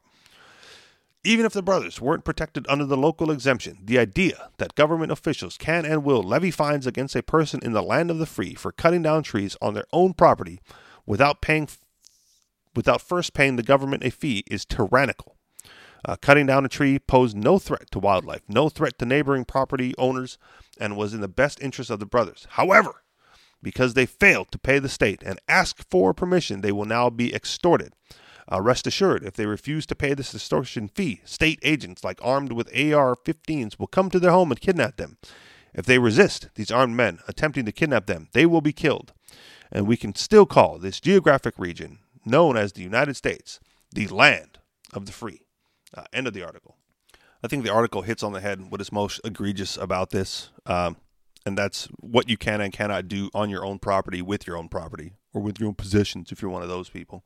Even 1.25 1.47
if 1.47 1.53
the 1.53 1.63
brothers 1.63 2.01
weren't 2.01 2.25
protected 2.25 2.67
under 2.69 2.85
the 2.85 2.97
local 2.97 3.31
exemption, 3.31 3.79
the 3.85 3.99
idea 3.99 4.51
that 4.59 4.75
government 4.75 5.13
officials 5.13 5.57
can 5.57 5.85
and 5.85 6.05
will 6.05 6.23
levy 6.23 6.51
fines 6.51 6.87
against 6.87 7.17
a 7.17 7.23
person 7.23 7.61
in 7.63 7.73
the 7.73 7.83
land 7.83 8.11
of 8.11 8.19
the 8.19 8.27
free 8.27 8.55
for 8.55 8.71
cutting 8.71 9.03
down 9.03 9.23
trees 9.23 9.57
on 9.63 9.75
their 9.75 9.87
own 9.93 10.13
property 10.13 10.61
without 11.07 11.41
paying 11.41 11.69
without 12.77 13.01
first 13.01 13.33
paying 13.33 13.57
the 13.57 13.63
government 13.63 14.05
a 14.05 14.11
fee 14.11 14.45
is 14.51 14.65
tyrannical. 14.65 15.38
Uh, 16.09 16.17
cutting 16.17 16.47
down 16.47 16.65
a 16.65 16.71
tree 16.71 16.99
posed 16.99 17.37
no 17.37 17.59
threat 17.59 17.91
to 17.91 17.99
wildlife, 17.99 18.41
no 18.49 18.71
threat 18.71 18.99
to 18.99 19.05
neighboring 19.05 19.45
property 19.45 19.95
owners, 19.99 20.39
and 20.81 20.97
was 20.97 21.13
in 21.13 21.21
the 21.21 21.29
best 21.29 21.61
interest 21.61 21.91
of 21.91 22.01
the 22.01 22.07
brothers. 22.07 22.47
However, 22.53 23.03
because 23.63 23.93
they 23.93 24.07
failed 24.07 24.51
to 24.53 24.59
pay 24.59 24.79
the 24.79 24.89
state 24.89 25.23
and 25.23 25.39
ask 25.49 25.85
for 25.91 26.15
permission, 26.15 26.63
they 26.63 26.73
will 26.73 26.87
now 26.87 27.11
be 27.11 27.35
extorted. 27.35 27.93
Uh, 28.51 28.63
rest 28.63 28.87
assured, 28.87 29.23
if 29.23 29.35
they 29.35 29.45
refuse 29.45 29.85
to 29.85 29.95
pay 29.95 30.15
this 30.15 30.35
extortion 30.35 30.89
fee, 30.89 31.21
state 31.27 31.59
agents, 31.63 32.03
like 32.03 32.19
armed 32.23 32.53
with 32.53 32.69
AR 32.69 33.15
15s, 33.15 33.79
will 33.79 33.87
come 33.87 34.09
to 34.09 34.19
their 34.19 34.31
home 34.31 34.51
and 34.51 34.63
kidnap 34.63 34.97
them. 34.97 35.19
If 35.75 35.85
they 35.85 35.99
resist, 35.99 36.49
these 36.55 36.71
armed 36.71 36.97
men 36.97 37.19
attempting 37.29 37.67
to 37.67 37.73
kidnap 37.73 38.07
them, 38.07 38.29
they 38.33 38.47
will 38.47 38.63
be 38.63 38.73
killed. 38.73 39.13
And 39.71 39.87
we 39.87 39.99
can 39.99 40.15
still 40.15 40.47
call 40.47 40.79
this 40.79 41.01
geographic 41.01 41.59
region, 41.59 41.99
known 42.25 42.57
as 42.57 42.73
the 42.73 42.83
United 42.83 43.15
States, 43.15 43.61
the 43.93 44.07
land 44.07 44.59
of 44.95 45.05
the 45.05 45.13
free. 45.13 45.43
Uh, 45.95 46.05
end 46.13 46.27
of 46.27 46.35
the 46.35 46.43
article. 46.43 46.77
I 47.43 47.49
think 47.49 47.65
the 47.65 47.73
article 47.73 48.03
hits 48.03 48.23
on 48.23 48.33
the 48.33 48.41
head 48.41 48.71
what 48.71 48.81
is 48.81 48.93
most 48.93 49.21
egregious 49.25 49.77
about 49.77 50.11
this, 50.11 50.51
um, 50.67 50.97
and 51.47 51.57
that's 51.57 51.87
what 52.01 52.29
you 52.29 52.37
can 52.37 52.61
and 52.61 52.73
cannot 52.73 53.09
do 53.09 53.31
on 53.33 53.49
your 53.49 53.65
own 53.65 53.79
property 53.79 54.21
with 54.21 54.47
your 54.47 54.57
own 54.57 54.69
property 54.69 55.15
or 55.33 55.41
with 55.41 55.59
your 55.61 55.69
own 55.69 55.75
possessions 55.75 56.33
if 56.33 56.43
you're 56.43 56.51
one 56.51 56.63
of 56.63 56.69
those 56.69 56.91
people. 56.91 57.25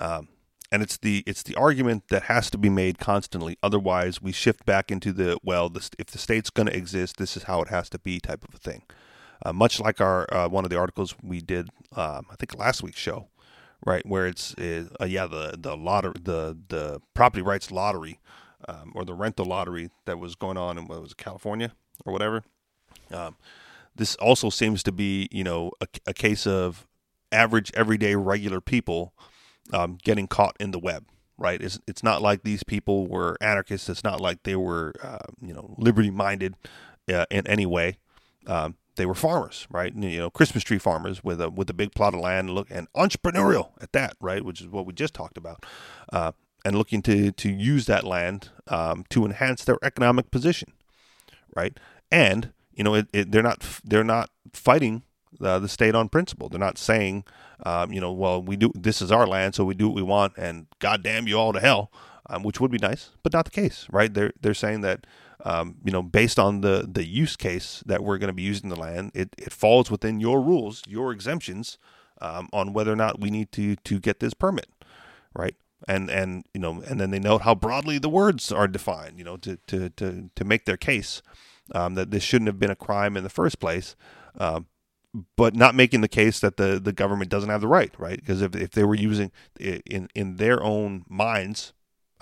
Um, 0.00 0.28
and 0.72 0.82
it's 0.82 0.96
the 0.96 1.22
it's 1.26 1.42
the 1.42 1.56
argument 1.56 2.04
that 2.08 2.24
has 2.24 2.50
to 2.50 2.58
be 2.58 2.70
made 2.70 2.98
constantly. 2.98 3.58
Otherwise, 3.62 4.22
we 4.22 4.32
shift 4.32 4.64
back 4.64 4.90
into 4.90 5.12
the 5.12 5.38
well, 5.42 5.68
this, 5.68 5.90
if 5.98 6.06
the 6.06 6.18
state's 6.18 6.50
going 6.50 6.68
to 6.68 6.76
exist, 6.76 7.16
this 7.16 7.36
is 7.36 7.44
how 7.44 7.60
it 7.60 7.68
has 7.68 7.88
to 7.90 7.98
be 7.98 8.20
type 8.20 8.44
of 8.48 8.54
a 8.54 8.58
thing. 8.58 8.82
Uh, 9.44 9.52
much 9.52 9.80
like 9.80 10.00
our 10.00 10.32
uh, 10.32 10.48
one 10.48 10.64
of 10.64 10.70
the 10.70 10.78
articles 10.78 11.14
we 11.22 11.40
did, 11.40 11.70
um, 11.96 12.26
I 12.30 12.36
think 12.38 12.56
last 12.56 12.82
week's 12.82 13.00
show, 13.00 13.28
right, 13.84 14.04
where 14.06 14.26
it's 14.26 14.54
uh, 14.58 15.04
yeah 15.06 15.26
the 15.26 15.56
the 15.58 15.76
lottery 15.76 16.14
the 16.22 16.56
the 16.68 17.00
property 17.14 17.42
rights 17.42 17.70
lottery 17.70 18.20
um, 18.68 18.92
or 18.94 19.04
the 19.04 19.14
rental 19.14 19.46
lottery 19.46 19.90
that 20.04 20.18
was 20.18 20.34
going 20.34 20.56
on 20.56 20.78
in 20.78 20.86
what 20.86 21.00
was 21.00 21.12
it, 21.12 21.16
California 21.16 21.72
or 22.04 22.12
whatever. 22.12 22.42
Um, 23.10 23.36
this 23.94 24.16
also 24.16 24.50
seems 24.50 24.82
to 24.84 24.92
be, 24.92 25.28
you 25.30 25.44
know, 25.44 25.72
a, 25.80 25.86
a 26.06 26.14
case 26.14 26.46
of 26.46 26.86
average, 27.32 27.70
everyday, 27.74 28.14
regular 28.14 28.60
people 28.60 29.12
um, 29.72 29.98
getting 30.02 30.26
caught 30.26 30.56
in 30.60 30.70
the 30.70 30.78
web. 30.78 31.06
Right? 31.38 31.60
It's 31.62 31.80
it's 31.86 32.02
not 32.02 32.20
like 32.20 32.42
these 32.42 32.62
people 32.62 33.06
were 33.06 33.38
anarchists. 33.40 33.88
It's 33.88 34.04
not 34.04 34.20
like 34.20 34.42
they 34.42 34.56
were, 34.56 34.92
uh, 35.02 35.26
you 35.40 35.54
know, 35.54 35.74
liberty 35.78 36.10
minded 36.10 36.54
uh, 37.10 37.24
in 37.30 37.46
any 37.46 37.64
way. 37.64 37.96
Um, 38.46 38.76
they 39.00 39.06
were 39.06 39.14
farmers, 39.14 39.66
right? 39.70 39.94
You 39.94 40.18
know, 40.18 40.30
Christmas 40.30 40.62
tree 40.62 40.78
farmers 40.78 41.24
with 41.24 41.40
a 41.40 41.48
with 41.48 41.70
a 41.70 41.74
big 41.74 41.94
plot 41.94 42.12
of 42.12 42.20
land, 42.20 42.50
look 42.50 42.68
and 42.70 42.86
entrepreneurial 42.92 43.70
at 43.80 43.92
that, 43.92 44.14
right? 44.20 44.44
Which 44.44 44.60
is 44.60 44.68
what 44.68 44.84
we 44.84 44.92
just 44.92 45.14
talked 45.14 45.38
about. 45.38 45.64
Uh, 46.12 46.32
and 46.64 46.76
looking 46.76 47.00
to 47.02 47.32
to 47.32 47.50
use 47.50 47.86
that 47.86 48.04
land 48.04 48.50
um, 48.68 49.04
to 49.08 49.24
enhance 49.24 49.64
their 49.64 49.78
economic 49.82 50.30
position, 50.30 50.72
right? 51.56 51.78
And 52.12 52.52
you 52.74 52.84
know, 52.84 52.94
it, 52.94 53.08
it, 53.12 53.32
they're 53.32 53.42
not 53.42 53.80
they're 53.82 54.04
not 54.04 54.28
fighting 54.52 55.02
uh, 55.40 55.58
the 55.58 55.68
state 55.68 55.94
on 55.94 56.10
principle. 56.10 56.50
They're 56.50 56.60
not 56.60 56.76
saying, 56.76 57.24
um, 57.64 57.92
you 57.92 58.00
know, 58.00 58.12
well, 58.12 58.42
we 58.42 58.56
do 58.56 58.70
this 58.74 59.00
is 59.00 59.10
our 59.10 59.26
land, 59.26 59.54
so 59.54 59.64
we 59.64 59.74
do 59.74 59.88
what 59.88 59.96
we 59.96 60.02
want, 60.02 60.34
and 60.36 60.66
goddamn 60.78 61.26
you 61.26 61.38
all 61.38 61.54
to 61.54 61.60
hell, 61.60 61.90
um, 62.28 62.42
which 62.42 62.60
would 62.60 62.70
be 62.70 62.78
nice, 62.78 63.10
but 63.22 63.32
not 63.32 63.46
the 63.46 63.50
case, 63.50 63.86
right? 63.90 64.12
They're 64.12 64.32
they're 64.40 64.54
saying 64.54 64.82
that. 64.82 65.06
Um, 65.44 65.76
you 65.84 65.92
know, 65.92 66.02
based 66.02 66.38
on 66.38 66.60
the, 66.60 66.86
the 66.90 67.06
use 67.06 67.36
case 67.36 67.82
that 67.86 68.04
we're 68.04 68.18
going 68.18 68.28
to 68.28 68.34
be 68.34 68.42
using 68.42 68.68
the 68.68 68.76
land, 68.76 69.12
it, 69.14 69.34
it 69.38 69.52
falls 69.52 69.90
within 69.90 70.20
your 70.20 70.40
rules, 70.40 70.82
your 70.86 71.12
exemptions 71.12 71.78
um, 72.20 72.48
on 72.52 72.72
whether 72.72 72.92
or 72.92 72.96
not 72.96 73.20
we 73.20 73.30
need 73.30 73.50
to 73.52 73.76
to 73.76 73.98
get 73.98 74.20
this 74.20 74.34
permit, 74.34 74.68
right? 75.34 75.54
and 75.88 76.10
and 76.10 76.44
you 76.54 76.60
know 76.60 76.82
and 76.86 77.00
then 77.00 77.10
they 77.10 77.18
note 77.18 77.42
how 77.42 77.54
broadly 77.54 77.98
the 77.98 78.08
words 78.08 78.52
are 78.52 78.68
defined 78.68 79.18
you 79.18 79.24
know 79.24 79.36
to 79.36 79.56
to 79.66 79.90
to, 79.90 80.30
to 80.34 80.44
make 80.44 80.64
their 80.64 80.76
case 80.76 81.22
um, 81.74 81.94
that 81.94 82.10
this 82.10 82.22
shouldn't 82.22 82.48
have 82.48 82.58
been 82.58 82.70
a 82.70 82.76
crime 82.76 83.16
in 83.16 83.24
the 83.24 83.30
first 83.30 83.58
place 83.58 83.96
um, 84.38 84.66
but 85.36 85.54
not 85.56 85.74
making 85.74 86.02
the 86.02 86.08
case 86.08 86.38
that 86.40 86.56
the, 86.56 86.78
the 86.78 86.92
government 86.92 87.30
doesn't 87.30 87.50
have 87.50 87.60
the 87.60 87.68
right 87.68 87.92
right 87.98 88.20
because 88.20 88.42
if, 88.42 88.54
if 88.54 88.70
they 88.72 88.84
were 88.84 88.94
using 88.94 89.30
in 89.58 90.08
in 90.14 90.36
their 90.36 90.62
own 90.62 91.04
minds 91.08 91.72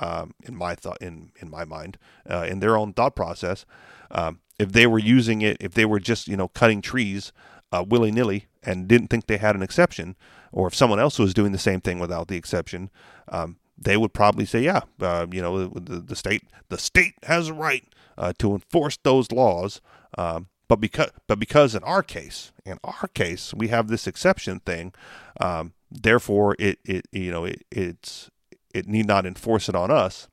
um, 0.00 0.32
in 0.42 0.54
my 0.54 0.74
thought 0.74 0.98
in 1.00 1.30
in 1.40 1.50
my 1.50 1.64
mind 1.64 1.98
uh, 2.28 2.46
in 2.48 2.60
their 2.60 2.76
own 2.76 2.92
thought 2.92 3.14
process 3.16 3.64
um, 4.10 4.40
if 4.58 4.72
they 4.72 4.86
were 4.86 4.98
using 4.98 5.42
it, 5.42 5.56
if 5.60 5.74
they 5.74 5.84
were 5.84 6.00
just 6.00 6.28
you 6.28 6.36
know 6.36 6.48
cutting 6.48 6.80
trees 6.80 7.32
uh, 7.72 7.84
willy 7.86 8.10
nilly 8.10 8.46
and 8.62 8.88
didn't 8.88 9.08
think 9.08 9.26
they 9.26 9.36
had 9.36 9.54
an 9.54 9.62
exception, 9.62 10.16
or 10.52 10.66
if 10.66 10.74
someone 10.74 10.98
else 10.98 11.18
was 11.18 11.34
doing 11.34 11.52
the 11.52 11.58
same 11.58 11.80
thing 11.80 11.98
without 11.98 12.28
the 12.28 12.36
exception, 12.36 12.90
um, 13.28 13.56
they 13.76 13.96
would 13.96 14.12
probably 14.12 14.44
say, 14.44 14.60
yeah, 14.62 14.80
uh, 15.00 15.26
you 15.30 15.40
know, 15.40 15.68
the, 15.68 16.00
the, 16.00 16.16
state 16.16 16.42
the 16.68 16.78
state 16.78 17.14
has 17.24 17.48
a 17.48 17.54
right 17.54 17.84
uh, 18.16 18.32
to 18.38 18.52
enforce 18.52 18.98
those 19.02 19.30
laws. 19.30 19.80
Um, 20.16 20.48
but 20.66 20.80
because 20.80 21.10
but 21.26 21.38
because 21.38 21.74
in 21.74 21.82
our 21.84 22.02
case, 22.02 22.52
in 22.66 22.78
our 22.84 23.08
case, 23.14 23.54
we 23.54 23.68
have 23.68 23.88
this 23.88 24.06
exception 24.06 24.60
thing, 24.60 24.92
um, 25.40 25.72
therefore 25.90 26.56
it 26.58 26.78
it 26.84 27.06
you 27.12 27.30
know 27.30 27.44
it 27.44 27.64
it's 27.70 28.30
it 28.78 28.86
need 28.86 29.06
not 29.06 29.26
enforce 29.26 29.68
it 29.68 29.74
on 29.74 29.90
us. 29.90 30.28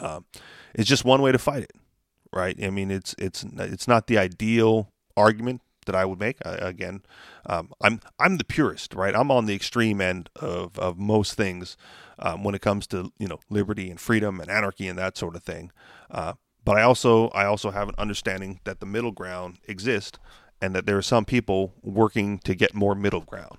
Um, 0.00 0.24
it's 0.74 0.88
just 0.88 1.04
one 1.04 1.20
way 1.20 1.32
to 1.32 1.38
fight 1.38 1.64
it, 1.64 1.72
right? 2.32 2.56
I 2.62 2.70
mean, 2.70 2.90
it's 2.90 3.14
it's 3.18 3.44
it's 3.58 3.86
not 3.86 4.06
the 4.06 4.18
ideal 4.18 4.90
argument 5.16 5.60
that 5.86 5.94
I 5.94 6.04
would 6.04 6.20
make. 6.20 6.38
Uh, 6.44 6.56
again, 6.60 7.02
um, 7.46 7.72
I'm 7.80 8.00
I'm 8.18 8.38
the 8.38 8.44
purist, 8.44 8.94
right? 8.94 9.14
I'm 9.14 9.30
on 9.30 9.46
the 9.46 9.54
extreme 9.54 10.00
end 10.00 10.30
of, 10.36 10.78
of 10.78 10.98
most 10.98 11.34
things 11.34 11.76
um, 12.18 12.44
when 12.44 12.54
it 12.54 12.62
comes 12.62 12.86
to 12.88 13.12
you 13.18 13.28
know 13.28 13.40
liberty 13.50 13.90
and 13.90 14.00
freedom 14.00 14.40
and 14.40 14.50
anarchy 14.50 14.88
and 14.88 14.98
that 14.98 15.16
sort 15.16 15.36
of 15.36 15.42
thing. 15.42 15.70
Uh, 16.10 16.34
but 16.64 16.76
I 16.76 16.82
also 16.82 17.28
I 17.28 17.44
also 17.44 17.70
have 17.70 17.88
an 17.88 17.94
understanding 17.98 18.60
that 18.64 18.80
the 18.80 18.86
middle 18.86 19.12
ground 19.12 19.58
exists, 19.66 20.18
and 20.60 20.74
that 20.74 20.86
there 20.86 20.96
are 20.96 21.02
some 21.02 21.24
people 21.24 21.74
working 21.82 22.38
to 22.40 22.54
get 22.54 22.74
more 22.74 22.94
middle 22.94 23.22
ground 23.22 23.58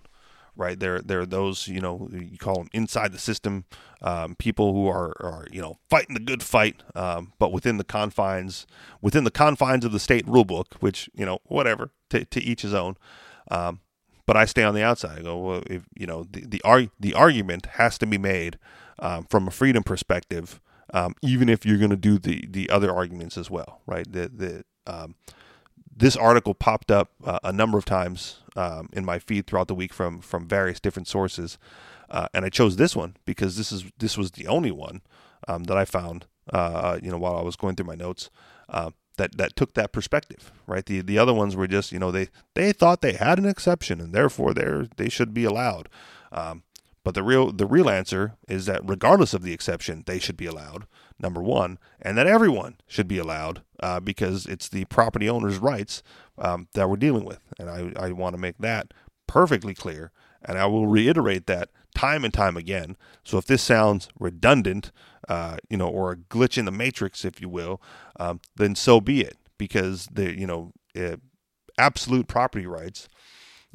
right? 0.56 0.80
There, 0.80 1.00
there 1.00 1.22
are 1.22 1.26
those 1.26 1.68
you 1.68 1.82
know 1.82 2.10
you 2.12 2.38
call 2.38 2.56
them 2.56 2.70
inside 2.74 3.12
the 3.12 3.20
system, 3.20 3.66
um, 4.02 4.36
people 4.36 4.74
who 4.74 4.88
are, 4.88 5.16
are 5.22 5.48
you 5.52 5.62
know 5.62 5.80
fighting 5.90 6.14
the 6.14 6.20
good 6.20 6.44
fight, 6.44 6.84
um, 6.96 7.34
but 7.40 7.52
within 7.52 7.78
the 7.78 7.84
confines 7.84 8.66
within 9.02 9.24
the 9.24 9.32
confines 9.32 9.86
of 9.86 9.92
the 9.92 10.00
state 10.00 10.28
rule 10.28 10.46
book, 10.46 10.76
which 10.80 11.10
you 11.14 11.26
know 11.26 11.40
whatever 11.46 11.92
to, 12.10 12.26
to 12.26 12.42
each 12.42 12.62
his 12.62 12.74
own. 12.74 12.96
Um, 13.50 13.82
but 14.26 14.38
I 14.38 14.46
stay 14.46 14.64
on 14.64 14.74
the 14.74 14.84
outside. 14.84 15.20
I 15.20 15.22
go, 15.22 15.38
well, 15.38 15.64
if 15.68 15.84
you 15.98 16.08
know 16.08 16.26
the 16.30 16.46
the, 16.46 16.62
arg- 16.64 16.92
the 17.00 17.14
argument 17.14 17.66
has 17.74 17.98
to 18.00 18.06
be 18.06 18.18
made 18.18 18.58
um, 19.00 19.26
from 19.26 19.48
a 19.48 19.52
freedom 19.52 19.84
perspective, 19.84 20.62
um, 20.94 21.16
even 21.22 21.50
if 21.50 21.66
you're 21.66 21.78
going 21.78 21.90
to 21.90 21.98
do 21.98 22.18
the 22.18 22.46
the 22.50 22.70
other 22.70 22.94
arguments 22.94 23.38
as 23.38 23.50
well, 23.50 23.82
right? 23.86 24.10
The 24.10 24.30
the 24.30 24.64
um, 24.86 25.16
this 25.96 26.16
article 26.16 26.54
popped 26.54 26.92
up 26.92 27.12
uh, 27.24 27.40
a 27.44 27.52
number 27.52 27.78
of 27.78 27.86
times 27.86 28.40
um, 28.56 28.90
in 28.94 29.06
my 29.06 29.20
feed 29.20 29.48
throughout 29.48 29.68
the 29.68 29.76
week 29.76 29.94
from 29.94 30.20
from 30.22 30.48
various 30.48 30.80
different 30.80 31.08
sources, 31.08 31.58
uh, 32.10 32.28
and 32.34 32.46
I 32.46 32.50
chose 32.50 32.76
this 32.76 32.96
one 32.96 33.16
because 33.26 33.58
this 33.58 33.72
is 33.72 33.86
this 33.98 34.18
was 34.18 34.32
the 34.32 34.48
only 34.48 34.72
one 34.72 35.02
um, 35.48 35.66
that 35.66 35.78
I 35.78 35.86
found. 35.86 36.26
Uh, 36.52 37.00
you 37.02 37.10
know, 37.10 37.18
while 37.18 37.38
I 37.38 37.42
was 37.42 37.56
going 37.56 37.76
through 37.76 37.86
my 37.86 37.96
notes, 37.96 38.30
uh, 38.68 38.92
that 39.18 39.38
that 39.38 39.56
took 39.56 39.74
that 39.74 39.92
perspective. 39.92 40.52
Right. 40.68 40.86
The 40.86 41.02
the 41.02 41.18
other 41.18 41.34
ones 41.34 41.56
were 41.56 41.68
just 41.68 41.92
you 41.92 42.00
know 42.00 42.12
they 42.12 42.30
they 42.56 42.72
thought 42.74 43.02
they 43.02 43.14
had 43.14 43.40
an 43.40 43.46
exception 43.46 44.02
and 44.02 44.14
therefore 44.14 44.54
they 44.54 44.90
they 44.98 45.10
should 45.10 45.34
be 45.34 45.46
allowed. 45.46 45.90
Um, 46.32 46.64
but 47.04 47.16
the 47.16 47.24
real 47.24 47.52
the 47.52 47.66
real 47.66 47.90
answer 47.90 48.36
is 48.48 48.66
that 48.66 48.82
regardless 48.88 49.34
of 49.34 49.44
the 49.44 49.54
exception, 49.54 50.04
they 50.06 50.20
should 50.20 50.38
be 50.38 50.46
allowed. 50.46 50.86
Number 51.20 51.42
one, 51.42 51.78
and 52.02 52.18
that 52.18 52.28
everyone 52.28 52.78
should 52.88 53.08
be 53.08 53.18
allowed 53.18 53.62
uh, 53.82 54.00
because 54.00 54.46
it's 54.46 54.68
the 54.68 54.86
property 54.86 55.30
owner's 55.30 55.58
rights 55.58 56.04
um, 56.38 56.68
that 56.74 56.90
we're 56.90 56.96
dealing 56.98 57.26
with, 57.26 57.40
and 57.60 57.70
I 57.70 57.92
I 57.98 58.12
want 58.12 58.34
to 58.36 58.42
make 58.42 58.58
that 58.60 58.94
perfectly 59.28 59.74
clear, 59.74 60.12
and 60.44 60.58
I 60.58 60.66
will 60.66 60.88
reiterate 60.88 61.46
that 61.48 61.70
time 61.96 62.24
and 62.26 62.34
time 62.34 62.58
again. 62.58 62.98
So 63.24 63.38
if 63.38 63.46
this 63.46 63.62
sounds 63.62 64.10
redundant, 64.20 64.92
uh, 65.30 65.58
you 65.70 65.78
know, 65.78 65.88
or 65.88 66.12
a 66.12 66.18
glitch 66.18 66.58
in 66.58 66.66
the 66.66 66.72
matrix, 66.72 67.24
if 67.24 67.40
you 67.40 67.50
will, 67.50 67.82
um, 68.20 68.40
then 68.56 68.76
so 68.76 69.00
be 69.00 69.22
it, 69.22 69.38
because 69.58 70.08
the 70.12 70.38
you 70.38 70.48
know 70.48 70.72
uh, 71.00 71.18
absolute 71.78 72.28
property 72.28 72.66
rights 72.66 73.08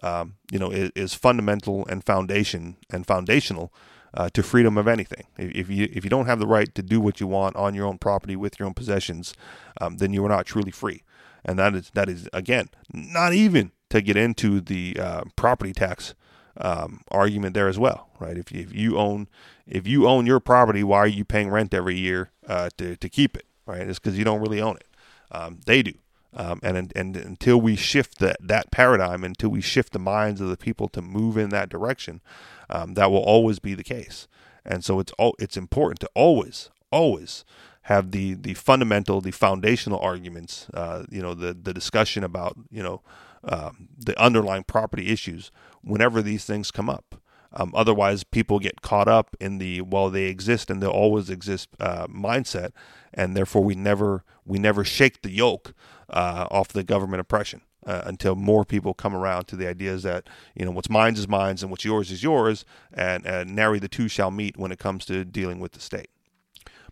um, 0.03 0.35
you 0.51 0.59
know, 0.59 0.71
is, 0.71 0.91
is, 0.95 1.15
fundamental 1.15 1.87
and 1.87 2.05
foundation 2.05 2.77
and 2.91 3.07
foundational 3.07 3.73
uh, 4.15 4.29
to 4.31 4.43
freedom 4.43 4.79
of 4.79 4.89
anything. 4.89 5.27
If 5.37 5.69
you 5.69 5.89
if 5.93 6.05
you 6.05 6.11
don't 6.11 6.27
have 6.27 6.39
the 6.39 6.47
right 6.47 6.73
to 6.75 6.83
do 6.83 7.01
what 7.01 7.21
you 7.21 7.27
want 7.27 7.57
on 7.57 7.75
your 7.75 7.87
own 7.87 7.99
property 7.99 8.37
with 8.37 8.59
your 8.59 8.67
own 8.67 8.75
possessions, 8.75 9.35
um, 9.81 9.99
then 9.99 10.13
you 10.13 10.25
are 10.25 10.29
not 10.29 10.47
truly 10.47 10.71
free. 10.71 11.03
And 11.45 11.59
that 11.59 11.75
is 11.75 11.91
that 11.95 12.09
is 12.09 12.29
again 12.33 12.69
not 12.93 13.33
even 13.33 13.73
to 13.91 14.01
get 14.01 14.17
into 14.17 14.61
the 14.61 14.97
uh, 15.01 15.23
property 15.37 15.73
tax 15.73 16.15
um, 16.59 17.03
argument 17.11 17.55
there 17.55 17.69
as 17.69 17.79
well, 17.79 18.09
right? 18.19 18.37
If 18.37 18.53
if 18.53 18.75
you 18.75 18.99
own 18.99 19.29
if 19.67 19.87
you 19.87 20.09
own 20.09 20.27
your 20.27 20.41
property, 20.41 20.83
why 20.83 20.99
are 20.99 21.07
you 21.07 21.25
paying 21.25 21.51
rent 21.51 21.75
every 21.75 21.97
year 21.97 22.31
uh, 22.47 22.71
to 22.79 22.97
to 22.97 23.09
keep 23.09 23.37
it? 23.37 23.47
Right? 23.67 23.83
It's 23.83 23.99
because 23.99 24.19
you 24.19 24.25
don't 24.25 24.41
really 24.41 24.61
own 24.61 24.77
it. 24.77 24.87
Um, 25.31 25.61
they 25.67 25.83
do. 25.83 25.93
Um, 26.35 26.61
and 26.63 26.93
and 26.95 27.17
until 27.17 27.61
we 27.61 27.75
shift 27.75 28.19
that 28.19 28.37
that 28.41 28.71
paradigm, 28.71 29.25
until 29.25 29.49
we 29.49 29.61
shift 29.61 29.93
the 29.93 29.99
minds 29.99 30.41
of 30.41 30.49
the 30.49 30.57
people 30.57 30.89
to 30.91 31.03
move 31.03 31.37
in 31.37 31.49
that 31.51 31.69
direction, 31.69 32.21
um, 32.69 32.95
that 32.95 33.11
will 33.11 33.23
always 33.23 33.59
be 33.59 33.75
the 33.75 33.85
case. 33.85 34.29
And 34.65 34.85
so 34.85 35.01
it's 35.01 35.13
it's 35.39 35.57
important 35.57 36.01
to 36.01 36.11
always 36.15 36.71
always 36.91 37.45
have 37.83 38.11
the 38.11 38.35
the 38.35 38.55
fundamental, 38.55 39.21
the 39.21 39.31
foundational 39.31 39.99
arguments. 40.01 40.69
Uh, 40.75 41.05
you 41.11 41.23
know, 41.23 41.35
the 41.35 41.55
the 41.55 41.73
discussion 41.73 42.23
about 42.23 42.57
you 42.71 42.83
know 42.83 43.03
um, 43.45 43.89
the 43.99 44.21
underlying 44.21 44.65
property 44.65 45.09
issues 45.09 45.51
whenever 45.83 46.21
these 46.23 46.45
things 46.45 46.71
come 46.71 46.91
up. 46.91 47.15
Um, 47.53 47.73
otherwise, 47.75 48.25
people 48.25 48.59
get 48.59 48.83
caught 48.83 49.09
up 49.09 49.35
in 49.41 49.57
the 49.57 49.81
well, 49.81 50.11
they 50.11 50.25
exist 50.25 50.71
and 50.71 50.83
they'll 50.83 50.91
always 50.91 51.31
exist 51.31 51.69
uh, 51.81 52.07
mindset, 52.09 52.73
and 53.15 53.35
therefore 53.37 53.65
we 53.65 53.75
never 53.75 54.25
we 54.45 54.59
never 54.59 54.85
shake 54.85 55.23
the 55.23 55.31
yoke 55.31 55.73
uh, 56.11 56.47
off 56.51 56.69
the 56.69 56.85
government 56.85 57.21
oppression. 57.21 57.63
Uh, 57.87 58.03
until 58.05 58.35
more 58.35 58.65
people 58.65 58.93
come 58.93 59.15
around 59.15 59.47
to 59.47 59.57
the 59.57 59.67
ideas 59.67 60.03
that 60.03 60.29
you 60.55 60.65
know 60.65 60.71
what's 60.73 60.91
mine 60.91 61.15
is 61.15 61.29
mine 61.29 61.57
and 61.63 61.71
what's 61.71 61.85
yours 61.85 62.11
is 62.11 62.23
yours, 62.23 62.65
and, 62.93 63.25
and 63.25 63.55
nary 63.55 63.79
the 63.79 63.89
two 63.89 64.09
shall 64.09 64.31
meet 64.31 64.59
when 64.59 64.73
it 64.73 64.79
comes 64.79 65.07
to 65.07 65.25
dealing 65.25 65.59
with 65.59 65.73
the 65.73 65.81
state. 65.81 66.11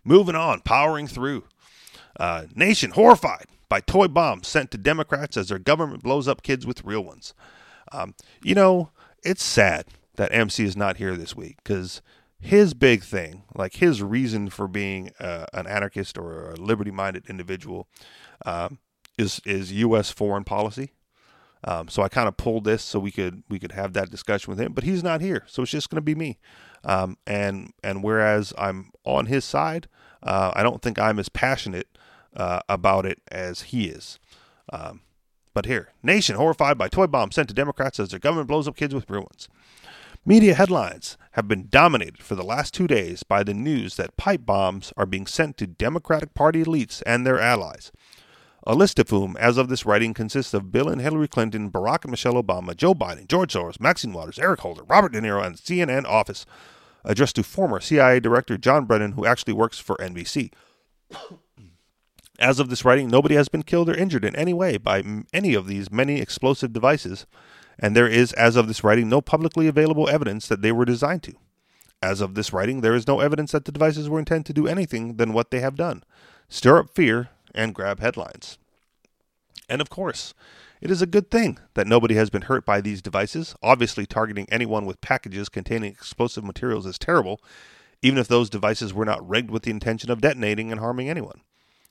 Moving 0.03 0.33
on, 0.33 0.61
powering 0.61 1.05
through. 1.05 1.43
Uh, 2.19 2.45
nation 2.55 2.91
horrified 2.91 3.45
by 3.69 3.81
toy 3.81 4.07
bombs 4.07 4.47
sent 4.47 4.71
to 4.71 4.77
Democrats 4.77 5.37
as 5.37 5.49
their 5.49 5.59
government 5.59 6.01
blows 6.01 6.27
up 6.27 6.41
kids 6.41 6.65
with 6.65 6.83
real 6.83 7.03
ones. 7.03 7.33
Um, 7.91 8.15
you 8.41 8.55
know, 8.55 8.91
it's 9.23 9.43
sad 9.43 9.85
that 10.15 10.33
MC 10.33 10.63
is 10.63 10.77
not 10.77 10.97
here 10.97 11.15
this 11.15 11.35
week 11.35 11.57
because 11.63 12.01
his 12.39 12.73
big 12.73 13.03
thing, 13.03 13.43
like 13.55 13.75
his 13.75 14.01
reason 14.01 14.49
for 14.49 14.67
being 14.67 15.11
uh, 15.19 15.45
an 15.53 15.67
anarchist 15.67 16.17
or 16.17 16.51
a 16.51 16.55
liberty-minded 16.55 17.25
individual, 17.27 17.87
um, 18.45 18.79
is 19.17 19.41
is 19.45 19.71
U.S. 19.73 20.11
foreign 20.11 20.43
policy. 20.43 20.91
Um, 21.63 21.87
so 21.87 22.03
I 22.03 22.09
kind 22.09 22.27
of 22.27 22.37
pulled 22.37 22.63
this 22.65 22.83
so 22.83 22.99
we 22.99 23.11
could 23.11 23.43
we 23.49 23.59
could 23.59 23.71
have 23.71 23.93
that 23.93 24.11
discussion 24.11 24.51
with 24.51 24.59
him, 24.59 24.73
but 24.73 24.83
he's 24.83 25.03
not 25.03 25.21
here, 25.21 25.43
so 25.47 25.63
it's 25.63 25.71
just 25.71 25.89
going 25.89 25.97
to 25.97 26.01
be 26.01 26.15
me. 26.15 26.37
Um, 26.83 27.17
and 27.25 27.73
and 27.83 28.03
whereas 28.03 28.53
I'm 28.57 28.91
on 29.03 29.25
his 29.25 29.43
side, 29.43 29.87
uh, 30.23 30.51
I 30.55 30.63
don't 30.63 30.81
think 30.81 30.99
I'm 30.99 31.19
as 31.19 31.29
passionate 31.29 31.87
uh, 32.35 32.59
about 32.69 33.05
it 33.05 33.21
as 33.31 33.63
he 33.63 33.85
is. 33.85 34.19
Um, 34.71 35.01
but 35.53 35.65
here, 35.65 35.89
nation 36.03 36.35
horrified 36.35 36.77
by 36.77 36.87
toy 36.87 37.07
bombs 37.07 37.35
sent 37.35 37.47
to 37.47 37.55
Democrats 37.55 37.99
as 37.99 38.09
their 38.09 38.19
government 38.19 38.47
blows 38.47 38.67
up 38.67 38.75
kids 38.75 38.93
with 38.93 39.09
ruins. 39.09 39.49
Media 40.23 40.53
headlines 40.53 41.17
have 41.31 41.47
been 41.47 41.67
dominated 41.69 42.21
for 42.21 42.35
the 42.35 42.43
last 42.43 42.73
two 42.73 42.85
days 42.85 43.23
by 43.23 43.43
the 43.43 43.53
news 43.53 43.95
that 43.95 44.17
pipe 44.17 44.45
bombs 44.45 44.93
are 44.97 45.05
being 45.05 45.25
sent 45.25 45.57
to 45.57 45.65
Democratic 45.65 46.33
Party 46.33 46.63
elites 46.63 47.01
and 47.05 47.25
their 47.25 47.39
allies 47.39 47.91
a 48.67 48.75
list 48.75 48.99
of 48.99 49.09
whom, 49.09 49.37
as 49.37 49.57
of 49.57 49.69
this 49.69 49.85
writing, 49.85 50.13
consists 50.13 50.53
of 50.53 50.73
Bill 50.73 50.89
and 50.89 50.99
Hillary 50.99 51.29
Clinton, 51.29 51.71
Barack 51.71 52.03
and 52.03 52.11
Michelle 52.11 52.33
Obama, 52.33 52.75
Joe 52.75 52.93
Biden, 52.93 53.25
George 53.25 53.53
Soros, 53.53 53.79
Maxine 53.79 54.11
Waters, 54.11 54.37
Eric 54.37 54.59
Holder, 54.59 54.83
Robert 54.83 55.13
De 55.13 55.21
Niro, 55.21 55.43
and 55.43 55.55
CNN 55.55 56.03
office, 56.03 56.45
addressed 57.05 57.37
to 57.37 57.43
former 57.43 57.79
CIA 57.79 58.19
Director 58.19 58.57
John 58.57 58.83
Brennan, 58.83 59.13
who 59.13 59.25
actually 59.25 59.53
works 59.53 59.79
for 59.79 59.95
NBC. 59.95 60.51
As 62.39 62.59
of 62.59 62.69
this 62.69 62.83
writing, 62.83 63.07
nobody 63.07 63.35
has 63.35 63.47
been 63.47 63.63
killed 63.63 63.89
or 63.89 63.95
injured 63.95 64.25
in 64.25 64.35
any 64.35 64.53
way 64.53 64.75
by 64.75 65.01
any 65.33 65.53
of 65.53 65.67
these 65.67 65.89
many 65.89 66.19
explosive 66.19 66.73
devices, 66.73 67.25
and 67.79 67.95
there 67.95 68.07
is, 68.07 68.33
as 68.33 68.55
of 68.55 68.67
this 68.67 68.83
writing, 68.83 69.07
no 69.07 69.21
publicly 69.21 69.67
available 69.67 70.09
evidence 70.09 70.47
that 70.47 70.61
they 70.61 70.71
were 70.71 70.85
designed 70.85 71.23
to. 71.23 71.33
As 72.01 72.21
of 72.21 72.35
this 72.35 72.53
writing, 72.53 72.81
there 72.81 72.93
is 72.93 73.07
no 73.07 73.21
evidence 73.21 73.53
that 73.53 73.65
the 73.65 73.71
devices 73.71 74.09
were 74.09 74.19
intended 74.19 74.45
to 74.47 74.53
do 74.53 74.67
anything 74.67 75.15
than 75.15 75.33
what 75.33 75.49
they 75.51 75.61
have 75.61 75.75
done 75.75 76.03
stir 76.49 76.79
up 76.79 76.89
fear 76.89 77.29
and 77.57 77.75
grab 77.75 77.99
headlines. 77.99 78.57
And 79.67 79.81
of 79.81 79.89
course, 79.89 80.33
it 80.79 80.91
is 80.91 81.01
a 81.01 81.07
good 81.07 81.31
thing 81.31 81.57
that 81.73 81.87
nobody 81.87 82.15
has 82.15 82.29
been 82.29 82.43
hurt 82.43 82.65
by 82.65 82.79
these 82.79 83.01
devices. 83.01 83.55
Obviously, 83.63 84.05
targeting 84.05 84.47
anyone 84.49 84.85
with 84.85 85.01
packages 85.01 85.49
containing 85.49 85.91
explosive 85.91 86.43
materials 86.43 86.85
is 86.85 86.99
terrible, 86.99 87.41
even 88.01 88.19
if 88.19 88.27
those 88.27 88.49
devices 88.49 88.93
were 88.93 89.05
not 89.05 89.27
rigged 89.27 89.49
with 89.49 89.63
the 89.63 89.71
intention 89.71 90.11
of 90.11 90.21
detonating 90.21 90.71
and 90.71 90.79
harming 90.79 91.09
anyone. 91.09 91.41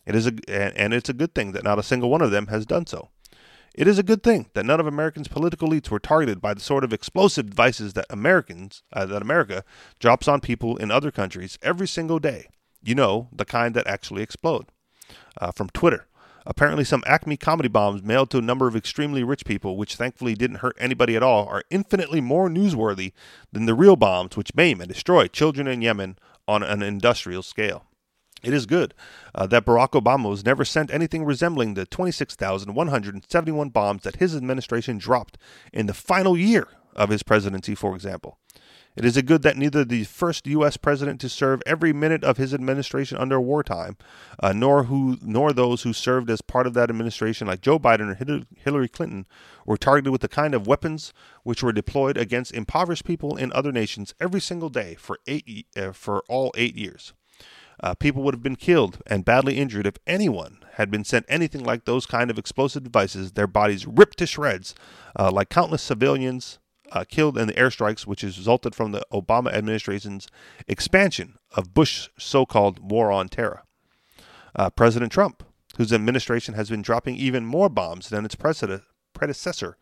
It 0.06 0.14
is 0.14 0.26
a, 0.26 0.32
and 0.48 0.94
it's 0.94 1.08
a 1.08 1.14
good 1.14 1.34
thing 1.34 1.52
that 1.52 1.64
not 1.64 1.80
a 1.80 1.82
single 1.82 2.10
one 2.10 2.22
of 2.22 2.30
them 2.30 2.46
has 2.46 2.64
done 2.64 2.86
so. 2.86 3.10
It 3.74 3.88
is 3.88 3.98
a 3.98 4.04
good 4.04 4.22
thing 4.22 4.48
that 4.54 4.64
none 4.64 4.80
of 4.80 4.86
Americans' 4.86 5.28
political 5.28 5.68
elites 5.68 5.90
were 5.90 5.98
targeted 5.98 6.40
by 6.40 6.54
the 6.54 6.60
sort 6.60 6.84
of 6.84 6.92
explosive 6.92 7.50
devices 7.50 7.92
that 7.92 8.06
Americans, 8.08 8.82
uh, 8.92 9.04
that 9.04 9.20
America 9.20 9.64
drops 9.98 10.28
on 10.28 10.40
people 10.40 10.76
in 10.76 10.90
other 10.90 11.10
countries 11.10 11.58
every 11.60 11.88
single 11.88 12.18
day. 12.18 12.48
You 12.82 12.94
know, 12.94 13.28
the 13.32 13.44
kind 13.44 13.74
that 13.74 13.86
actually 13.86 14.22
explode 14.22 14.66
uh, 15.40 15.52
from 15.52 15.68
Twitter. 15.70 16.06
Apparently, 16.46 16.84
some 16.84 17.02
Acme 17.06 17.36
comedy 17.36 17.68
bombs 17.68 18.04
mailed 18.04 18.30
to 18.30 18.38
a 18.38 18.42
number 18.42 18.68
of 18.68 18.76
extremely 18.76 19.24
rich 19.24 19.44
people, 19.44 19.76
which 19.76 19.96
thankfully 19.96 20.34
didn't 20.34 20.58
hurt 20.58 20.76
anybody 20.78 21.16
at 21.16 21.22
all, 21.22 21.46
are 21.48 21.64
infinitely 21.70 22.20
more 22.20 22.48
newsworthy 22.48 23.12
than 23.52 23.66
the 23.66 23.74
real 23.74 23.96
bombs 23.96 24.36
which 24.36 24.54
maim 24.54 24.80
and 24.80 24.88
destroy 24.88 25.26
children 25.26 25.66
in 25.66 25.82
Yemen 25.82 26.16
on 26.46 26.62
an 26.62 26.82
industrial 26.82 27.42
scale. 27.42 27.84
It 28.44 28.54
is 28.54 28.66
good 28.66 28.94
uh, 29.34 29.46
that 29.48 29.64
Barack 29.64 30.00
Obama 30.00 30.30
was 30.30 30.44
never 30.44 30.64
sent 30.64 30.92
anything 30.92 31.24
resembling 31.24 31.74
the 31.74 31.84
26,171 31.84 33.68
bombs 33.70 34.02
that 34.02 34.16
his 34.16 34.36
administration 34.36 34.98
dropped 34.98 35.38
in 35.72 35.86
the 35.86 35.94
final 35.94 36.36
year 36.36 36.68
of 36.94 37.08
his 37.08 37.24
presidency, 37.24 37.74
for 37.74 37.96
example. 37.96 38.38
It 38.96 39.04
is 39.04 39.16
a 39.16 39.22
good 39.22 39.42
that 39.42 39.58
neither 39.58 39.84
the 39.84 40.04
first 40.04 40.46
U.S. 40.46 40.78
president 40.78 41.20
to 41.20 41.28
serve 41.28 41.62
every 41.66 41.92
minute 41.92 42.24
of 42.24 42.38
his 42.38 42.54
administration 42.54 43.18
under 43.18 43.38
wartime, 43.38 43.98
uh, 44.42 44.54
nor 44.54 44.84
who 44.84 45.18
nor 45.20 45.52
those 45.52 45.82
who 45.82 45.92
served 45.92 46.30
as 46.30 46.40
part 46.40 46.66
of 46.66 46.72
that 46.74 46.88
administration, 46.88 47.46
like 47.46 47.60
Joe 47.60 47.78
Biden 47.78 48.10
or 48.10 48.46
Hillary 48.56 48.88
Clinton, 48.88 49.26
were 49.66 49.76
targeted 49.76 50.12
with 50.12 50.22
the 50.22 50.28
kind 50.28 50.54
of 50.54 50.66
weapons 50.66 51.12
which 51.42 51.62
were 51.62 51.72
deployed 51.72 52.16
against 52.16 52.54
impoverished 52.54 53.04
people 53.04 53.36
in 53.36 53.52
other 53.52 53.70
nations 53.70 54.14
every 54.18 54.40
single 54.40 54.70
day 54.70 54.94
for 54.94 55.18
eight 55.26 55.66
uh, 55.76 55.92
for 55.92 56.24
all 56.28 56.50
eight 56.56 56.74
years. 56.74 57.12
Uh, 57.78 57.94
people 57.94 58.22
would 58.22 58.32
have 58.32 58.42
been 58.42 58.56
killed 58.56 59.02
and 59.06 59.26
badly 59.26 59.58
injured 59.58 59.86
if 59.86 59.98
anyone 60.06 60.64
had 60.76 60.90
been 60.90 61.04
sent 61.04 61.26
anything 61.28 61.62
like 61.62 61.84
those 61.84 62.06
kind 62.06 62.30
of 62.30 62.38
explosive 62.38 62.82
devices, 62.82 63.32
their 63.32 63.46
bodies 63.46 63.86
ripped 63.86 64.16
to 64.16 64.26
shreds, 64.26 64.74
uh, 65.18 65.30
like 65.30 65.50
countless 65.50 65.82
civilians 65.82 66.58
uh, 66.92 67.04
killed 67.08 67.38
in 67.38 67.46
the 67.46 67.54
airstrikes, 67.54 68.06
which 68.06 68.22
has 68.22 68.38
resulted 68.38 68.74
from 68.74 68.92
the 68.92 69.04
Obama 69.12 69.52
administration's 69.52 70.28
expansion 70.66 71.38
of 71.54 71.74
Bush's 71.74 72.08
so 72.18 72.46
called 72.46 72.90
war 72.90 73.10
on 73.10 73.28
terror. 73.28 73.62
Uh, 74.54 74.70
President 74.70 75.12
Trump, 75.12 75.42
whose 75.76 75.92
administration 75.92 76.54
has 76.54 76.70
been 76.70 76.82
dropping 76.82 77.16
even 77.16 77.44
more 77.44 77.68
bombs 77.68 78.08
than 78.08 78.24
its 78.24 78.34
predecessor, 78.34 79.76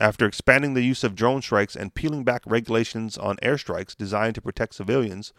after 0.00 0.24
expanding 0.24 0.74
the 0.74 0.82
use 0.82 1.04
of 1.04 1.14
drone 1.14 1.42
strikes 1.42 1.76
and 1.76 1.94
peeling 1.94 2.24
back 2.24 2.42
regulations 2.46 3.18
on 3.18 3.36
airstrikes 3.36 3.96
designed 3.96 4.34
to 4.34 4.40
protect 4.40 4.74
civilians, 4.74 5.32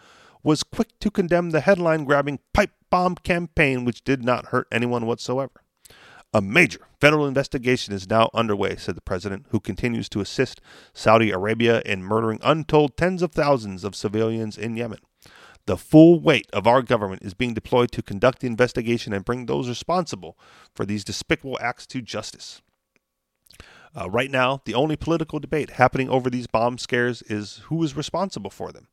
was 0.43 0.63
quick 0.63 0.99
to 0.99 1.09
condemn 1.09 1.51
the 1.51 1.61
headline 1.61 2.03
grabbing 2.03 2.39
pipe 2.53 2.71
bomb 2.89 3.15
campaign, 3.15 3.85
which 3.85 4.03
did 4.03 4.23
not 4.23 4.47
hurt 4.47 4.67
anyone 4.71 5.05
whatsoever. 5.05 5.62
A 6.35 6.41
major 6.41 6.87
federal 6.99 7.27
investigation 7.27 7.93
is 7.93 8.09
now 8.09 8.31
underway, 8.33 8.75
said 8.75 8.95
the 8.95 9.01
president, 9.01 9.45
who 9.49 9.59
continues 9.59 10.09
to 10.09 10.19
assist 10.19 10.61
Saudi 10.91 11.29
Arabia 11.29 11.83
in 11.85 12.03
murdering 12.03 12.39
untold 12.41 12.97
tens 12.97 13.21
of 13.21 13.31
thousands 13.31 13.83
of 13.83 13.95
civilians 13.95 14.57
in 14.57 14.75
Yemen. 14.75 14.97
The 15.67 15.77
full 15.77 16.19
weight 16.19 16.47
of 16.51 16.65
our 16.65 16.81
government 16.81 17.21
is 17.21 17.35
being 17.35 17.53
deployed 17.53 17.91
to 17.91 18.01
conduct 18.01 18.39
the 18.39 18.47
investigation 18.47 19.13
and 19.13 19.23
bring 19.23 19.45
those 19.45 19.69
responsible 19.69 20.35
for 20.73 20.85
these 20.85 21.03
despicable 21.03 21.59
acts 21.61 21.85
to 21.87 22.01
justice. 22.01 22.63
Uh, 23.95 24.09
right 24.09 24.31
now, 24.31 24.59
the 24.65 24.73
only 24.73 24.95
political 24.95 25.39
debate 25.39 25.71
happening 25.71 26.09
over 26.09 26.31
these 26.31 26.47
bomb 26.47 26.79
scares 26.79 27.21
is 27.23 27.57
who 27.65 27.83
is 27.83 27.95
responsible 27.95 28.49
for 28.49 28.71
them. 28.71 28.87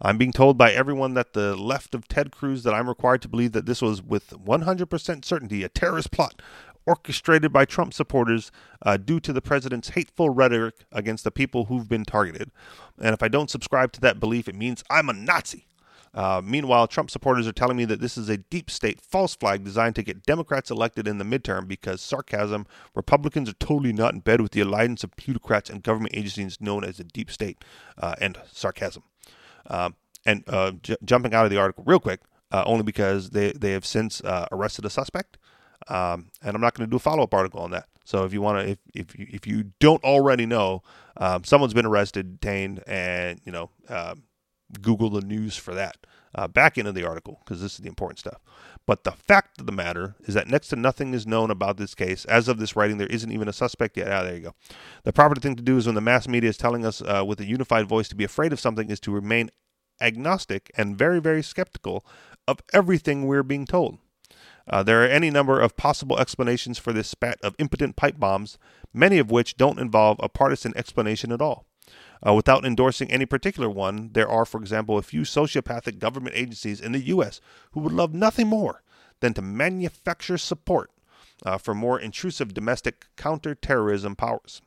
I'm 0.00 0.16
being 0.16 0.32
told 0.32 0.56
by 0.56 0.70
everyone 0.72 1.14
that 1.14 1.32
the 1.32 1.56
left 1.56 1.94
of 1.94 2.06
Ted 2.06 2.30
Cruz 2.30 2.62
that 2.62 2.72
I'm 2.72 2.88
required 2.88 3.20
to 3.22 3.28
believe 3.28 3.52
that 3.52 3.66
this 3.66 3.82
was 3.82 4.00
with 4.00 4.30
100% 4.30 5.24
certainty 5.24 5.64
a 5.64 5.68
terrorist 5.68 6.12
plot 6.12 6.40
orchestrated 6.88 7.52
by 7.52 7.66
Trump 7.66 7.92
supporters 7.92 8.50
uh, 8.82 8.96
due 8.96 9.20
to 9.20 9.32
the 9.32 9.42
president's 9.42 9.90
hateful 9.90 10.30
rhetoric 10.30 10.86
against 10.90 11.22
the 11.22 11.30
people 11.30 11.66
who've 11.66 11.88
been 11.88 12.04
targeted. 12.04 12.50
And 12.98 13.12
if 13.12 13.22
I 13.22 13.28
don't 13.28 13.50
subscribe 13.50 13.92
to 13.92 14.00
that 14.00 14.18
belief, 14.18 14.48
it 14.48 14.54
means 14.54 14.82
I'm 14.90 15.10
a 15.10 15.12
Nazi. 15.12 15.66
Uh, 16.14 16.40
meanwhile, 16.42 16.86
Trump 16.86 17.10
supporters 17.10 17.46
are 17.46 17.52
telling 17.52 17.76
me 17.76 17.84
that 17.84 18.00
this 18.00 18.16
is 18.16 18.30
a 18.30 18.38
deep 18.38 18.70
state 18.70 19.02
false 19.02 19.36
flag 19.36 19.62
designed 19.62 19.94
to 19.96 20.02
get 20.02 20.24
Democrats 20.24 20.70
elected 20.70 21.06
in 21.06 21.18
the 21.18 21.24
midterm 21.24 21.68
because 21.68 22.00
sarcasm, 22.00 22.66
Republicans 22.94 23.50
are 23.50 23.60
totally 23.60 23.92
not 23.92 24.14
in 24.14 24.20
bed 24.20 24.40
with 24.40 24.52
the 24.52 24.62
alliance 24.62 25.04
of 25.04 25.14
plutocrats 25.16 25.68
and 25.68 25.82
government 25.82 26.16
agencies 26.16 26.58
known 26.58 26.84
as 26.84 26.96
the 26.96 27.04
deep 27.04 27.30
state, 27.30 27.58
uh, 27.98 28.14
and 28.20 28.38
sarcasm. 28.50 29.02
Um, 29.66 29.94
and 30.24 30.42
uh, 30.48 30.72
j- 30.82 30.96
jumping 31.04 31.34
out 31.34 31.44
of 31.44 31.50
the 31.50 31.58
article 31.58 31.84
real 31.86 32.00
quick, 32.00 32.20
uh, 32.50 32.64
only 32.66 32.82
because 32.82 33.30
they, 33.30 33.52
they 33.52 33.72
have 33.72 33.84
since 33.84 34.22
uh, 34.22 34.46
arrested 34.50 34.86
a 34.86 34.90
suspect. 34.90 35.36
Um, 35.88 36.28
and 36.42 36.54
I'm 36.54 36.60
not 36.60 36.74
going 36.74 36.86
to 36.86 36.90
do 36.90 36.96
a 36.96 37.00
follow 37.00 37.22
up 37.22 37.34
article 37.34 37.60
on 37.60 37.70
that. 37.72 37.86
So 38.04 38.24
if 38.24 38.32
you 38.32 38.40
want 38.40 38.66
to, 38.66 38.70
if 38.70 38.78
if 38.94 39.18
you, 39.18 39.26
if 39.30 39.46
you 39.46 39.72
don't 39.80 40.02
already 40.04 40.46
know, 40.46 40.82
um, 41.16 41.44
someone's 41.44 41.74
been 41.74 41.86
arrested, 41.86 42.40
detained, 42.40 42.82
and 42.86 43.40
you 43.44 43.52
know, 43.52 43.70
uh, 43.88 44.14
Google 44.80 45.10
the 45.10 45.20
news 45.20 45.56
for 45.56 45.74
that. 45.74 45.96
Uh, 46.34 46.46
back 46.46 46.76
into 46.76 46.92
the 46.92 47.04
article 47.04 47.40
because 47.42 47.60
this 47.62 47.72
is 47.72 47.78
the 47.78 47.88
important 47.88 48.18
stuff. 48.18 48.38
But 48.86 49.04
the 49.04 49.12
fact 49.12 49.60
of 49.60 49.66
the 49.66 49.72
matter 49.72 50.14
is 50.26 50.34
that 50.34 50.46
next 50.46 50.68
to 50.68 50.76
nothing 50.76 51.14
is 51.14 51.26
known 51.26 51.50
about 51.50 51.78
this 51.78 51.94
case. 51.94 52.26
As 52.26 52.48
of 52.48 52.58
this 52.58 52.76
writing, 52.76 52.98
there 52.98 53.06
isn't 53.08 53.32
even 53.32 53.48
a 53.48 53.52
suspect 53.52 53.96
yet. 53.96 54.12
Ah, 54.12 54.22
there 54.24 54.34
you 54.36 54.42
go. 54.42 54.54
The 55.04 55.12
proper 55.12 55.34
thing 55.36 55.56
to 55.56 55.62
do 55.62 55.78
is 55.78 55.86
when 55.86 55.94
the 55.94 56.02
mass 56.02 56.28
media 56.28 56.50
is 56.50 56.58
telling 56.58 56.84
us 56.84 57.00
uh, 57.00 57.24
with 57.26 57.40
a 57.40 57.46
unified 57.46 57.88
voice 57.88 58.08
to 58.08 58.14
be 58.14 58.24
afraid 58.24 58.52
of 58.52 58.60
something 58.60 58.90
is 58.90 59.00
to 59.00 59.10
remain 59.10 59.50
agnostic 60.00 60.70
and 60.76 60.96
very, 60.96 61.18
very 61.18 61.42
skeptical 61.42 62.04
of 62.46 62.60
everything 62.72 63.26
we're 63.26 63.42
being 63.42 63.66
told. 63.66 63.98
Uh, 64.68 64.82
there 64.82 65.02
are 65.02 65.08
any 65.08 65.30
number 65.30 65.60
of 65.60 65.76
possible 65.76 66.18
explanations 66.18 66.78
for 66.78 66.92
this 66.92 67.08
spat 67.08 67.38
of 67.42 67.54
impotent 67.58 67.96
pipe 67.96 68.18
bombs, 68.18 68.58
many 68.92 69.18
of 69.18 69.30
which 69.30 69.56
don't 69.56 69.78
involve 69.78 70.18
a 70.22 70.28
partisan 70.28 70.72
explanation 70.76 71.32
at 71.32 71.40
all. 71.40 71.66
Uh, 72.26 72.34
without 72.34 72.64
endorsing 72.64 73.10
any 73.10 73.24
particular 73.24 73.70
one, 73.70 74.10
there 74.12 74.28
are, 74.28 74.44
for 74.44 74.60
example, 74.60 74.98
a 74.98 75.02
few 75.02 75.22
sociopathic 75.22 75.98
government 75.98 76.36
agencies 76.36 76.80
in 76.80 76.92
the 76.92 77.06
U.S. 77.06 77.40
who 77.72 77.80
would 77.80 77.92
love 77.92 78.12
nothing 78.12 78.48
more 78.48 78.82
than 79.20 79.34
to 79.34 79.42
manufacture 79.42 80.38
support 80.38 80.90
uh, 81.46 81.58
for 81.58 81.74
more 81.74 81.98
intrusive 81.98 82.52
domestic 82.52 83.06
counterterrorism 83.16 84.16
powers. 84.16 84.60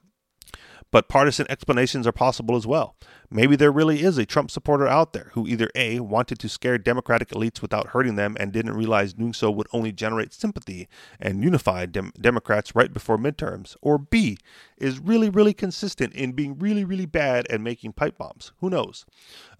But 0.92 1.08
partisan 1.08 1.46
explanations 1.50 2.06
are 2.06 2.12
possible 2.12 2.56
as 2.56 2.68
well. 2.68 2.96
Maybe 3.34 3.56
there 3.56 3.72
really 3.72 4.04
is 4.04 4.18
a 4.18 4.26
Trump 4.26 4.52
supporter 4.52 4.86
out 4.86 5.14
there 5.14 5.30
who 5.32 5.48
either 5.48 5.70
A, 5.74 6.02
wanted 6.02 6.38
to 6.40 6.50
scare 6.50 6.78
Democratic 6.78 7.30
elites 7.30 7.62
without 7.62 7.88
hurting 7.88 8.18
them 8.18 8.36
and 8.38 8.52
didn't 8.52 8.74
realize 8.74 9.14
doing 9.14 9.32
so 9.32 9.50
would 9.50 9.70
only 9.72 9.94
generate 9.94 10.34
sympathy 10.34 10.90
and 11.18 11.42
unify 11.42 11.86
dem- 11.86 12.12
Democrats 12.20 12.76
right 12.76 12.94
before 12.94 13.18
midterms, 13.18 13.78
or 13.82 13.98
B, 13.98 14.38
is 14.78 15.00
really, 15.00 15.30
really 15.30 15.54
consistent 15.54 16.14
in 16.14 16.34
being 16.34 16.60
really, 16.60 16.84
really 16.84 17.06
bad 17.06 17.48
at 17.50 17.62
making 17.62 17.94
pipe 17.94 18.18
bombs. 18.18 18.52
Who 18.60 18.70
knows? 18.70 19.06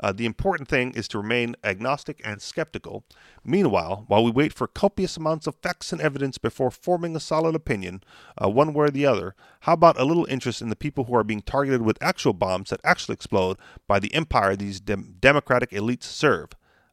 Uh, 0.02 0.12
the 0.12 0.26
important 0.26 0.68
thing 0.68 0.92
is 0.92 1.08
to 1.10 1.20
remain 1.20 1.56
agnostic 1.64 2.20
and 2.26 2.42
skeptical. 2.42 3.06
Meanwhile, 3.46 4.04
while 4.08 4.24
we 4.24 4.32
wait 4.32 4.52
for 4.52 4.68
copious 4.68 5.16
amounts 5.16 5.48
of 5.48 5.56
facts 5.56 5.94
and 5.94 6.02
evidence 6.02 6.38
before 6.38 6.72
forming 6.72 7.16
a 7.16 7.22
solid 7.22 7.56
opinion, 7.56 8.04
uh, 8.44 8.50
one 8.50 8.74
way 8.74 8.88
or 8.88 8.90
the 8.90 9.06
other, 9.06 9.34
how 9.62 9.74
about 9.74 10.00
a 10.00 10.04
little 10.04 10.26
interest 10.26 10.62
in 10.62 10.70
the 10.70 10.76
people 10.76 11.06
who 11.06 11.16
are 11.16 11.24
being 11.24 11.42
targeted 11.42 11.84
with 11.84 12.02
actual 12.02 12.34
bombs 12.34 12.72
that 12.72 12.82
actually 12.84 13.14
explode 13.14 13.58
by 13.88 14.00
the 14.00 14.14
empire 14.14 14.56
these 14.56 14.80
dem- 14.80 15.16
democratic 15.20 15.72
elites 15.72 16.04
serve? 16.04 16.50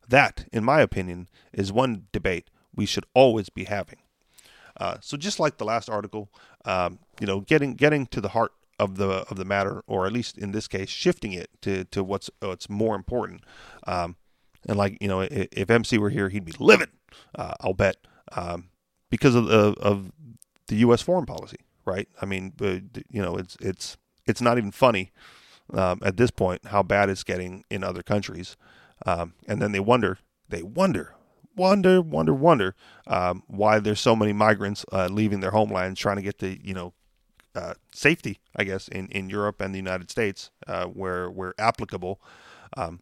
That, 0.08 0.46
in 0.52 0.64
my 0.64 0.80
opinion, 0.80 1.28
is 1.52 1.72
one 1.72 2.06
debate 2.12 2.50
we 2.74 2.86
should 2.86 3.04
always 3.14 3.50
be 3.50 3.64
having. 3.64 3.98
Uh, 4.78 4.96
so 5.00 5.16
just 5.16 5.40
like 5.40 5.58
the 5.58 5.64
last 5.64 5.90
article, 5.90 6.30
um, 6.64 7.00
you 7.20 7.26
know, 7.26 7.40
getting 7.40 7.74
getting 7.74 8.06
to 8.06 8.20
the 8.20 8.28
heart 8.30 8.52
of 8.78 8.96
the 8.96 9.26
of 9.28 9.36
the 9.36 9.44
matter, 9.44 9.82
or 9.86 10.06
at 10.06 10.12
least 10.12 10.38
in 10.38 10.52
this 10.52 10.68
case, 10.68 10.88
shifting 10.88 11.32
it 11.32 11.50
to 11.62 11.84
to 11.86 12.04
what's 12.04 12.30
what's 12.40 12.70
more 12.70 12.94
important. 12.94 13.42
Um, 13.86 14.16
and 14.66 14.78
like 14.78 14.96
you 15.00 15.08
know, 15.08 15.20
if, 15.20 15.48
if, 15.52 15.70
MC 15.70 15.98
were 15.98 16.10
here, 16.10 16.28
he'd 16.28 16.44
be 16.44 16.54
livid. 16.58 16.90
Uh, 17.34 17.54
I'll 17.60 17.74
bet 17.74 17.96
um, 18.32 18.68
because 19.10 19.34
of 19.34 19.46
the 19.46 19.74
of 19.80 20.12
the 20.68 20.76
U.S. 20.76 21.02
foreign 21.02 21.26
policy, 21.26 21.58
right? 21.84 22.08
I 22.22 22.26
mean, 22.26 22.52
uh, 22.60 22.78
you 23.10 23.22
know, 23.22 23.36
it's 23.36 23.56
it's 23.60 23.96
it's 24.26 24.40
not 24.40 24.58
even 24.58 24.70
funny 24.70 25.10
um, 25.72 26.00
at 26.02 26.16
this 26.16 26.30
point 26.30 26.66
how 26.66 26.82
bad 26.82 27.10
it's 27.10 27.24
getting 27.24 27.64
in 27.70 27.84
other 27.84 28.02
countries, 28.02 28.56
um, 29.06 29.34
and 29.46 29.60
then 29.60 29.72
they 29.72 29.80
wonder, 29.80 30.18
they 30.48 30.62
wonder 30.62 31.14
wonder, 31.58 32.00
wonder, 32.00 32.32
wonder 32.32 32.74
um, 33.08 33.42
why 33.48 33.80
there's 33.80 34.00
so 34.00 34.14
many 34.14 34.32
migrants 34.32 34.84
uh, 34.92 35.08
leaving 35.10 35.40
their 35.40 35.50
homelands 35.50 35.98
trying 35.98 36.16
to 36.16 36.22
get 36.22 36.38
to 36.38 36.56
you 36.64 36.72
know 36.72 36.94
uh, 37.54 37.74
safety, 37.92 38.38
I 38.54 38.64
guess, 38.64 38.88
in, 38.88 39.08
in 39.08 39.28
Europe 39.28 39.60
and 39.60 39.74
the 39.74 39.78
United 39.78 40.10
States, 40.10 40.50
uh, 40.66 40.86
where 40.86 41.28
where 41.28 41.54
applicable, 41.58 42.20
um, 42.76 43.00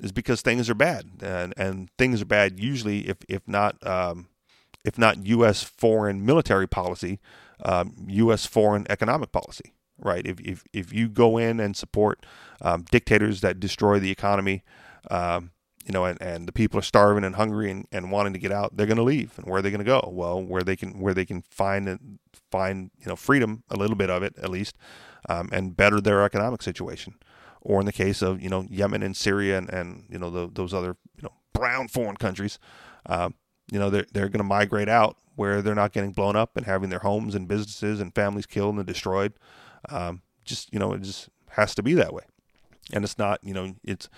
is 0.00 0.12
because 0.12 0.42
things 0.42 0.68
are 0.68 0.74
bad, 0.74 1.06
and 1.22 1.54
and 1.56 1.88
things 1.96 2.20
are 2.20 2.26
bad 2.26 2.58
usually 2.58 3.08
if 3.08 3.18
if 3.28 3.46
not 3.46 3.84
um, 3.86 4.28
if 4.84 4.98
not 4.98 5.24
U.S. 5.26 5.62
foreign 5.62 6.26
military 6.26 6.66
policy, 6.66 7.20
U.S. 7.64 8.46
Um, 8.46 8.50
foreign 8.50 8.86
economic 8.90 9.30
policy, 9.30 9.72
right? 9.98 10.26
If 10.26 10.40
if 10.40 10.64
if 10.72 10.92
you 10.92 11.08
go 11.08 11.38
in 11.38 11.60
and 11.60 11.76
support 11.76 12.24
um, 12.60 12.84
dictators 12.90 13.40
that 13.40 13.60
destroy 13.60 13.98
the 13.98 14.10
economy. 14.10 14.62
Um, 15.10 15.50
you 15.84 15.92
know, 15.92 16.04
and, 16.04 16.20
and 16.22 16.46
the 16.46 16.52
people 16.52 16.78
are 16.78 16.82
starving 16.82 17.24
and 17.24 17.34
hungry 17.34 17.70
and, 17.70 17.86
and 17.90 18.12
wanting 18.12 18.32
to 18.32 18.38
get 18.38 18.52
out, 18.52 18.76
they're 18.76 18.86
going 18.86 18.98
to 18.98 19.02
leave. 19.02 19.36
And 19.36 19.46
where 19.46 19.58
are 19.58 19.62
they 19.62 19.70
going 19.70 19.80
to 19.80 19.84
go? 19.84 20.08
Well, 20.12 20.40
where 20.40 20.62
they 20.62 20.76
can 20.76 21.00
where 21.00 21.14
they 21.14 21.24
can 21.24 21.42
find 21.50 22.18
find 22.50 22.90
you 22.98 23.06
know 23.06 23.16
freedom, 23.16 23.64
a 23.68 23.76
little 23.76 23.96
bit 23.96 24.10
of 24.10 24.22
it 24.22 24.34
at 24.40 24.50
least, 24.50 24.76
um, 25.28 25.48
and 25.52 25.76
better 25.76 26.00
their 26.00 26.22
economic 26.22 26.62
situation. 26.62 27.14
Or 27.60 27.80
in 27.80 27.86
the 27.86 27.92
case 27.92 28.22
of 28.22 28.40
you 28.40 28.48
know 28.48 28.66
Yemen 28.70 29.02
and 29.02 29.16
Syria 29.16 29.58
and, 29.58 29.68
and 29.70 30.04
you 30.08 30.18
know 30.18 30.30
the, 30.30 30.48
those 30.52 30.72
other 30.72 30.96
you 31.16 31.22
know 31.22 31.32
brown 31.52 31.88
foreign 31.88 32.16
countries, 32.16 32.58
uh, 33.06 33.30
you 33.70 33.78
know 33.78 33.90
they're 33.90 34.06
they're 34.12 34.28
going 34.28 34.38
to 34.38 34.44
migrate 34.44 34.88
out 34.88 35.16
where 35.34 35.62
they're 35.62 35.74
not 35.74 35.92
getting 35.92 36.12
blown 36.12 36.36
up 36.36 36.56
and 36.56 36.66
having 36.66 36.90
their 36.90 36.98
homes 37.00 37.34
and 37.34 37.48
businesses 37.48 38.00
and 38.00 38.14
families 38.14 38.46
killed 38.46 38.76
and 38.76 38.86
destroyed. 38.86 39.32
Um, 39.88 40.22
just 40.44 40.72
you 40.72 40.78
know, 40.78 40.92
it 40.92 41.02
just 41.02 41.28
has 41.50 41.74
to 41.74 41.82
be 41.82 41.94
that 41.94 42.12
way, 42.12 42.24
and 42.92 43.04
it's 43.04 43.18
not. 43.18 43.40
You 43.42 43.54
know, 43.54 43.74
it's 43.84 44.08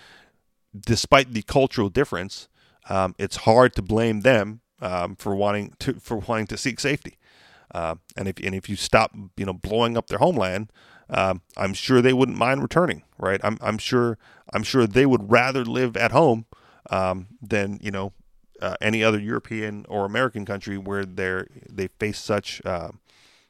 despite 0.77 1.33
the 1.33 1.41
cultural 1.43 1.89
difference, 1.89 2.49
um, 2.89 3.15
it's 3.17 3.37
hard 3.37 3.75
to 3.75 3.81
blame 3.81 4.21
them 4.21 4.61
um, 4.81 5.15
for 5.15 5.35
wanting 5.35 5.73
to 5.79 5.93
for 5.99 6.17
wanting 6.17 6.47
to 6.47 6.57
seek 6.57 6.79
safety. 6.79 7.17
Uh, 7.73 7.95
and 8.15 8.27
if 8.27 8.37
and 8.43 8.55
if 8.55 8.69
you 8.69 8.75
stop, 8.75 9.15
you 9.37 9.45
know, 9.45 9.53
blowing 9.53 9.97
up 9.97 10.07
their 10.07 10.19
homeland, 10.19 10.71
um, 11.09 11.41
I'm 11.57 11.73
sure 11.73 12.01
they 12.01 12.13
wouldn't 12.13 12.37
mind 12.37 12.61
returning. 12.61 13.03
Right? 13.17 13.39
I'm 13.43 13.57
I'm 13.61 13.77
sure 13.77 14.17
I'm 14.53 14.63
sure 14.63 14.87
they 14.87 15.05
would 15.05 15.31
rather 15.31 15.65
live 15.65 15.97
at 15.97 16.11
home 16.11 16.45
um, 16.89 17.27
than 17.41 17.79
you 17.81 17.91
know 17.91 18.13
uh, 18.61 18.75
any 18.81 19.03
other 19.03 19.19
European 19.19 19.85
or 19.89 20.05
American 20.05 20.45
country 20.45 20.77
where 20.77 21.05
they're 21.05 21.47
they 21.69 21.87
face 21.99 22.19
such 22.19 22.61
uh, 22.65 22.89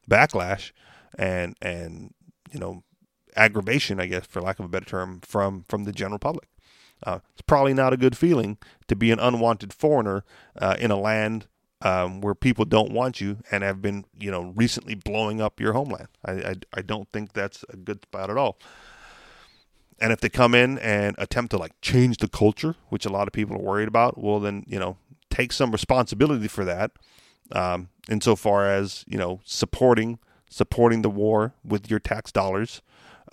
backlash 0.10 0.72
and 1.18 1.56
and 1.62 2.14
you 2.52 2.60
know 2.60 2.84
aggravation, 3.36 4.00
I 4.00 4.06
guess, 4.06 4.26
for 4.26 4.42
lack 4.42 4.60
of 4.60 4.66
a 4.66 4.70
better 4.70 4.86
term, 4.86 5.22
from 5.22 5.64
from 5.68 5.84
the 5.84 5.92
general 5.92 6.20
public. 6.20 6.48
Uh, 7.04 7.20
it's 7.34 7.42
probably 7.42 7.74
not 7.74 7.94
a 7.94 7.98
good 7.98 8.18
feeling 8.18 8.58
to 8.88 8.96
be 8.96 9.12
an 9.12 9.20
unwanted 9.20 9.74
foreigner 9.74 10.24
uh, 10.60 10.76
in 10.80 10.92
a 10.92 10.98
land 10.98 11.48
um, 11.82 12.22
where 12.22 12.34
people 12.34 12.66
don't 12.66 12.92
want 12.92 13.20
you 13.20 13.38
and 13.52 13.64
have 13.64 13.82
been, 13.82 14.06
you 14.18 14.32
know, 14.32 14.54
recently 14.56 14.96
blowing 14.96 15.42
up 15.42 15.60
your 15.60 15.74
homeland. 15.74 16.08
I, 16.24 16.32
I, 16.32 16.56
I 16.74 16.82
don't 16.82 17.08
think 17.12 17.34
that's 17.34 17.66
a 17.70 17.76
good 17.76 18.02
spot 18.04 18.30
at 18.30 18.38
all. 18.38 18.58
And 20.00 20.12
if 20.12 20.20
they 20.20 20.30
come 20.30 20.56
in 20.56 20.78
and 20.80 21.16
attempt 21.20 21.52
to 21.52 21.58
like 21.58 21.74
change 21.82 22.18
the 22.18 22.28
culture, 22.28 22.76
which 22.90 23.06
a 23.06 23.10
lot 23.10 23.28
of 23.28 23.34
people 23.34 23.56
are 23.56 23.62
worried 23.62 23.88
about, 23.88 24.18
well, 24.18 24.40
then 24.40 24.64
you 24.68 24.80
know, 24.80 24.98
take 25.30 25.52
some 25.52 25.72
responsibility 25.72 26.48
for 26.48 26.66
that. 26.66 26.92
Um, 27.52 27.90
insofar 28.10 28.68
as 28.68 29.06
you 29.08 29.18
know, 29.18 29.42
supporting 29.44 30.18
supporting 30.50 31.02
the 31.02 31.10
war 31.10 31.54
with 31.64 31.90
your 31.90 32.00
tax 32.00 32.32
dollars, 32.32 32.82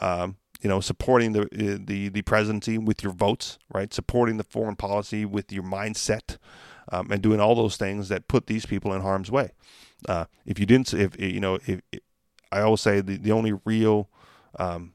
um, 0.00 0.36
you 0.60 0.68
know, 0.68 0.80
supporting 0.80 1.32
the 1.32 1.42
uh, 1.42 1.78
the 1.84 2.08
the 2.08 2.22
presidency 2.22 2.78
with 2.78 3.02
your 3.02 3.12
votes, 3.12 3.58
right? 3.72 3.92
Supporting 3.92 4.36
the 4.36 4.44
foreign 4.44 4.76
policy 4.76 5.24
with 5.24 5.52
your 5.52 5.64
mindset, 5.64 6.38
um, 6.90 7.10
and 7.10 7.22
doing 7.22 7.40
all 7.40 7.54
those 7.54 7.76
things 7.76 8.08
that 8.08 8.28
put 8.28 8.46
these 8.46 8.66
people 8.66 8.92
in 8.92 9.02
harm's 9.02 9.30
way. 9.30 9.50
Uh, 10.08 10.26
if 10.46 10.58
you 10.58 10.66
didn't, 10.66 10.92
if 10.94 11.18
you 11.20 11.40
know, 11.40 11.58
if, 11.66 11.80
if 11.92 12.00
I 12.50 12.60
always 12.60 12.80
say 12.80 13.00
the 13.00 13.16
the 13.16 13.32
only 13.32 13.54
real 13.64 14.08
um, 14.58 14.94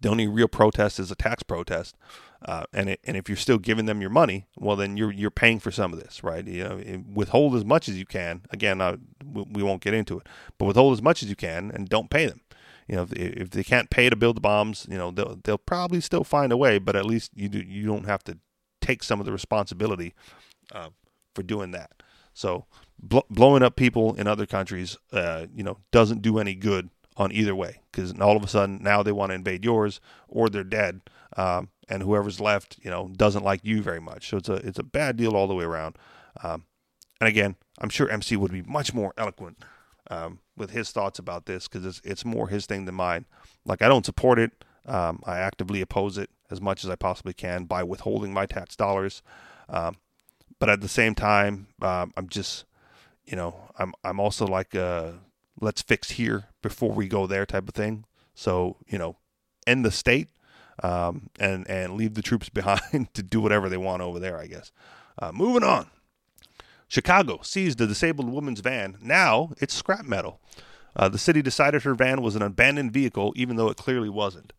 the 0.00 0.08
only 0.08 0.26
real 0.26 0.48
protest 0.48 0.98
is 0.98 1.10
a 1.10 1.16
tax 1.16 1.42
protest, 1.42 1.96
uh, 2.44 2.64
and 2.72 2.90
it, 2.90 3.00
and 3.04 3.16
if 3.16 3.28
you're 3.28 3.36
still 3.36 3.58
giving 3.58 3.86
them 3.86 4.00
your 4.00 4.10
money, 4.10 4.46
well 4.58 4.76
then 4.76 4.96
you're 4.96 5.12
you're 5.12 5.30
paying 5.30 5.58
for 5.58 5.70
some 5.70 5.92
of 5.92 5.98
this, 5.98 6.22
right? 6.22 6.46
You 6.46 6.64
know, 6.64 7.02
withhold 7.12 7.54
as 7.54 7.64
much 7.64 7.88
as 7.88 7.98
you 7.98 8.06
can. 8.06 8.42
Again, 8.50 8.80
I, 8.80 8.98
we 9.24 9.62
won't 9.62 9.82
get 9.82 9.94
into 9.94 10.18
it, 10.18 10.26
but 10.58 10.66
withhold 10.66 10.92
as 10.92 11.02
much 11.02 11.22
as 11.22 11.28
you 11.28 11.36
can 11.36 11.70
and 11.70 11.88
don't 11.88 12.10
pay 12.10 12.26
them 12.26 12.40
you 12.88 12.96
know, 12.96 13.02
if, 13.02 13.12
if 13.12 13.50
they 13.50 13.64
can't 13.64 13.90
pay 13.90 14.08
to 14.08 14.16
build 14.16 14.36
the 14.36 14.40
bombs, 14.40 14.86
you 14.88 14.96
know, 14.96 15.10
they'll 15.10 15.38
they'll 15.42 15.58
probably 15.58 16.00
still 16.00 16.24
find 16.24 16.52
a 16.52 16.56
way. 16.56 16.78
But 16.78 16.96
at 16.96 17.04
least 17.04 17.32
you 17.34 17.48
do 17.48 17.58
you 17.58 17.86
don't 17.86 18.06
have 18.06 18.22
to 18.24 18.38
take 18.80 19.02
some 19.02 19.20
of 19.20 19.26
the 19.26 19.32
responsibility 19.32 20.14
uh, 20.72 20.90
for 21.34 21.42
doing 21.42 21.72
that. 21.72 21.90
So 22.32 22.66
bl- 22.98 23.18
blowing 23.28 23.62
up 23.62 23.76
people 23.76 24.14
in 24.14 24.26
other 24.26 24.46
countries, 24.46 24.96
uh, 25.12 25.46
you 25.54 25.64
know, 25.64 25.78
doesn't 25.90 26.22
do 26.22 26.38
any 26.38 26.54
good 26.54 26.90
on 27.16 27.32
either 27.32 27.54
way 27.54 27.80
because 27.90 28.12
all 28.20 28.36
of 28.36 28.44
a 28.44 28.48
sudden 28.48 28.78
now 28.82 29.02
they 29.02 29.12
want 29.12 29.30
to 29.30 29.34
invade 29.34 29.64
yours 29.64 30.00
or 30.28 30.48
they're 30.48 30.62
dead, 30.62 31.00
um, 31.36 31.70
and 31.88 32.02
whoever's 32.02 32.40
left, 32.40 32.78
you 32.82 32.90
know, 32.90 33.08
doesn't 33.16 33.44
like 33.44 33.64
you 33.64 33.82
very 33.82 34.00
much. 34.00 34.28
So 34.28 34.36
it's 34.38 34.48
a 34.48 34.54
it's 34.54 34.78
a 34.78 34.84
bad 34.84 35.16
deal 35.16 35.36
all 35.36 35.46
the 35.46 35.54
way 35.54 35.64
around. 35.64 35.96
Um, 36.42 36.64
and 37.20 37.28
again, 37.28 37.56
I'm 37.78 37.88
sure 37.88 38.08
MC 38.08 38.36
would 38.36 38.52
be 38.52 38.62
much 38.62 38.92
more 38.92 39.14
eloquent 39.16 39.58
um, 40.10 40.40
with 40.56 40.70
his 40.70 40.90
thoughts 40.90 41.18
about 41.18 41.46
this 41.46 41.68
because 41.68 41.84
it's 41.86 42.00
it's 42.04 42.24
more 42.24 42.48
his 42.48 42.66
thing 42.66 42.84
than 42.84 42.94
mine. 42.94 43.26
Like 43.64 43.82
I 43.82 43.88
don't 43.88 44.06
support 44.06 44.38
it. 44.38 44.52
Um, 44.86 45.20
I 45.24 45.38
actively 45.38 45.80
oppose 45.80 46.16
it 46.18 46.30
as 46.50 46.60
much 46.60 46.84
as 46.84 46.90
I 46.90 46.96
possibly 46.96 47.34
can 47.34 47.64
by 47.64 47.82
withholding 47.82 48.32
my 48.32 48.46
tax 48.46 48.76
dollars. 48.76 49.22
Um, 49.68 49.96
but 50.58 50.70
at 50.70 50.80
the 50.80 50.88
same 50.88 51.14
time, 51.14 51.66
um, 51.82 52.12
I'm 52.16 52.28
just, 52.28 52.64
you 53.24 53.36
know, 53.36 53.70
I'm 53.78 53.94
I'm 54.04 54.20
also 54.20 54.46
like 54.46 54.74
a 54.74 55.20
let's 55.60 55.82
fix 55.82 56.12
here 56.12 56.46
before 56.62 56.92
we 56.92 57.08
go 57.08 57.26
there 57.26 57.46
type 57.46 57.68
of 57.68 57.74
thing. 57.74 58.04
So 58.34 58.76
you 58.86 58.98
know, 58.98 59.16
end 59.66 59.84
the 59.84 59.90
state 59.90 60.28
um, 60.82 61.30
and 61.38 61.68
and 61.68 61.94
leave 61.94 62.14
the 62.14 62.22
troops 62.22 62.48
behind 62.50 63.12
to 63.14 63.22
do 63.22 63.40
whatever 63.40 63.68
they 63.68 63.76
want 63.76 64.02
over 64.02 64.18
there. 64.18 64.38
I 64.38 64.46
guess. 64.46 64.72
Uh, 65.18 65.32
moving 65.32 65.64
on. 65.64 65.88
Chicago 66.88 67.40
seized 67.42 67.80
a 67.80 67.86
disabled 67.86 68.30
woman's 68.30 68.60
van. 68.60 68.96
Now 69.00 69.50
it's 69.58 69.74
scrap 69.74 70.04
metal. 70.04 70.40
Uh, 70.94 71.08
the 71.08 71.18
city 71.18 71.42
decided 71.42 71.82
her 71.82 71.94
van 71.94 72.22
was 72.22 72.36
an 72.36 72.42
abandoned 72.42 72.92
vehicle, 72.92 73.32
even 73.36 73.56
though 73.56 73.68
it 73.68 73.76
clearly 73.76 74.08
wasn't. 74.08 74.52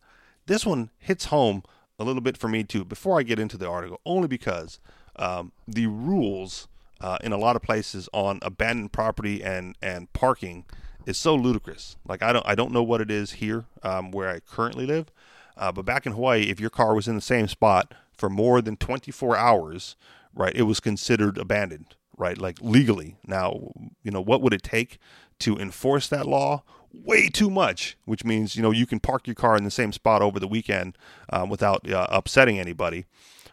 This 0.46 0.64
one 0.64 0.90
hits 0.98 1.26
home 1.26 1.62
a 1.98 2.04
little 2.04 2.22
bit 2.22 2.36
for 2.36 2.48
me 2.48 2.64
too. 2.64 2.84
Before 2.84 3.18
I 3.18 3.22
get 3.22 3.38
into 3.38 3.56
the 3.56 3.68
article, 3.68 4.00
only 4.04 4.28
because 4.28 4.78
um, 5.16 5.52
the 5.66 5.86
rules 5.86 6.68
uh, 7.00 7.18
in 7.22 7.32
a 7.32 7.38
lot 7.38 7.56
of 7.56 7.62
places 7.62 8.08
on 8.12 8.38
abandoned 8.42 8.92
property 8.92 9.42
and 9.42 9.76
and 9.82 10.12
parking 10.12 10.64
is 11.06 11.18
so 11.18 11.34
ludicrous. 11.34 11.96
Like 12.06 12.22
I 12.22 12.32
don't 12.32 12.46
I 12.46 12.54
don't 12.54 12.72
know 12.72 12.82
what 12.82 13.00
it 13.00 13.10
is 13.10 13.32
here 13.32 13.64
um, 13.82 14.10
where 14.10 14.28
I 14.28 14.40
currently 14.40 14.86
live, 14.86 15.10
uh, 15.58 15.72
but 15.72 15.84
back 15.84 16.06
in 16.06 16.12
Hawaii, 16.12 16.44
if 16.44 16.60
your 16.60 16.70
car 16.70 16.94
was 16.94 17.08
in 17.08 17.14
the 17.14 17.20
same 17.20 17.48
spot 17.48 17.92
for 18.16 18.30
more 18.30 18.62
than 18.62 18.76
24 18.76 19.36
hours, 19.36 19.96
right, 20.34 20.54
it 20.54 20.62
was 20.62 20.80
considered 20.80 21.36
abandoned 21.36 21.96
right? 22.18 22.36
Like 22.36 22.58
legally. 22.60 23.16
Now, 23.26 23.70
you 24.02 24.10
know, 24.10 24.20
what 24.20 24.42
would 24.42 24.52
it 24.52 24.62
take 24.62 24.98
to 25.40 25.56
enforce 25.56 26.08
that 26.08 26.26
law? 26.26 26.64
Way 26.92 27.28
too 27.28 27.48
much, 27.48 27.96
which 28.04 28.24
means, 28.24 28.56
you 28.56 28.62
know, 28.62 28.70
you 28.70 28.86
can 28.86 28.98
park 29.00 29.26
your 29.26 29.34
car 29.34 29.56
in 29.56 29.64
the 29.64 29.70
same 29.70 29.92
spot 29.92 30.20
over 30.20 30.40
the 30.40 30.48
weekend 30.48 30.98
uh, 31.30 31.46
without 31.48 31.88
uh, 31.90 32.06
upsetting 32.10 32.58
anybody. 32.58 33.06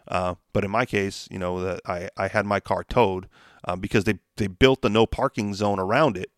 Uh, 0.07 0.35
but 0.51 0.63
in 0.63 0.71
my 0.71 0.85
case, 0.85 1.27
you 1.31 1.39
know, 1.39 1.61
that 1.61 1.81
I, 1.85 2.09
I 2.17 2.27
had 2.27 2.45
my 2.45 2.59
car 2.59 2.83
towed 2.83 3.27
uh, 3.63 3.75
because 3.75 4.03
they, 4.03 4.19
they 4.37 4.47
built 4.47 4.81
the 4.81 4.89
no 4.89 5.05
parking 5.05 5.53
zone 5.53 5.79
around 5.79 6.17
it 6.17 6.31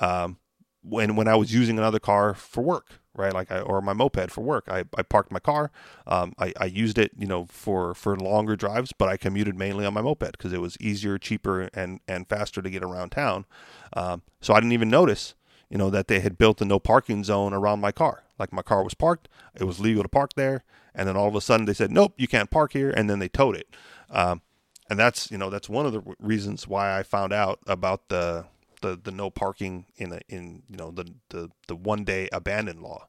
um, 0.00 0.38
when, 0.82 1.16
when 1.16 1.28
I 1.28 1.36
was 1.36 1.52
using 1.52 1.78
another 1.78 1.98
car 1.98 2.34
for 2.34 2.62
work 2.62 3.00
right? 3.18 3.34
Like 3.34 3.50
I, 3.50 3.60
or 3.60 3.82
my 3.82 3.92
moped 3.92 4.30
for 4.30 4.40
work. 4.40 4.68
I, 4.68 4.84
I 4.96 5.02
parked 5.02 5.30
my 5.30 5.40
car. 5.40 5.70
Um, 6.06 6.32
I, 6.38 6.54
I 6.58 6.64
used 6.66 6.96
it, 6.96 7.10
you 7.18 7.26
know, 7.26 7.46
for, 7.50 7.92
for 7.94 8.16
longer 8.16 8.56
drives, 8.56 8.92
but 8.96 9.08
I 9.08 9.16
commuted 9.16 9.58
mainly 9.58 9.84
on 9.84 9.92
my 9.92 10.00
moped 10.00 10.32
because 10.32 10.52
it 10.52 10.60
was 10.60 10.76
easier, 10.80 11.18
cheaper, 11.18 11.62
and, 11.74 12.00
and 12.08 12.28
faster 12.28 12.62
to 12.62 12.70
get 12.70 12.82
around 12.82 13.10
town. 13.10 13.44
Um, 13.92 14.22
so 14.40 14.54
I 14.54 14.60
didn't 14.60 14.72
even 14.72 14.88
notice, 14.88 15.34
you 15.68 15.76
know, 15.76 15.90
that 15.90 16.08
they 16.08 16.20
had 16.20 16.38
built 16.38 16.62
a 16.62 16.64
no 16.64 16.78
parking 16.78 17.24
zone 17.24 17.52
around 17.52 17.80
my 17.80 17.92
car. 17.92 18.22
Like 18.38 18.52
my 18.52 18.62
car 18.62 18.84
was 18.84 18.94
parked, 18.94 19.28
it 19.56 19.64
was 19.64 19.80
legal 19.80 20.04
to 20.04 20.08
park 20.08 20.30
there, 20.36 20.62
and 20.94 21.08
then 21.08 21.16
all 21.16 21.26
of 21.26 21.34
a 21.34 21.40
sudden 21.40 21.66
they 21.66 21.74
said, 21.74 21.90
nope, 21.90 22.14
you 22.16 22.28
can't 22.28 22.50
park 22.50 22.72
here, 22.72 22.90
and 22.90 23.10
then 23.10 23.18
they 23.18 23.28
towed 23.28 23.56
it. 23.56 23.66
Um, 24.10 24.42
and 24.88 24.98
that's, 24.98 25.30
you 25.30 25.36
know, 25.36 25.50
that's 25.50 25.68
one 25.68 25.84
of 25.84 25.92
the 25.92 26.02
reasons 26.20 26.68
why 26.68 26.96
I 26.96 27.02
found 27.02 27.32
out 27.32 27.58
about 27.66 28.08
the 28.08 28.46
the 28.80 28.98
the 29.02 29.10
no 29.10 29.30
parking 29.30 29.86
in 29.96 30.12
a, 30.12 30.20
in 30.28 30.62
you 30.68 30.76
know 30.76 30.90
the 30.90 31.06
the 31.30 31.50
the 31.66 31.76
one 31.76 32.04
day 32.04 32.28
abandon 32.32 32.80
law. 32.80 33.06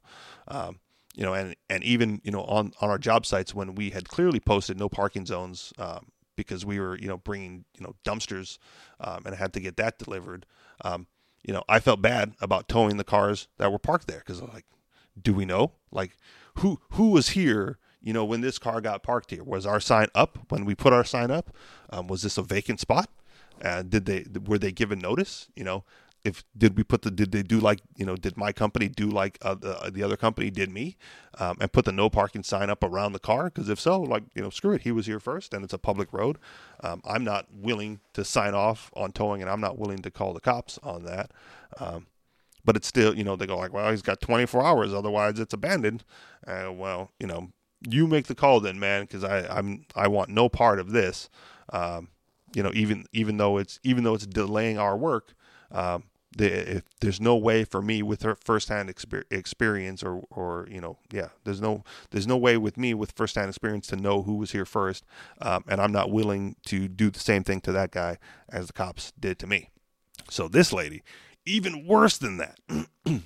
Um, 0.47 0.79
you 1.15 1.23
know, 1.23 1.33
and 1.33 1.55
and 1.69 1.83
even 1.83 2.21
you 2.23 2.31
know 2.31 2.43
on 2.43 2.73
on 2.81 2.89
our 2.89 2.97
job 2.97 3.25
sites 3.25 3.53
when 3.53 3.75
we 3.75 3.89
had 3.89 4.07
clearly 4.07 4.39
posted 4.39 4.77
no 4.77 4.89
parking 4.89 5.25
zones 5.25 5.73
um, 5.77 6.07
because 6.35 6.65
we 6.65 6.79
were 6.79 6.97
you 6.97 7.07
know 7.07 7.17
bringing 7.17 7.65
you 7.77 7.83
know 7.83 7.95
dumpsters 8.05 8.57
um, 8.99 9.23
and 9.25 9.35
had 9.35 9.53
to 9.53 9.59
get 9.59 9.77
that 9.77 9.97
delivered. 9.99 10.45
Um, 10.81 11.07
you 11.43 11.53
know, 11.53 11.63
I 11.69 11.79
felt 11.79 12.01
bad 12.01 12.33
about 12.41 12.67
towing 12.67 12.97
the 12.97 13.03
cars 13.03 13.47
that 13.57 13.71
were 13.71 13.79
parked 13.79 14.07
there 14.07 14.19
because 14.19 14.41
like, 14.41 14.65
do 15.21 15.33
we 15.33 15.45
know 15.45 15.73
like 15.91 16.17
who 16.55 16.79
who 16.91 17.11
was 17.11 17.29
here? 17.29 17.79
You 18.01 18.13
know, 18.13 18.23
when 18.23 18.39
this 18.39 18.57
car 18.57 18.79
got 18.79 19.03
parked 19.03 19.31
here, 19.31 19.43
was 19.43 19.65
our 19.65 19.81
sign 19.81 20.07
up 20.15 20.39
when 20.49 20.63
we 20.63 20.73
put 20.73 20.93
our 20.93 21.03
sign 21.03 21.31
up? 21.31 21.53
Um, 21.89 22.07
was 22.07 22.21
this 22.21 22.37
a 22.37 22.41
vacant 22.41 22.79
spot? 22.79 23.09
Uh, 23.63 23.83
did 23.83 24.05
they 24.05 24.25
were 24.45 24.59
they 24.59 24.71
given 24.71 24.99
notice? 24.99 25.47
You 25.55 25.63
know, 25.63 25.83
if 26.23 26.43
did 26.57 26.77
we 26.77 26.83
put 26.83 27.01
the 27.01 27.11
did 27.11 27.31
they 27.31 27.43
do 27.43 27.59
like 27.59 27.79
you 27.95 28.05
know 28.05 28.15
did 28.15 28.37
my 28.37 28.51
company 28.51 28.87
do 28.87 29.07
like 29.07 29.37
uh, 29.41 29.55
the, 29.55 29.89
the 29.93 30.03
other 30.03 30.17
company 30.17 30.49
did 30.49 30.69
me 30.69 30.97
um, 31.39 31.57
and 31.61 31.71
put 31.71 31.85
the 31.85 31.91
no 31.91 32.09
parking 32.09 32.43
sign 32.43 32.69
up 32.69 32.83
around 32.83 33.13
the 33.13 33.19
car? 33.19 33.45
Because 33.45 33.69
if 33.69 33.79
so 33.79 34.01
like 34.01 34.23
you 34.35 34.41
know 34.41 34.49
screw 34.49 34.73
it 34.73 34.81
he 34.81 34.91
was 34.91 35.05
here 35.05 35.19
first 35.19 35.53
and 35.53 35.63
it's 35.63 35.73
a 35.73 35.77
public 35.77 36.11
road. 36.11 36.37
Um, 36.83 37.01
i'm 37.05 37.23
not 37.23 37.47
willing 37.51 37.99
to 38.13 38.23
sign 38.23 38.53
off 38.53 38.91
on 38.95 39.11
towing 39.11 39.41
and 39.41 39.49
i'm 39.49 39.61
not 39.61 39.77
willing 39.77 39.99
to 39.99 40.11
call 40.11 40.33
the 40.33 40.41
cops 40.41 40.79
on 40.83 41.03
that. 41.05 41.31
Um, 41.79 42.07
but 42.65 42.75
it's 42.75 42.87
still 42.87 43.15
you 43.15 43.23
know 43.23 43.35
they 43.35 43.47
go 43.47 43.57
like 43.57 43.73
well 43.73 43.89
he's 43.89 44.01
got 44.01 44.19
24 44.19 44.63
hours 44.63 44.93
otherwise 44.93 45.39
it's 45.39 45.53
abandoned. 45.53 46.03
Uh, 46.45 46.71
well 46.71 47.11
you 47.19 47.27
know 47.27 47.51
you 47.87 48.07
make 48.07 48.27
the 48.27 48.35
call 48.35 48.59
then 48.59 48.77
man 48.77 49.03
because 49.03 49.23
i 49.23 49.47
i'm 49.47 49.85
i 49.95 50.07
want 50.07 50.29
no 50.29 50.49
part 50.49 50.79
of 50.79 50.91
this. 50.91 51.29
Um, 51.71 52.09
you 52.53 52.63
know, 52.63 52.71
even 52.73 53.05
even 53.13 53.37
though 53.37 53.57
it's 53.57 53.79
even 53.83 54.03
though 54.03 54.15
it's 54.15 54.25
delaying 54.25 54.77
our 54.77 54.97
work, 54.97 55.33
um, 55.71 56.03
the, 56.37 56.77
if 56.77 56.83
there's 57.01 57.19
no 57.19 57.35
way 57.35 57.63
for 57.63 57.81
me 57.81 58.03
with 58.03 58.21
her 58.21 58.35
firsthand 58.35 58.89
exper- 58.89 59.23
experience 59.31 60.03
or 60.03 60.21
or 60.29 60.67
you 60.69 60.79
know 60.79 60.97
yeah 61.11 61.29
there's 61.43 61.61
no 61.61 61.83
there's 62.11 62.27
no 62.27 62.37
way 62.37 62.57
with 62.57 62.77
me 62.77 62.93
with 62.93 63.11
firsthand 63.13 63.49
experience 63.49 63.87
to 63.87 63.95
know 63.95 64.21
who 64.21 64.35
was 64.35 64.51
here 64.51 64.65
first 64.65 65.03
um, 65.41 65.63
and 65.67 65.81
I'm 65.81 65.91
not 65.91 66.11
willing 66.11 66.55
to 66.67 66.87
do 66.87 67.09
the 67.09 67.19
same 67.19 67.43
thing 67.43 67.61
to 67.61 67.71
that 67.71 67.91
guy 67.91 68.17
as 68.49 68.67
the 68.67 68.73
cops 68.73 69.11
did 69.19 69.39
to 69.39 69.47
me 69.47 69.69
So 70.29 70.47
this 70.47 70.71
lady, 70.71 71.03
even 71.45 71.87
worse 71.87 72.17
than 72.17 72.37
that. 72.37 72.59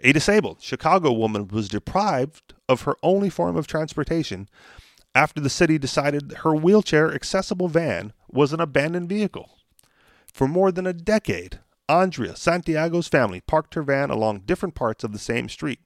a 0.00 0.12
disabled 0.12 0.58
Chicago 0.60 1.12
woman 1.12 1.48
was 1.48 1.68
deprived 1.68 2.54
of 2.68 2.82
her 2.82 2.96
only 3.02 3.28
form 3.30 3.56
of 3.56 3.66
transportation 3.66 4.48
after 5.14 5.40
the 5.40 5.50
city 5.50 5.78
decided 5.78 6.32
her 6.44 6.54
wheelchair 6.54 7.12
accessible 7.12 7.68
van 7.68 8.12
was 8.32 8.52
an 8.52 8.60
abandoned 8.60 9.08
vehicle. 9.08 9.58
For 10.32 10.46
more 10.46 10.70
than 10.72 10.86
a 10.86 10.92
decade, 10.92 11.60
Andrea 11.88 12.36
Santiago's 12.36 13.08
family 13.08 13.40
parked 13.40 13.74
her 13.74 13.82
van 13.82 14.10
along 14.10 14.40
different 14.40 14.74
parts 14.74 15.02
of 15.02 15.12
the 15.12 15.18
same 15.18 15.48
street. 15.48 15.80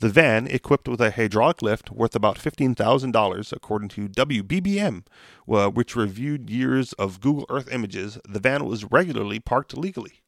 The 0.00 0.08
van, 0.08 0.46
equipped 0.46 0.86
with 0.86 1.00
a 1.00 1.10
hydraulic 1.10 1.60
lift 1.60 1.90
worth 1.90 2.14
about 2.14 2.38
$15,000, 2.38 3.52
according 3.52 3.88
to 3.88 4.08
WBBM, 4.08 5.04
uh, 5.48 5.70
which 5.70 5.96
reviewed 5.96 6.50
years 6.50 6.92
of 6.92 7.20
Google 7.20 7.46
Earth 7.48 7.68
images, 7.72 8.18
the 8.28 8.38
van 8.38 8.64
was 8.64 8.84
regularly 8.84 9.40
parked 9.40 9.76
legally. 9.76 10.20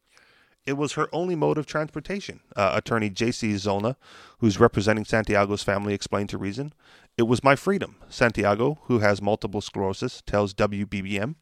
It 0.67 0.75
was 0.75 0.93
her 0.93 1.09
only 1.13 1.35
mode 1.35 1.59
of 1.59 1.67
transportation, 1.67 2.41
uh, 2.55 2.73
attorney 2.75 3.11
J.C. 3.11 3.55
Zollner, 3.55 3.97
who's 4.39 4.61
representing 4.61 5.05
Santiago's 5.05 5.63
family, 5.63 5.95
explained 5.95 6.29
to 6.31 6.39
Reason. 6.39 6.73
It 7.17 7.23
was 7.25 7.43
my 7.43 7.57
freedom, 7.57 7.97
Santiago, 8.09 8.79
who 8.85 8.99
has 9.01 9.23
multiple 9.23 9.61
sclerosis, 9.61 10.23
tells 10.27 10.55
WBBM. 10.55 11.37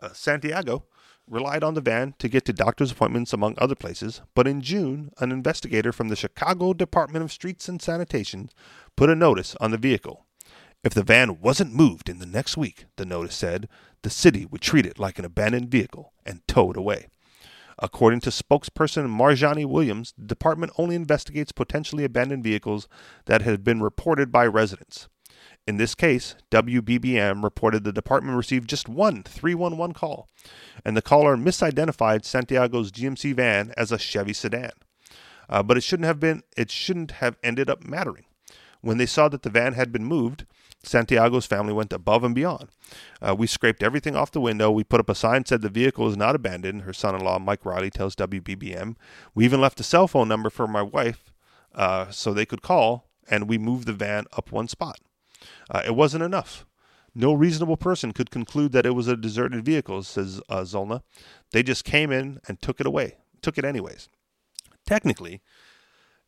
Uh, 0.00 0.12
Santiago 0.12 0.84
relied 1.26 1.64
on 1.64 1.74
the 1.74 1.80
van 1.80 2.14
to 2.18 2.28
get 2.28 2.44
to 2.44 2.52
doctor's 2.52 2.92
appointments, 2.92 3.32
among 3.32 3.54
other 3.56 3.74
places, 3.74 4.20
but 4.34 4.46
in 4.46 4.60
June, 4.60 5.10
an 5.18 5.32
investigator 5.32 5.92
from 5.92 6.08
the 6.08 6.16
Chicago 6.16 6.72
Department 6.74 7.24
of 7.24 7.32
Streets 7.32 7.68
and 7.68 7.80
Sanitation 7.80 8.50
put 8.96 9.10
a 9.10 9.14
notice 9.14 9.56
on 9.60 9.70
the 9.70 9.78
vehicle. 9.78 10.26
If 10.82 10.94
the 10.94 11.02
van 11.02 11.40
wasn't 11.40 11.74
moved 11.74 12.08
in 12.08 12.18
the 12.18 12.26
next 12.26 12.56
week, 12.56 12.86
the 12.96 13.04
notice 13.04 13.36
said, 13.36 13.68
the 14.02 14.10
city 14.10 14.46
would 14.46 14.62
treat 14.62 14.86
it 14.86 14.98
like 14.98 15.18
an 15.18 15.24
abandoned 15.24 15.70
vehicle 15.70 16.12
and 16.24 16.46
tow 16.48 16.70
it 16.70 16.76
away. 16.76 17.08
According 17.82 18.20
to 18.20 18.30
spokesperson 18.30 19.08
Marjani 19.08 19.64
Williams, 19.64 20.12
the 20.18 20.26
department 20.26 20.72
only 20.76 20.94
investigates 20.94 21.50
potentially 21.50 22.04
abandoned 22.04 22.44
vehicles 22.44 22.88
that 23.24 23.40
have 23.42 23.64
been 23.64 23.82
reported 23.82 24.30
by 24.30 24.46
residents. 24.46 25.08
In 25.66 25.78
this 25.78 25.94
case, 25.94 26.34
WBBM 26.50 27.42
reported 27.42 27.84
the 27.84 27.92
department 27.92 28.36
received 28.36 28.68
just 28.68 28.88
one 28.88 29.22
311 29.22 29.94
call, 29.94 30.28
and 30.84 30.94
the 30.94 31.02
caller 31.02 31.36
misidentified 31.36 32.24
Santiago's 32.24 32.92
GMC 32.92 33.34
van 33.34 33.72
as 33.76 33.92
a 33.92 33.98
Chevy 33.98 34.34
sedan. 34.34 34.72
Uh, 35.48 35.62
but 35.62 35.76
it 35.76 35.82
shouldn't 35.82 36.06
have 36.06 36.20
been. 36.20 36.42
It 36.56 36.70
shouldn't 36.70 37.12
have 37.12 37.36
ended 37.42 37.70
up 37.70 37.84
mattering. 37.84 38.26
When 38.82 38.98
they 38.98 39.06
saw 39.06 39.28
that 39.28 39.42
the 39.42 39.50
van 39.50 39.72
had 39.74 39.90
been 39.92 40.04
moved, 40.04 40.46
Santiago's 40.82 41.46
family 41.46 41.72
went 41.72 41.92
above 41.92 42.24
and 42.24 42.34
beyond. 42.34 42.68
Uh, 43.20 43.34
we 43.36 43.46
scraped 43.46 43.82
everything 43.82 44.16
off 44.16 44.30
the 44.30 44.40
window. 44.40 44.70
We 44.70 44.84
put 44.84 45.00
up 45.00 45.10
a 45.10 45.14
sign 45.14 45.44
said 45.44 45.60
the 45.60 45.68
vehicle 45.68 46.08
is 46.08 46.16
not 46.16 46.34
abandoned. 46.34 46.82
Her 46.82 46.92
son-in-law 46.92 47.38
Mike 47.40 47.64
Riley 47.66 47.90
tells 47.90 48.16
WBBM. 48.16 48.96
We 49.34 49.44
even 49.44 49.60
left 49.60 49.80
a 49.80 49.84
cell 49.84 50.08
phone 50.08 50.28
number 50.28 50.48
for 50.48 50.66
my 50.66 50.82
wife 50.82 51.32
uh, 51.74 52.10
so 52.10 52.32
they 52.32 52.46
could 52.46 52.62
call, 52.62 53.10
and 53.28 53.48
we 53.48 53.58
moved 53.58 53.86
the 53.86 53.92
van 53.92 54.24
up 54.36 54.52
one 54.52 54.68
spot. 54.68 55.00
Uh, 55.70 55.82
it 55.84 55.94
wasn't 55.94 56.24
enough. 56.24 56.66
No 57.14 57.32
reasonable 57.32 57.76
person 57.76 58.12
could 58.12 58.30
conclude 58.30 58.72
that 58.72 58.86
it 58.86 58.94
was 58.94 59.08
a 59.08 59.16
deserted 59.16 59.64
vehicle, 59.64 60.02
says 60.02 60.40
uh, 60.48 60.60
Zollner. 60.60 61.02
They 61.50 61.62
just 61.62 61.84
came 61.84 62.12
in 62.12 62.40
and 62.46 62.60
took 62.62 62.80
it 62.80 62.86
away, 62.86 63.16
took 63.42 63.58
it 63.58 63.64
anyways. 63.64 64.08
Technically, 64.86 65.42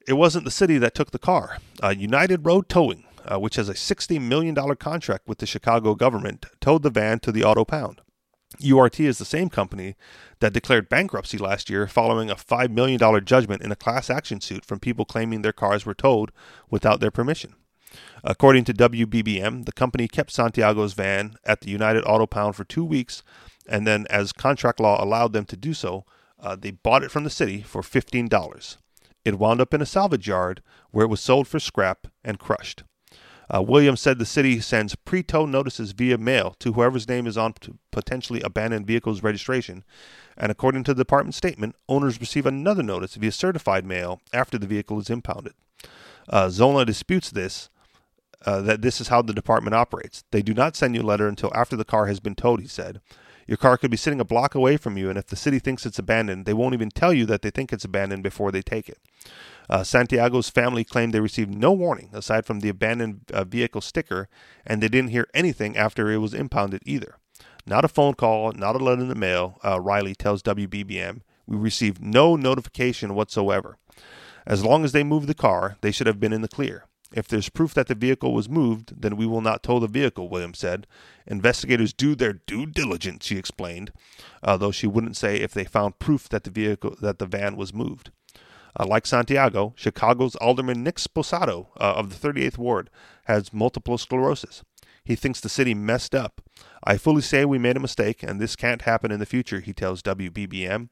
it 0.06 0.14
wasn't 0.14 0.44
the 0.44 0.50
city 0.50 0.78
that 0.78 0.94
took 0.94 1.12
the 1.12 1.18
car. 1.18 1.58
Uh, 1.82 1.94
United 1.96 2.44
Road 2.44 2.68
Towing, 2.68 3.04
uh, 3.24 3.38
which 3.38 3.56
has 3.56 3.68
a 3.68 3.74
$60 3.74 4.20
million 4.20 4.54
contract 4.76 5.28
with 5.28 5.38
the 5.38 5.46
Chicago 5.46 5.94
government, 5.94 6.46
towed 6.60 6.82
the 6.82 6.90
van 6.90 7.20
to 7.20 7.32
the 7.32 7.44
auto 7.44 7.64
pound. 7.64 8.00
URT 8.60 9.00
is 9.00 9.18
the 9.18 9.24
same 9.24 9.48
company 9.48 9.96
that 10.40 10.52
declared 10.52 10.88
bankruptcy 10.88 11.38
last 11.38 11.70
year 11.70 11.86
following 11.86 12.30
a 12.30 12.36
$5 12.36 12.70
million 12.70 13.24
judgment 13.24 13.62
in 13.62 13.72
a 13.72 13.76
class 13.76 14.10
action 14.10 14.40
suit 14.40 14.64
from 14.64 14.78
people 14.78 15.04
claiming 15.04 15.42
their 15.42 15.52
cars 15.52 15.86
were 15.86 15.94
towed 15.94 16.32
without 16.70 17.00
their 17.00 17.10
permission. 17.10 17.54
According 18.24 18.64
to 18.64 18.74
WBBM, 18.74 19.64
the 19.64 19.72
company 19.72 20.08
kept 20.08 20.32
Santiago's 20.32 20.92
van 20.92 21.36
at 21.44 21.60
the 21.60 21.70
United 21.70 22.04
Auto 22.04 22.26
Pound 22.26 22.56
for 22.56 22.64
two 22.64 22.84
weeks, 22.84 23.22
and 23.68 23.86
then, 23.86 24.06
as 24.10 24.32
contract 24.32 24.80
law 24.80 25.02
allowed 25.02 25.32
them 25.32 25.44
to 25.46 25.56
do 25.56 25.74
so, 25.74 26.04
uh, 26.40 26.56
they 26.56 26.70
bought 26.70 27.04
it 27.04 27.10
from 27.10 27.24
the 27.24 27.30
city 27.30 27.62
for 27.62 27.82
$15. 27.82 28.76
It 29.24 29.38
wound 29.38 29.60
up 29.60 29.72
in 29.72 29.82
a 29.82 29.86
salvage 29.86 30.26
yard 30.26 30.62
where 30.90 31.04
it 31.04 31.10
was 31.10 31.20
sold 31.20 31.46
for 31.46 31.60
scrap 31.60 32.08
and 32.24 32.38
crushed. 32.38 32.82
Uh, 33.52 33.62
Williams 33.62 34.00
said 34.00 34.18
the 34.18 34.26
city 34.26 34.60
sends 34.60 34.94
pre 34.94 35.22
tow 35.22 35.46
notices 35.46 35.92
via 35.92 36.18
mail 36.18 36.54
to 36.58 36.72
whoever's 36.72 37.08
name 37.08 37.26
is 37.26 37.36
on 37.36 37.54
potentially 37.90 38.40
abandoned 38.42 38.86
vehicles 38.86 39.22
registration, 39.22 39.84
and 40.36 40.50
according 40.50 40.84
to 40.84 40.94
the 40.94 41.02
department 41.02 41.34
statement, 41.34 41.76
owners 41.88 42.20
receive 42.20 42.46
another 42.46 42.82
notice 42.82 43.14
via 43.16 43.32
certified 43.32 43.84
mail 43.84 44.20
after 44.32 44.58
the 44.58 44.66
vehicle 44.66 44.98
is 45.00 45.10
impounded. 45.10 45.52
Uh, 46.28 46.46
Zollner 46.46 46.86
disputes 46.86 47.30
this, 47.30 47.68
uh, 48.46 48.60
that 48.62 48.82
this 48.82 49.00
is 49.00 49.08
how 49.08 49.22
the 49.22 49.34
department 49.34 49.74
operates. 49.74 50.24
They 50.30 50.42
do 50.42 50.54
not 50.54 50.76
send 50.76 50.94
you 50.94 51.02
a 51.02 51.04
letter 51.04 51.28
until 51.28 51.52
after 51.54 51.76
the 51.76 51.84
car 51.84 52.06
has 52.06 52.20
been 52.20 52.34
towed, 52.34 52.60
he 52.60 52.68
said. 52.68 53.00
Your 53.46 53.56
car 53.56 53.76
could 53.76 53.90
be 53.90 53.96
sitting 53.96 54.20
a 54.20 54.24
block 54.24 54.54
away 54.54 54.76
from 54.76 54.96
you, 54.96 55.10
and 55.10 55.18
if 55.18 55.26
the 55.26 55.36
city 55.36 55.58
thinks 55.58 55.84
it's 55.84 55.98
abandoned, 55.98 56.46
they 56.46 56.54
won't 56.54 56.74
even 56.74 56.90
tell 56.90 57.12
you 57.12 57.26
that 57.26 57.42
they 57.42 57.50
think 57.50 57.72
it's 57.72 57.84
abandoned 57.84 58.22
before 58.22 58.52
they 58.52 58.62
take 58.62 58.88
it. 58.88 58.98
Uh, 59.72 59.82
Santiago's 59.82 60.50
family 60.50 60.84
claimed 60.84 61.14
they 61.14 61.20
received 61.20 61.54
no 61.54 61.72
warning 61.72 62.10
aside 62.12 62.44
from 62.44 62.60
the 62.60 62.68
abandoned 62.68 63.22
uh, 63.32 63.42
vehicle 63.42 63.80
sticker, 63.80 64.28
and 64.66 64.82
they 64.82 64.88
didn't 64.88 65.12
hear 65.12 65.26
anything 65.32 65.78
after 65.78 66.10
it 66.10 66.18
was 66.18 66.34
impounded 66.34 66.82
either. 66.84 67.16
Not 67.64 67.82
a 67.82 67.88
phone 67.88 68.12
call, 68.12 68.52
not 68.52 68.76
a 68.76 68.78
letter 68.78 69.00
in 69.00 69.08
the 69.08 69.14
mail, 69.14 69.58
uh, 69.64 69.80
Riley 69.80 70.14
tells 70.14 70.42
WBBM. 70.42 71.22
We 71.46 71.56
received 71.56 72.02
no 72.02 72.36
notification 72.36 73.14
whatsoever. 73.14 73.78
As 74.46 74.62
long 74.62 74.84
as 74.84 74.92
they 74.92 75.02
moved 75.02 75.26
the 75.26 75.32
car, 75.32 75.78
they 75.80 75.90
should 75.90 76.06
have 76.06 76.20
been 76.20 76.34
in 76.34 76.42
the 76.42 76.48
clear. 76.48 76.84
If 77.10 77.26
there's 77.26 77.48
proof 77.48 77.72
that 77.72 77.86
the 77.86 77.94
vehicle 77.94 78.34
was 78.34 78.50
moved, 78.50 79.00
then 79.00 79.16
we 79.16 79.24
will 79.24 79.40
not 79.40 79.62
tow 79.62 79.78
the 79.78 79.86
vehicle, 79.86 80.28
Williams 80.28 80.58
said. 80.58 80.86
Investigators 81.26 81.94
do 81.94 82.14
their 82.14 82.34
due 82.34 82.66
diligence, 82.66 83.24
she 83.24 83.38
explained, 83.38 83.90
though 84.42 84.70
she 84.70 84.86
wouldn't 84.86 85.16
say 85.16 85.36
if 85.36 85.54
they 85.54 85.64
found 85.64 85.98
proof 85.98 86.28
that 86.28 86.44
the 86.44 86.50
vehicle 86.50 86.94
that 87.00 87.18
the 87.18 87.26
van 87.26 87.56
was 87.56 87.72
moved. 87.72 88.10
Uh, 88.78 88.86
like 88.86 89.06
Santiago, 89.06 89.74
Chicago's 89.76 90.36
Alderman 90.36 90.82
Nick 90.82 90.96
Sposato 90.96 91.68
uh, 91.76 91.94
of 91.96 92.08
the 92.10 92.28
38th 92.28 92.58
Ward 92.58 92.90
has 93.24 93.52
multiple 93.52 93.98
sclerosis. 93.98 94.62
He 95.04 95.16
thinks 95.16 95.40
the 95.40 95.48
city 95.48 95.74
messed 95.74 96.14
up. 96.14 96.40
I 96.84 96.96
fully 96.96 97.22
say 97.22 97.44
we 97.44 97.58
made 97.58 97.76
a 97.76 97.80
mistake, 97.80 98.22
and 98.22 98.40
this 98.40 98.56
can't 98.56 98.82
happen 98.82 99.10
in 99.10 99.20
the 99.20 99.26
future, 99.26 99.60
he 99.60 99.72
tells 99.72 100.02
WBBM. 100.02 100.88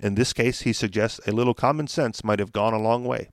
In 0.00 0.14
this 0.14 0.32
case, 0.32 0.62
he 0.62 0.72
suggests 0.72 1.20
a 1.26 1.32
little 1.32 1.54
common 1.54 1.86
sense 1.86 2.24
might 2.24 2.38
have 2.38 2.52
gone 2.52 2.74
a 2.74 2.80
long 2.80 3.04
way. 3.04 3.30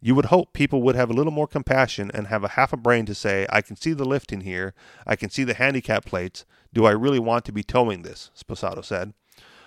You 0.00 0.14
would 0.14 0.26
hope 0.26 0.52
people 0.52 0.82
would 0.82 0.96
have 0.96 1.10
a 1.10 1.14
little 1.14 1.32
more 1.32 1.46
compassion 1.46 2.10
and 2.12 2.26
have 2.26 2.42
a 2.42 2.48
half 2.48 2.72
a 2.72 2.76
brain 2.76 3.06
to 3.06 3.14
say, 3.14 3.46
I 3.50 3.62
can 3.62 3.76
see 3.76 3.92
the 3.92 4.04
lift 4.04 4.32
in 4.32 4.40
here, 4.40 4.74
I 5.06 5.16
can 5.16 5.30
see 5.30 5.44
the 5.44 5.54
handicap 5.54 6.04
plates. 6.04 6.44
Do 6.74 6.84
I 6.84 6.90
really 6.90 7.20
want 7.20 7.44
to 7.44 7.52
be 7.52 7.62
towing 7.62 8.02
this? 8.02 8.30
Sposato 8.36 8.84
said. 8.84 9.14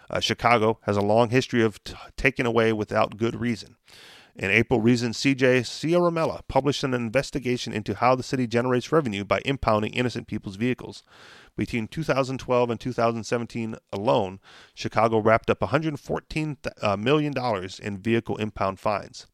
Uh, 0.09 0.19
Chicago 0.19 0.79
has 0.83 0.97
a 0.97 1.01
long 1.01 1.29
history 1.29 1.63
of 1.63 1.83
t- 1.83 1.95
taking 2.17 2.45
away 2.45 2.71
without 2.73 3.17
good 3.17 3.39
reason. 3.39 3.75
In 4.37 4.51
April, 4.51 4.81
Reason 4.81 5.13
CJ 5.13 5.61
Ciaramella 5.61 6.41
published 6.49 6.83
an 6.83 6.93
investigation 6.93 7.71
into 7.71 7.95
how 7.95 8.15
the 8.15 8.23
city 8.23 8.47
generates 8.47 8.91
revenue 8.91 9.23
by 9.23 9.39
impounding 9.45 9.93
innocent 9.93 10.27
people's 10.27 10.57
vehicles. 10.57 11.03
Between 11.55 11.87
2012 11.87 12.69
and 12.69 12.77
2017 12.77 13.77
alone, 13.93 14.41
Chicago 14.73 15.19
wrapped 15.19 15.49
up 15.49 15.61
$114 15.61 16.57
uh, 16.81 17.85
in 17.85 17.97
vehicle 17.97 18.35
impound 18.35 18.77
fines. 18.77 19.27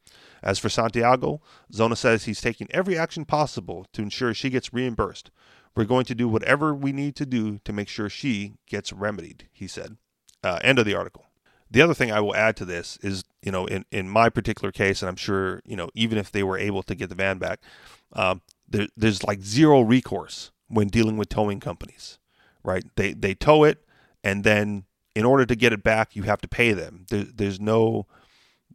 As 0.44 0.60
for 0.60 0.70
Santiago, 0.70 1.42
Zona 1.74 1.96
says 1.96 2.26
he's 2.26 2.42
taking 2.42 2.68
every 2.70 2.96
action 2.96 3.26
possible 3.26 3.88
to 3.94 4.04
ensure 4.04 4.36
she 4.36 4.52
gets 4.52 4.72
reimbursed. 4.72 5.32
We're 5.76 5.86
going 5.86 6.06
to 6.06 6.16
do 6.16 6.28
whatever 6.28 6.76
we 6.76 6.92
need 6.92 7.16
to 7.16 7.26
do 7.26 7.58
to 7.64 7.74
make 7.74 7.88
sure 7.88 8.08
she 8.08 8.54
gets 8.68 8.94
remedied, 8.94 9.48
he 9.52 9.66
said. 9.66 9.98
Uh, 10.44 10.60
end 10.64 10.80
of 10.80 10.86
the 10.86 10.96
article. 10.96 11.26
The 11.70 11.82
other 11.82 11.94
thing 11.94 12.12
I 12.12 12.20
will 12.20 12.36
add 12.36 12.58
to 12.58 12.66
this 12.66 12.98
is, 13.02 13.24
you 13.42 13.52
know, 13.52 13.66
in, 13.66 13.86
in 13.92 14.10
my 14.10 14.30
particular 14.30 14.72
case, 14.72 15.02
and 15.02 15.08
I'm 15.10 15.16
sure, 15.16 15.62
you 15.66 15.78
know, 15.78 15.90
even 15.94 16.18
if 16.18 16.32
they 16.32 16.44
were 16.44 16.58
able 16.58 16.84
to 16.84 16.96
get 16.96 17.10
the 17.10 17.16
van 17.16 17.38
back, 17.38 17.62
um, 18.14 18.42
there, 18.68 18.88
there's 18.98 19.24
like 19.24 19.42
zero 19.42 19.82
recourse 19.82 20.52
when 20.68 20.88
dealing 20.88 21.16
with 21.16 21.30
towing 21.30 21.60
companies, 21.60 22.18
right? 22.64 22.84
They 22.96 23.14
they 23.14 23.34
tow 23.34 23.64
it, 23.64 23.86
and 24.24 24.44
then 24.44 24.86
in 25.16 25.26
order 25.26 25.46
to 25.46 25.56
get 25.56 25.74
it 25.74 25.84
back, 25.84 26.16
you 26.16 26.24
have 26.24 26.42
to 26.42 26.48
pay 26.48 26.74
them. 26.74 27.06
There, 27.10 27.24
there's 27.24 27.60
no 27.60 28.08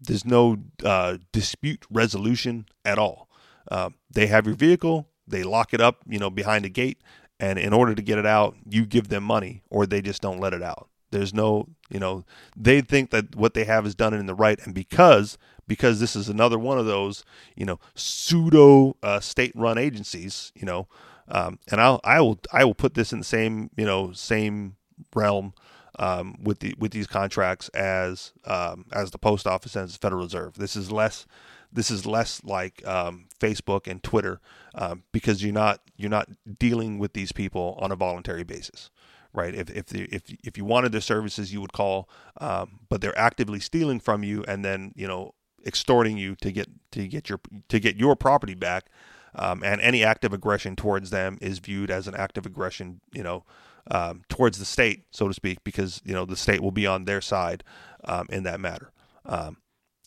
there's 0.00 0.24
no 0.24 0.58
uh, 0.84 1.18
dispute 1.32 1.84
resolution 1.90 2.66
at 2.84 2.98
all. 2.98 3.28
Uh, 3.70 3.90
they 4.10 4.26
have 4.26 4.46
your 4.46 4.54
vehicle, 4.54 5.08
they 5.26 5.42
lock 5.42 5.74
it 5.74 5.80
up, 5.80 6.02
you 6.06 6.18
know, 6.18 6.30
behind 6.30 6.64
a 6.64 6.68
gate, 6.68 7.00
and 7.40 7.58
in 7.58 7.72
order 7.72 7.94
to 7.94 8.02
get 8.02 8.18
it 8.18 8.26
out, 8.26 8.56
you 8.68 8.86
give 8.86 9.08
them 9.08 9.24
money, 9.24 9.62
or 9.70 9.86
they 9.86 10.00
just 10.00 10.22
don't 10.22 10.40
let 10.40 10.54
it 10.54 10.62
out. 10.62 10.88
There's 11.16 11.34
no, 11.34 11.68
you 11.90 11.98
know, 11.98 12.24
they 12.56 12.80
think 12.80 13.10
that 13.10 13.34
what 13.34 13.54
they 13.54 13.64
have 13.64 13.86
is 13.86 13.94
done 13.94 14.14
in 14.14 14.26
the 14.26 14.34
right, 14.34 14.58
and 14.64 14.74
because 14.74 15.38
because 15.66 15.98
this 15.98 16.14
is 16.14 16.28
another 16.28 16.58
one 16.58 16.78
of 16.78 16.86
those, 16.86 17.24
you 17.56 17.64
know, 17.64 17.80
pseudo 17.94 18.96
uh, 19.02 19.18
state-run 19.18 19.78
agencies, 19.78 20.52
you 20.54 20.64
know, 20.64 20.86
um, 21.28 21.58
and 21.70 21.80
I'll 21.80 22.00
I 22.04 22.20
will 22.20 22.38
I 22.52 22.64
will 22.64 22.74
put 22.74 22.94
this 22.94 23.12
in 23.12 23.18
the 23.18 23.24
same 23.24 23.70
you 23.76 23.84
know 23.84 24.12
same 24.12 24.76
realm 25.14 25.54
um, 25.98 26.36
with 26.42 26.60
the 26.60 26.74
with 26.78 26.92
these 26.92 27.06
contracts 27.06 27.68
as 27.70 28.32
um, 28.44 28.86
as 28.92 29.10
the 29.10 29.18
post 29.18 29.46
office 29.46 29.74
and 29.74 29.84
as 29.84 29.94
the 29.94 29.98
Federal 29.98 30.22
Reserve. 30.22 30.54
This 30.54 30.76
is 30.76 30.92
less 30.92 31.26
this 31.72 31.90
is 31.90 32.06
less 32.06 32.42
like 32.44 32.86
um, 32.86 33.26
Facebook 33.40 33.86
and 33.86 34.02
Twitter 34.02 34.40
um, 34.74 35.02
because 35.12 35.42
you're 35.42 35.52
not 35.52 35.80
you're 35.96 36.10
not 36.10 36.28
dealing 36.58 36.98
with 36.98 37.12
these 37.12 37.32
people 37.32 37.76
on 37.80 37.90
a 37.90 37.96
voluntary 37.96 38.44
basis, 38.44 38.90
right? 39.36 39.54
If 39.54 39.70
if 39.70 39.86
the, 39.86 40.04
if 40.04 40.22
if 40.42 40.56
you 40.56 40.64
wanted 40.64 40.92
their 40.92 41.00
services, 41.00 41.52
you 41.52 41.60
would 41.60 41.72
call, 41.72 42.08
um, 42.40 42.80
but 42.88 43.00
they're 43.00 43.18
actively 43.18 43.60
stealing 43.60 44.00
from 44.00 44.24
you 44.24 44.44
and 44.48 44.64
then 44.64 44.92
you 44.96 45.06
know 45.06 45.34
extorting 45.66 46.16
you 46.16 46.36
to 46.36 46.52
get 46.52 46.68
to 46.92 47.06
get 47.06 47.28
your 47.28 47.40
to 47.68 47.80
get 47.80 47.96
your 47.96 48.16
property 48.16 48.54
back. 48.54 48.86
Um, 49.34 49.62
and 49.62 49.80
any 49.82 50.02
act 50.02 50.24
of 50.24 50.32
aggression 50.32 50.76
towards 50.76 51.10
them 51.10 51.36
is 51.42 51.58
viewed 51.58 51.90
as 51.90 52.08
an 52.08 52.14
act 52.14 52.38
of 52.38 52.46
aggression, 52.46 53.02
you 53.12 53.22
know, 53.22 53.44
um, 53.90 54.22
towards 54.30 54.58
the 54.58 54.64
state, 54.64 55.04
so 55.10 55.28
to 55.28 55.34
speak, 55.34 55.62
because 55.62 56.00
you 56.04 56.14
know 56.14 56.24
the 56.24 56.36
state 56.36 56.62
will 56.62 56.70
be 56.70 56.86
on 56.86 57.04
their 57.04 57.20
side 57.20 57.62
um, 58.04 58.26
in 58.30 58.44
that 58.44 58.60
matter. 58.60 58.90
Um, 59.26 59.58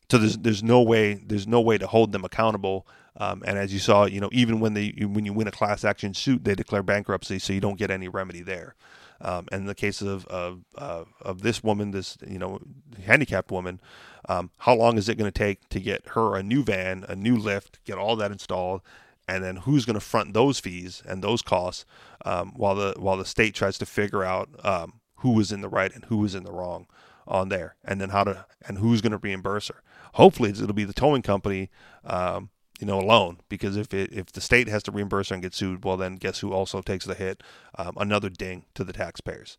so 0.10 0.18
there's 0.18 0.38
there's 0.38 0.64
no 0.64 0.82
way 0.82 1.14
there's 1.14 1.48
no 1.48 1.62
way 1.62 1.78
to 1.78 1.88
hold 1.88 2.12
them 2.12 2.26
accountable. 2.26 2.88
Um, 3.18 3.44
and 3.46 3.58
as 3.58 3.74
you 3.74 3.80
saw, 3.80 4.06
you 4.06 4.20
know, 4.20 4.30
even 4.32 4.60
when 4.60 4.74
they 4.74 4.90
when 5.00 5.26
you 5.26 5.34
win 5.34 5.48
a 5.48 5.52
class 5.52 5.84
action 5.84 6.14
suit, 6.14 6.44
they 6.44 6.56
declare 6.56 6.84
bankruptcy, 6.84 7.38
so 7.40 7.54
you 7.54 7.60
don't 7.60 7.78
get 7.78 7.92
any 7.92 8.08
remedy 8.08 8.42
there. 8.42 8.76
Um, 9.22 9.48
in 9.52 9.66
the 9.66 9.76
case 9.76 10.02
of 10.02 10.26
of, 10.28 10.64
uh, 10.78 11.04
of 11.22 11.42
this 11.42 11.64
woman, 11.64 11.92
this 11.92 12.18
you 12.26 12.40
know 12.40 12.60
handicapped 13.04 13.52
woman, 13.52 13.82
um, 14.28 14.52
how 14.60 14.76
long 14.76 14.98
is 14.98 15.10
it 15.10 15.16
going 15.16 15.32
to 15.32 15.38
take 15.38 15.68
to 15.70 15.80
get 15.80 16.08
her 16.10 16.36
a 16.36 16.44
new 16.44 16.64
van, 16.64 17.06
a 17.08 17.16
new 17.16 17.36
lift, 17.36 17.84
get 17.84 17.98
all 17.98 18.16
that 18.16 18.32
installed, 18.32 18.82
and 19.28 19.44
then 19.44 19.58
who's 19.58 19.86
going 19.86 19.96
to 19.96 20.00
front 20.00 20.34
those 20.34 20.60
fees 20.60 21.04
and 21.06 21.24
those 21.24 21.42
costs 21.42 21.86
um, 22.26 22.54
while 22.56 22.76
the 22.76 22.96
while 22.98 23.18
the 23.18 23.26
state 23.26 23.54
tries 23.54 23.78
to 23.78 23.86
figure 23.86 24.24
out 24.24 24.50
um, 24.64 25.00
who 25.18 25.32
was 25.32 25.52
in 25.52 25.62
the 25.62 25.70
right 25.70 25.94
and 25.94 26.06
who 26.06 26.18
was 26.18 26.34
in 26.34 26.44
the 26.44 26.52
wrong 26.52 26.88
on 27.28 27.50
there, 27.50 27.76
and 27.84 28.02
then 28.02 28.10
how 28.10 28.24
to 28.24 28.46
and 28.68 28.80
who's 28.80 29.02
going 29.02 29.12
to 29.12 29.18
reimburse 29.18 29.68
her. 29.68 29.84
Hopefully, 30.14 30.50
it'll 30.50 30.74
be 30.74 30.84
the 30.84 30.94
towing 30.94 31.22
company, 31.22 31.70
um, 32.04 32.50
you 32.80 32.88
know, 32.88 33.00
alone. 33.00 33.40
Because 33.50 33.78
if 33.78 33.94
it, 33.94 34.12
if 34.12 34.32
the 34.32 34.42
state 34.42 34.68
has 34.68 34.84
to 34.84 34.92
reimburse 34.92 35.32
and 35.32 35.42
get 35.42 35.54
sued, 35.54 35.86
well, 35.86 35.98
then 35.98 36.16
guess 36.16 36.40
who 36.40 36.54
also 36.54 36.82
takes 36.82 37.06
the 37.06 37.14
hit? 37.14 37.44
Um, 37.78 37.94
another 37.98 38.30
ding 38.30 38.66
to 38.74 38.84
the 38.84 38.94
taxpayers. 38.94 39.58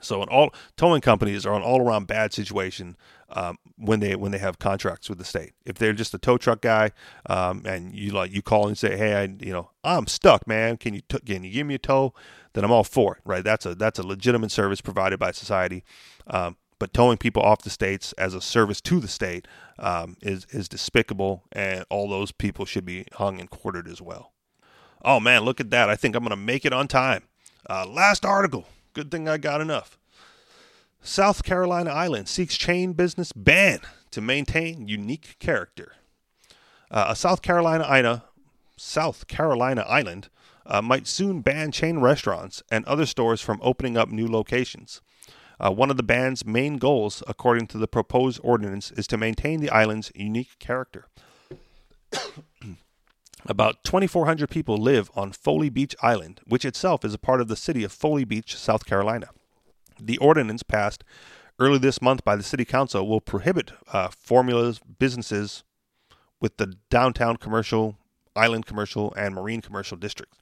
So, 0.00 0.20
an 0.20 0.28
all 0.28 0.52
towing 0.76 1.00
companies 1.00 1.46
are 1.46 1.54
an 1.54 1.62
all 1.62 1.80
around 1.80 2.08
bad 2.08 2.32
situation 2.32 2.96
um, 3.30 3.56
when 3.76 4.00
they 4.00 4.16
when 4.16 4.32
they 4.32 4.38
have 4.38 4.58
contracts 4.58 5.08
with 5.08 5.18
the 5.18 5.24
state. 5.24 5.52
If 5.64 5.76
they're 5.76 5.92
just 5.92 6.12
a 6.12 6.18
tow 6.18 6.38
truck 6.38 6.60
guy, 6.60 6.90
um, 7.26 7.62
and 7.64 7.94
you 7.94 8.10
like 8.10 8.32
you 8.32 8.42
call 8.42 8.66
and 8.66 8.76
say, 8.76 8.96
"Hey, 8.96 9.14
I 9.14 9.22
you 9.40 9.52
know 9.52 9.70
I'm 9.84 10.08
stuck, 10.08 10.46
man. 10.46 10.76
Can 10.76 10.94
you 10.94 11.02
t- 11.08 11.20
can 11.24 11.44
you 11.44 11.52
give 11.52 11.66
me 11.68 11.76
a 11.76 11.78
tow?" 11.78 12.14
Then 12.52 12.64
I'm 12.64 12.72
all 12.72 12.84
for 12.84 13.14
it, 13.16 13.22
right? 13.24 13.44
That's 13.44 13.64
a 13.64 13.76
that's 13.76 13.98
a 13.98 14.06
legitimate 14.06 14.50
service 14.50 14.80
provided 14.80 15.18
by 15.18 15.30
society. 15.30 15.84
Um, 16.26 16.56
but 16.82 16.92
towing 16.92 17.16
people 17.16 17.40
off 17.44 17.62
the 17.62 17.70
states 17.70 18.12
as 18.14 18.34
a 18.34 18.40
service 18.40 18.80
to 18.80 18.98
the 18.98 19.06
state 19.06 19.46
um, 19.78 20.16
is 20.20 20.48
is 20.50 20.68
despicable, 20.68 21.44
and 21.52 21.84
all 21.90 22.08
those 22.08 22.32
people 22.32 22.64
should 22.64 22.84
be 22.84 23.06
hung 23.12 23.38
and 23.38 23.48
quartered 23.50 23.86
as 23.86 24.02
well. 24.02 24.32
Oh 25.04 25.20
man, 25.20 25.42
look 25.42 25.60
at 25.60 25.70
that! 25.70 25.88
I 25.88 25.94
think 25.94 26.16
I'm 26.16 26.24
gonna 26.24 26.34
make 26.34 26.64
it 26.64 26.72
on 26.72 26.88
time. 26.88 27.22
Uh, 27.70 27.86
last 27.86 28.24
article. 28.24 28.66
Good 28.94 29.12
thing 29.12 29.28
I 29.28 29.38
got 29.38 29.60
enough. 29.60 29.96
South 31.00 31.44
Carolina 31.44 31.90
Island 31.90 32.28
seeks 32.28 32.56
chain 32.56 32.94
business 32.94 33.30
ban 33.32 33.78
to 34.10 34.20
maintain 34.20 34.88
unique 34.88 35.36
character. 35.38 35.92
Uh, 36.90 37.06
a 37.10 37.14
South 37.14 37.42
Carolina 37.42 37.86
Ina, 37.88 38.24
South 38.76 39.28
Carolina 39.28 39.82
island 39.88 40.30
uh, 40.66 40.82
might 40.82 41.06
soon 41.06 41.42
ban 41.42 41.70
chain 41.70 42.00
restaurants 42.00 42.60
and 42.72 42.84
other 42.86 43.06
stores 43.06 43.40
from 43.40 43.60
opening 43.62 43.96
up 43.96 44.08
new 44.08 44.26
locations. 44.26 45.00
Uh, 45.62 45.70
one 45.70 45.90
of 45.90 45.96
the 45.96 46.02
band's 46.02 46.44
main 46.44 46.76
goals, 46.76 47.22
according 47.28 47.68
to 47.68 47.78
the 47.78 47.86
proposed 47.86 48.40
ordinance, 48.42 48.90
is 48.92 49.06
to 49.06 49.16
maintain 49.16 49.60
the 49.60 49.70
island's 49.70 50.10
unique 50.14 50.58
character. 50.58 51.06
About 53.46 53.84
2,400 53.84 54.50
people 54.50 54.76
live 54.76 55.10
on 55.14 55.30
Folly 55.32 55.68
Beach 55.68 55.94
Island, 56.02 56.40
which 56.46 56.64
itself 56.64 57.04
is 57.04 57.14
a 57.14 57.18
part 57.18 57.40
of 57.40 57.48
the 57.48 57.56
city 57.56 57.84
of 57.84 57.92
Folly 57.92 58.24
Beach, 58.24 58.56
South 58.56 58.86
Carolina. 58.86 59.28
The 60.00 60.18
ordinance 60.18 60.64
passed 60.64 61.04
early 61.60 61.78
this 61.78 62.02
month 62.02 62.24
by 62.24 62.34
the 62.34 62.42
City 62.42 62.64
Council 62.64 63.06
will 63.06 63.20
prohibit 63.20 63.72
uh, 63.92 64.08
formulas 64.08 64.80
businesses 64.98 65.62
with 66.40 66.56
the 66.56 66.74
downtown 66.90 67.36
commercial, 67.36 67.96
island 68.34 68.66
commercial, 68.66 69.14
and 69.14 69.34
marine 69.34 69.60
commercial 69.60 69.96
districts. 69.96 70.41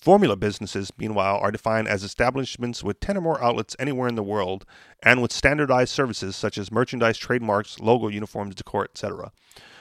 Formula 0.00 0.36
businesses, 0.36 0.92
meanwhile, 0.96 1.38
are 1.38 1.50
defined 1.50 1.88
as 1.88 2.04
establishments 2.04 2.84
with 2.84 3.00
10 3.00 3.16
or 3.16 3.20
more 3.20 3.42
outlets 3.42 3.74
anywhere 3.80 4.08
in 4.08 4.14
the 4.14 4.22
world 4.22 4.64
and 5.02 5.20
with 5.20 5.32
standardized 5.32 5.92
services 5.92 6.36
such 6.36 6.56
as 6.56 6.70
merchandise, 6.70 7.18
trademarks, 7.18 7.80
logo, 7.80 8.06
uniforms, 8.06 8.54
decor, 8.54 8.84
etc. 8.84 9.32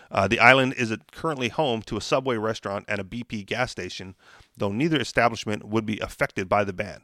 Uh, 0.09 0.28
the 0.28 0.39
island 0.39 0.74
is 0.74 0.95
currently 1.11 1.49
home 1.49 1.84
to 1.84 1.97
a 1.97 2.01
Subway 2.01 2.38
restaurant 2.38 2.86
and 2.88 2.99
a 2.99 3.03
BP 3.03 3.45
gas 3.45 3.72
station, 3.72 4.15
though 4.55 4.72
neither 4.72 4.99
establishment 4.99 5.68
would 5.68 5.86
be 5.86 5.99
affected 5.99 6.49
by 6.49 6.63
the 6.63 6.74
ban. 6.74 7.01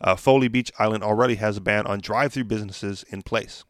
Uh, 0.00 0.16
Folly 0.16 0.48
Beach 0.48 0.72
Island 0.78 1.04
already 1.04 1.34
has 1.34 1.58
a 1.58 1.60
ban 1.60 1.86
on 1.86 2.00
drive 2.00 2.32
through 2.32 2.44
businesses 2.44 3.04
in 3.10 3.20
place. 3.20 3.64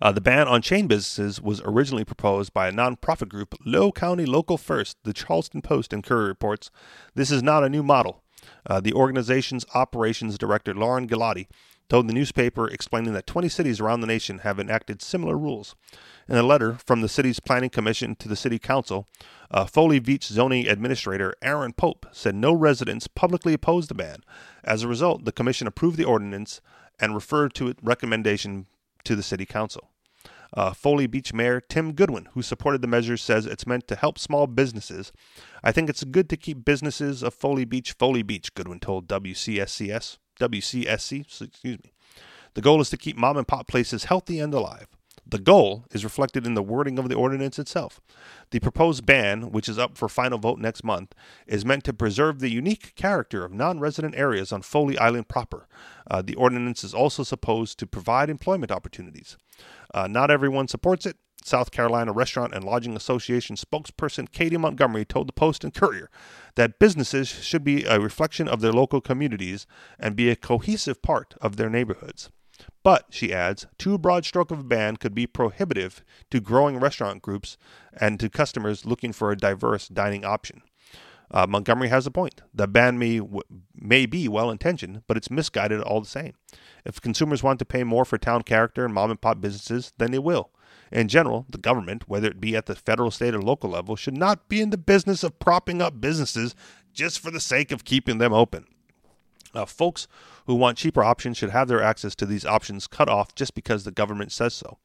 Uh, 0.00 0.12
the 0.12 0.20
ban 0.20 0.48
on 0.48 0.62
chain 0.62 0.86
businesses 0.86 1.40
was 1.40 1.60
originally 1.64 2.04
proposed 2.04 2.52
by 2.52 2.68
a 2.68 2.72
nonprofit 2.72 3.28
group, 3.28 3.54
Lowcountry 3.66 4.26
Local 4.26 4.58
First, 4.58 4.96
the 5.04 5.12
Charleston 5.12 5.62
Post 5.62 5.92
and 5.92 6.02
Courier 6.02 6.26
reports. 6.26 6.70
This 7.14 7.30
is 7.30 7.42
not 7.42 7.64
a 7.64 7.68
new 7.68 7.82
model. 7.82 8.22
Uh, 8.66 8.80
the 8.80 8.92
organization's 8.92 9.64
operations 9.74 10.38
director, 10.38 10.74
Lauren 10.74 11.08
Galati, 11.08 11.46
told 11.88 12.08
the 12.08 12.14
newspaper 12.14 12.68
explaining 12.68 13.12
that 13.12 13.26
20 13.26 13.48
cities 13.48 13.78
around 13.78 14.00
the 14.00 14.06
nation 14.06 14.38
have 14.38 14.58
enacted 14.58 15.02
similar 15.02 15.36
rules. 15.36 15.74
In 16.26 16.36
a 16.36 16.42
letter 16.42 16.78
from 16.86 17.02
the 17.02 17.08
city's 17.08 17.38
planning 17.38 17.70
commission 17.70 18.14
to 18.16 18.28
the 18.28 18.36
city 18.36 18.58
council, 18.58 19.08
uh, 19.50 19.66
Folly 19.66 19.98
Beach 19.98 20.24
zoning 20.26 20.66
administrator 20.66 21.34
Aaron 21.42 21.72
Pope 21.74 22.06
said 22.10 22.34
no 22.34 22.52
residents 22.52 23.08
publicly 23.08 23.52
opposed 23.52 23.90
the 23.90 23.94
ban. 23.94 24.24
As 24.64 24.82
a 24.82 24.88
result, 24.88 25.24
the 25.24 25.32
commission 25.32 25.66
approved 25.66 25.98
the 25.98 26.04
ordinance 26.04 26.60
and 26.98 27.14
referred 27.14 27.52
to 27.54 27.68
its 27.68 27.82
recommendation 27.82 28.66
to 29.04 29.16
the 29.16 29.22
city 29.22 29.46
council. 29.46 29.90
Uh, 30.54 30.72
Folly 30.72 31.06
Beach 31.06 31.32
Mayor 31.32 31.60
Tim 31.60 31.92
Goodwin, 31.92 32.28
who 32.34 32.42
supported 32.42 32.82
the 32.82 32.88
measure, 32.88 33.16
says 33.16 33.46
it's 33.46 33.66
meant 33.66 33.88
to 33.88 33.96
help 33.96 34.18
small 34.18 34.46
businesses. 34.46 35.10
I 35.64 35.72
think 35.72 35.88
it's 35.88 36.04
good 36.04 36.28
to 36.28 36.36
keep 36.36 36.64
businesses 36.64 37.22
of 37.22 37.32
Folly 37.32 37.64
Beach 37.64 37.92
Folly 37.92 38.22
Beach, 38.22 38.52
Goodwin 38.54 38.80
told 38.80 39.08
WCSCS, 39.08 40.18
WCSC, 40.38 41.20
excuse 41.20 41.78
me. 41.82 41.92
The 42.54 42.60
goal 42.60 42.82
is 42.82 42.90
to 42.90 42.98
keep 42.98 43.16
mom 43.16 43.38
and 43.38 43.48
pop 43.48 43.66
places 43.66 44.04
healthy 44.04 44.38
and 44.38 44.52
alive. 44.52 44.88
The 45.24 45.38
goal 45.38 45.84
is 45.92 46.04
reflected 46.04 46.46
in 46.46 46.54
the 46.54 46.62
wording 46.62 46.98
of 46.98 47.08
the 47.08 47.14
ordinance 47.14 47.58
itself. 47.58 48.00
The 48.50 48.58
proposed 48.58 49.06
ban, 49.06 49.50
which 49.52 49.68
is 49.68 49.78
up 49.78 49.96
for 49.96 50.08
final 50.08 50.38
vote 50.38 50.58
next 50.58 50.84
month, 50.84 51.14
is 51.46 51.64
meant 51.64 51.84
to 51.84 51.92
preserve 51.92 52.40
the 52.40 52.50
unique 52.50 52.94
character 52.96 53.44
of 53.44 53.52
non 53.52 53.80
resident 53.80 54.14
areas 54.16 54.52
on 54.52 54.62
Folly 54.62 54.98
Island 54.98 55.28
proper. 55.28 55.68
Uh, 56.10 56.22
the 56.22 56.34
ordinance 56.34 56.84
is 56.84 56.92
also 56.92 57.22
supposed 57.22 57.78
to 57.78 57.86
provide 57.86 58.30
employment 58.30 58.72
opportunities. 58.72 59.36
Uh, 59.94 60.08
not 60.08 60.30
everyone 60.30 60.68
supports 60.68 61.06
it. 61.06 61.16
South 61.44 61.70
Carolina 61.70 62.12
Restaurant 62.12 62.54
and 62.54 62.64
Lodging 62.64 62.96
Association 62.96 63.56
spokesperson 63.56 64.30
Katie 64.30 64.56
Montgomery 64.56 65.04
told 65.04 65.28
the 65.28 65.32
Post 65.32 65.64
and 65.64 65.74
Courier 65.74 66.10
that 66.54 66.78
businesses 66.78 67.28
should 67.28 67.64
be 67.64 67.84
a 67.84 67.98
reflection 67.98 68.46
of 68.48 68.60
their 68.60 68.72
local 68.72 69.00
communities 69.00 69.66
and 69.98 70.14
be 70.14 70.30
a 70.30 70.36
cohesive 70.36 71.02
part 71.02 71.34
of 71.40 71.56
their 71.56 71.70
neighborhoods. 71.70 72.30
But, 72.82 73.06
she 73.10 73.32
adds, 73.32 73.66
too 73.78 73.96
broad 73.98 74.24
stroke 74.24 74.50
of 74.50 74.60
a 74.60 74.64
ban 74.64 74.96
could 74.96 75.14
be 75.14 75.26
prohibitive 75.26 76.02
to 76.30 76.40
growing 76.40 76.78
restaurant 76.78 77.22
groups 77.22 77.56
and 77.92 78.18
to 78.20 78.28
customers 78.28 78.84
looking 78.84 79.12
for 79.12 79.30
a 79.30 79.36
diverse 79.36 79.88
dining 79.88 80.24
option. 80.24 80.62
Uh, 81.30 81.46
Montgomery 81.46 81.88
has 81.88 82.06
a 82.06 82.10
point. 82.10 82.42
The 82.52 82.68
ban 82.68 82.98
may, 82.98 83.20
may 83.74 84.04
be 84.04 84.28
well 84.28 84.50
intentioned, 84.50 85.02
but 85.06 85.16
it's 85.16 85.30
misguided 85.30 85.80
all 85.80 86.00
the 86.00 86.06
same. 86.06 86.34
If 86.84 87.00
consumers 87.00 87.42
want 87.42 87.58
to 87.60 87.64
pay 87.64 87.84
more 87.84 88.04
for 88.04 88.18
town 88.18 88.42
character 88.42 88.84
and 88.84 88.92
mom 88.92 89.10
and 89.10 89.20
pop 89.20 89.40
businesses, 89.40 89.92
then 89.96 90.10
they 90.10 90.18
will. 90.18 90.50
In 90.90 91.08
general, 91.08 91.46
the 91.48 91.56
government, 91.56 92.06
whether 92.06 92.28
it 92.28 92.40
be 92.40 92.54
at 92.54 92.66
the 92.66 92.74
federal, 92.74 93.10
state, 93.10 93.34
or 93.34 93.40
local 93.40 93.70
level, 93.70 93.96
should 93.96 94.16
not 94.16 94.48
be 94.48 94.60
in 94.60 94.68
the 94.68 94.76
business 94.76 95.22
of 95.24 95.38
propping 95.38 95.80
up 95.80 96.02
businesses 96.02 96.54
just 96.92 97.18
for 97.18 97.30
the 97.30 97.40
sake 97.40 97.72
of 97.72 97.84
keeping 97.84 98.18
them 98.18 98.34
open. 98.34 98.66
Uh, 99.54 99.64
folks 99.64 100.08
who 100.46 100.54
want 100.54 100.78
cheaper 100.78 101.04
options 101.04 101.36
should 101.36 101.50
have 101.50 101.68
their 101.68 101.82
access 101.82 102.14
to 102.14 102.26
these 102.26 102.44
options 102.44 102.86
cut 102.86 103.08
off 103.08 103.34
just 103.34 103.54
because 103.54 103.84
the 103.84 103.90
government 103.90 104.32
says 104.32 104.54
so. 104.54 104.78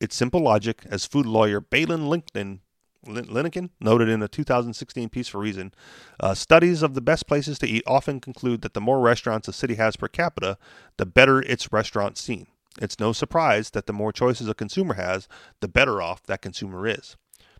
It's 0.00 0.16
simple 0.16 0.40
logic, 0.40 0.82
as 0.90 1.06
food 1.06 1.26
lawyer 1.26 1.60
Baylen 1.60 2.08
Linnekin 2.08 2.60
Linnekin 3.06 3.70
noted 3.80 4.08
in 4.08 4.22
a 4.22 4.28
2016 4.28 5.08
piece 5.08 5.28
for 5.28 5.38
Reason. 5.38 5.72
Uh, 6.20 6.34
studies 6.34 6.82
of 6.82 6.94
the 6.94 7.00
best 7.00 7.26
places 7.26 7.58
to 7.60 7.66
eat 7.66 7.84
often 7.86 8.20
conclude 8.20 8.60
that 8.62 8.74
the 8.74 8.80
more 8.80 9.00
restaurants 9.00 9.48
a 9.48 9.52
city 9.52 9.76
has 9.76 9.96
per 9.96 10.08
capita, 10.08 10.58
the 10.96 11.06
better 11.06 11.40
its 11.40 11.72
restaurant 11.72 12.18
scene. 12.18 12.48
It's 12.80 13.00
no 13.00 13.12
surprise 13.12 13.70
that 13.70 13.86
the 13.86 13.92
more 13.92 14.12
choices 14.12 14.48
a 14.48 14.54
consumer 14.54 14.94
has, 14.94 15.28
the 15.60 15.68
better 15.68 16.02
off 16.02 16.22
that 16.24 16.42
consumer 16.42 16.86
is. 16.86 17.16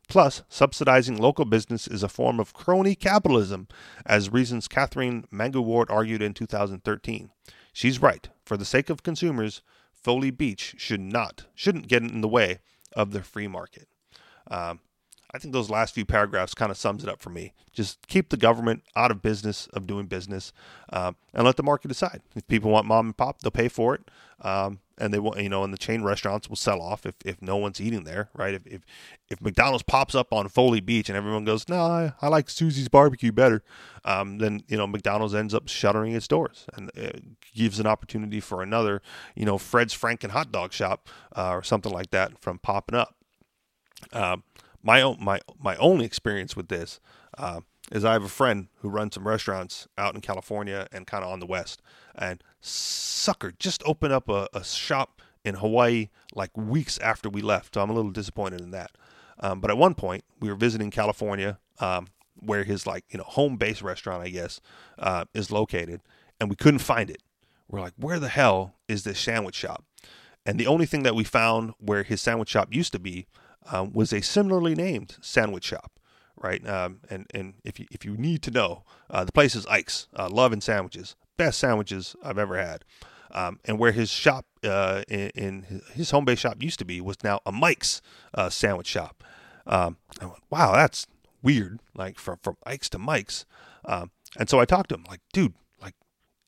Plus, 0.09 0.42
subsidizing 0.48 1.18
local 1.18 1.44
business 1.44 1.86
is 1.86 2.02
a 2.02 2.09
form 2.09 2.40
of 2.40 2.54
crony 2.54 2.94
capitalism, 2.94 3.68
as 4.06 4.32
Reason's 4.32 4.66
Katherine 4.66 5.26
Mangu-Ward 5.30 5.90
argued 5.90 6.22
in 6.22 6.32
2013. 6.32 7.30
She's 7.74 8.00
right. 8.00 8.28
for 8.44 8.56
the 8.56 8.64
sake 8.64 8.88
of 8.88 9.02
consumers, 9.02 9.61
Folly 9.92 10.30
Beach 10.30 10.74
should 10.78 11.00
not 11.00 11.46
shouldn't 11.54 11.88
get 11.88 12.02
in 12.02 12.22
the 12.22 12.28
way 12.28 12.61
of 12.94 13.11
the 13.11 13.22
free 13.22 13.48
market. 13.48 13.88
Um, 14.50 14.80
I 15.34 15.38
think 15.38 15.52
those 15.52 15.68
last 15.68 15.94
few 15.94 16.06
paragraphs 16.06 16.54
kind 16.54 16.70
of 16.70 16.78
sums 16.78 17.02
it 17.02 17.08
up 17.08 17.20
for 17.20 17.28
me. 17.28 17.52
Just 17.72 18.06
keep 18.06 18.30
the 18.30 18.36
government 18.36 18.82
out 18.96 19.10
of 19.10 19.20
business 19.20 19.66
of 19.74 19.86
doing 19.86 20.06
business, 20.06 20.52
um, 20.90 21.16
and 21.34 21.44
let 21.44 21.56
the 21.56 21.62
market 21.62 21.88
decide. 21.88 22.22
If 22.34 22.46
people 22.48 22.70
want 22.70 22.86
mom 22.86 23.06
and 23.06 23.16
pop, 23.16 23.40
they'll 23.40 23.50
pay 23.50 23.68
for 23.68 23.94
it, 23.94 24.10
um, 24.40 24.80
and 24.96 25.12
they 25.12 25.18
want 25.18 25.40
you 25.40 25.50
know, 25.50 25.64
and 25.64 25.72
the 25.72 25.78
chain 25.78 26.02
restaurants 26.02 26.48
will 26.48 26.56
sell 26.56 26.80
off 26.80 27.04
if, 27.04 27.14
if 27.26 27.42
no 27.42 27.56
one's 27.56 27.78
eating 27.78 28.04
there, 28.04 28.30
right? 28.34 28.54
If, 28.54 28.66
if 28.66 28.82
if 29.28 29.40
McDonald's 29.42 29.82
pops 29.82 30.14
up 30.14 30.32
on 30.32 30.48
Folly 30.48 30.80
Beach 30.80 31.10
and 31.10 31.16
everyone 31.16 31.44
goes, 31.44 31.68
no, 31.68 31.82
I, 31.82 32.14
I 32.22 32.28
like 32.28 32.48
Susie's 32.48 32.88
barbecue 32.88 33.30
better, 33.30 33.62
um, 34.06 34.38
then 34.38 34.62
you 34.66 34.78
know 34.78 34.86
McDonald's 34.86 35.34
ends 35.34 35.52
up 35.52 35.68
shuttering 35.68 36.14
its 36.14 36.26
doors, 36.26 36.64
and 36.72 36.90
it 36.94 37.22
gives 37.54 37.78
an 37.78 37.86
opportunity 37.86 38.40
for 38.40 38.62
another, 38.62 39.02
you 39.34 39.44
know, 39.44 39.58
Fred's 39.58 39.94
Franken 39.94 40.30
hot 40.30 40.50
dog 40.50 40.72
shop 40.72 41.08
uh, 41.36 41.50
or 41.50 41.62
something 41.62 41.92
like 41.92 42.10
that 42.12 42.40
from 42.40 42.58
popping 42.58 42.98
up. 42.98 43.14
Um, 44.12 44.42
my 44.82 45.02
own 45.02 45.16
my 45.20 45.40
my 45.58 45.76
only 45.76 46.04
experience 46.04 46.56
with 46.56 46.68
this 46.68 47.00
uh, 47.36 47.60
is 47.90 48.04
I 48.04 48.12
have 48.12 48.24
a 48.24 48.28
friend 48.28 48.68
who 48.76 48.88
runs 48.88 49.14
some 49.14 49.26
restaurants 49.26 49.88
out 49.96 50.14
in 50.14 50.20
California 50.20 50.86
and 50.92 51.06
kind 51.06 51.24
of 51.24 51.30
on 51.30 51.40
the 51.40 51.46
west, 51.46 51.82
and 52.14 52.42
sucker 52.60 53.52
just 53.58 53.82
opened 53.86 54.12
up 54.12 54.28
a, 54.28 54.48
a, 54.52 54.64
shop 54.64 55.22
in 55.44 55.54
Hawaii 55.54 56.08
like 56.34 56.56
weeks 56.56 56.98
after 56.98 57.28
we 57.30 57.40
left. 57.40 57.74
So 57.74 57.80
I'm 57.80 57.90
a 57.90 57.94
little 57.94 58.10
disappointed 58.10 58.60
in 58.60 58.72
that. 58.72 58.90
Um, 59.40 59.60
but 59.60 59.70
at 59.70 59.78
one 59.78 59.94
point 59.94 60.24
we 60.40 60.48
were 60.48 60.56
visiting 60.56 60.90
California, 60.90 61.58
um, 61.80 62.08
where 62.34 62.64
his 62.64 62.86
like 62.86 63.04
you 63.10 63.18
know 63.18 63.24
home 63.24 63.56
base 63.56 63.82
restaurant 63.82 64.22
I 64.22 64.28
guess 64.28 64.60
uh, 64.98 65.24
is 65.34 65.50
located, 65.50 66.00
and 66.40 66.50
we 66.50 66.56
couldn't 66.56 66.80
find 66.80 67.10
it. 67.10 67.22
We're 67.68 67.80
like, 67.80 67.94
where 67.98 68.18
the 68.18 68.28
hell 68.28 68.76
is 68.88 69.04
this 69.04 69.20
sandwich 69.20 69.54
shop? 69.54 69.84
And 70.46 70.58
the 70.58 70.66
only 70.66 70.86
thing 70.86 71.02
that 71.02 71.14
we 71.14 71.24
found 71.24 71.74
where 71.78 72.02
his 72.02 72.22
sandwich 72.22 72.48
shop 72.48 72.74
used 72.74 72.92
to 72.92 72.98
be 72.98 73.26
um, 73.70 73.92
was 73.92 74.12
a 74.12 74.20
similarly 74.20 74.74
named 74.74 75.16
sandwich 75.20 75.64
shop, 75.64 75.98
right? 76.36 76.66
Um, 76.66 77.00
and 77.11 77.26
and 77.34 77.54
if 77.64 77.78
you 77.78 77.86
if 77.90 78.04
you 78.04 78.16
need 78.16 78.42
to 78.42 78.50
know, 78.50 78.84
uh, 79.11 79.24
the 79.24 79.32
place 79.32 79.54
is 79.54 79.66
Ike's 79.66 80.09
uh, 80.16 80.28
Love 80.28 80.52
and 80.52 80.62
Sandwiches, 80.62 81.16
best 81.36 81.59
sandwiches 81.59 82.16
I've 82.22 82.38
ever 82.38 82.59
had. 82.59 82.84
Um, 83.30 83.61
and 83.66 83.78
where 83.78 83.92
his 83.92 84.09
shop 84.09 84.46
uh, 84.64 85.02
in, 85.06 85.28
in, 85.34 85.82
his 85.92 86.12
home 86.12 86.24
base 86.24 86.38
shop 86.38 86.62
used 86.62 86.78
to 86.78 86.86
be 86.86 87.02
was 87.02 87.22
now 87.22 87.40
a 87.44 87.52
Mike's 87.52 88.00
uh, 88.32 88.48
sandwich 88.48 88.86
shop. 88.86 89.22
Um, 89.66 89.98
I 90.18 90.24
went, 90.24 90.42
wow, 90.48 90.72
that's 90.72 91.06
weird. 91.42 91.80
Like 91.94 92.18
from 92.18 92.38
from 92.42 92.56
Ike's 92.64 92.88
to 92.90 92.98
Mike's. 92.98 93.44
Um, 93.84 94.12
and 94.38 94.48
so 94.48 94.61
I 94.61 94.64
talked 94.64 94.90
to 94.90 94.94
him, 94.94 95.04
like, 95.09 95.20
dude, 95.32 95.54
like, 95.80 95.94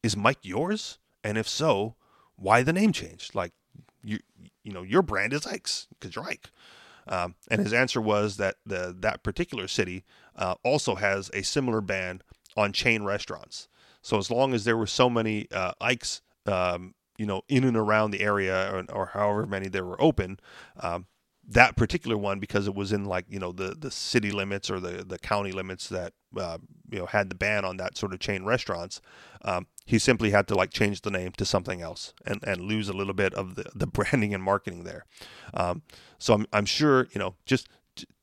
is 0.02 0.16
Mike 0.16 0.38
yours? 0.42 0.98
And 1.22 1.36
if 1.36 1.48
so, 1.48 1.96
why 2.36 2.62
the 2.62 2.72
name 2.72 2.92
change? 2.92 3.30
Like, 3.34 3.52
you 4.02 4.18
you 4.62 4.72
know, 4.72 4.82
your 4.82 5.02
brand 5.02 5.32
is 5.32 5.46
Ike's 5.46 5.86
because 5.90 6.16
you're 6.16 6.24
Ike. 6.24 6.50
Um, 7.10 7.34
and 7.50 7.60
his 7.60 7.72
answer 7.72 8.00
was 8.00 8.36
that 8.38 8.56
the 8.64 8.96
that 9.00 9.22
particular 9.22 9.68
city 9.68 10.04
uh, 10.36 10.54
also 10.64 10.94
has 10.94 11.30
a 11.34 11.42
similar 11.42 11.80
ban 11.80 12.22
on 12.56 12.72
chain 12.72 13.02
restaurants. 13.02 13.68
So 14.00 14.16
as 14.16 14.30
long 14.30 14.54
as 14.54 14.64
there 14.64 14.76
were 14.76 14.86
so 14.86 15.10
many 15.10 15.48
uh, 15.50 15.72
Ikes, 15.80 16.22
um, 16.46 16.94
you 17.18 17.26
know, 17.26 17.42
in 17.48 17.64
and 17.64 17.76
around 17.76 18.12
the 18.12 18.22
area, 18.22 18.70
or, 18.72 18.84
or 18.94 19.06
however 19.06 19.44
many 19.44 19.68
there 19.68 19.84
were 19.84 20.00
open, 20.00 20.40
um, 20.80 21.06
that 21.50 21.76
particular 21.76 22.16
one 22.16 22.38
because 22.38 22.68
it 22.68 22.74
was 22.74 22.92
in 22.92 23.04
like 23.04 23.26
you 23.28 23.38
know 23.38 23.50
the 23.50 23.74
the 23.78 23.90
city 23.90 24.30
limits 24.30 24.70
or 24.70 24.78
the 24.78 25.04
the 25.04 25.18
county 25.18 25.50
limits 25.50 25.88
that 25.88 26.12
uh, 26.38 26.58
you 26.90 27.00
know 27.00 27.06
had 27.06 27.28
the 27.28 27.34
ban 27.34 27.64
on 27.64 27.76
that 27.76 27.98
sort 27.98 28.12
of 28.14 28.20
chain 28.20 28.44
restaurants. 28.44 29.00
Um, 29.42 29.66
he 29.84 29.98
simply 29.98 30.30
had 30.30 30.46
to 30.48 30.54
like 30.54 30.70
change 30.70 31.00
the 31.02 31.10
name 31.10 31.32
to 31.32 31.44
something 31.44 31.82
else 31.82 32.14
and, 32.24 32.42
and 32.44 32.60
lose 32.60 32.88
a 32.88 32.92
little 32.92 33.14
bit 33.14 33.34
of 33.34 33.56
the, 33.56 33.64
the 33.74 33.86
branding 33.88 34.32
and 34.32 34.42
marketing 34.42 34.84
there. 34.84 35.04
Um, 35.52 35.82
so 36.18 36.34
I'm, 36.34 36.46
I'm 36.52 36.66
sure 36.66 37.08
you 37.12 37.18
know 37.18 37.34
just 37.44 37.68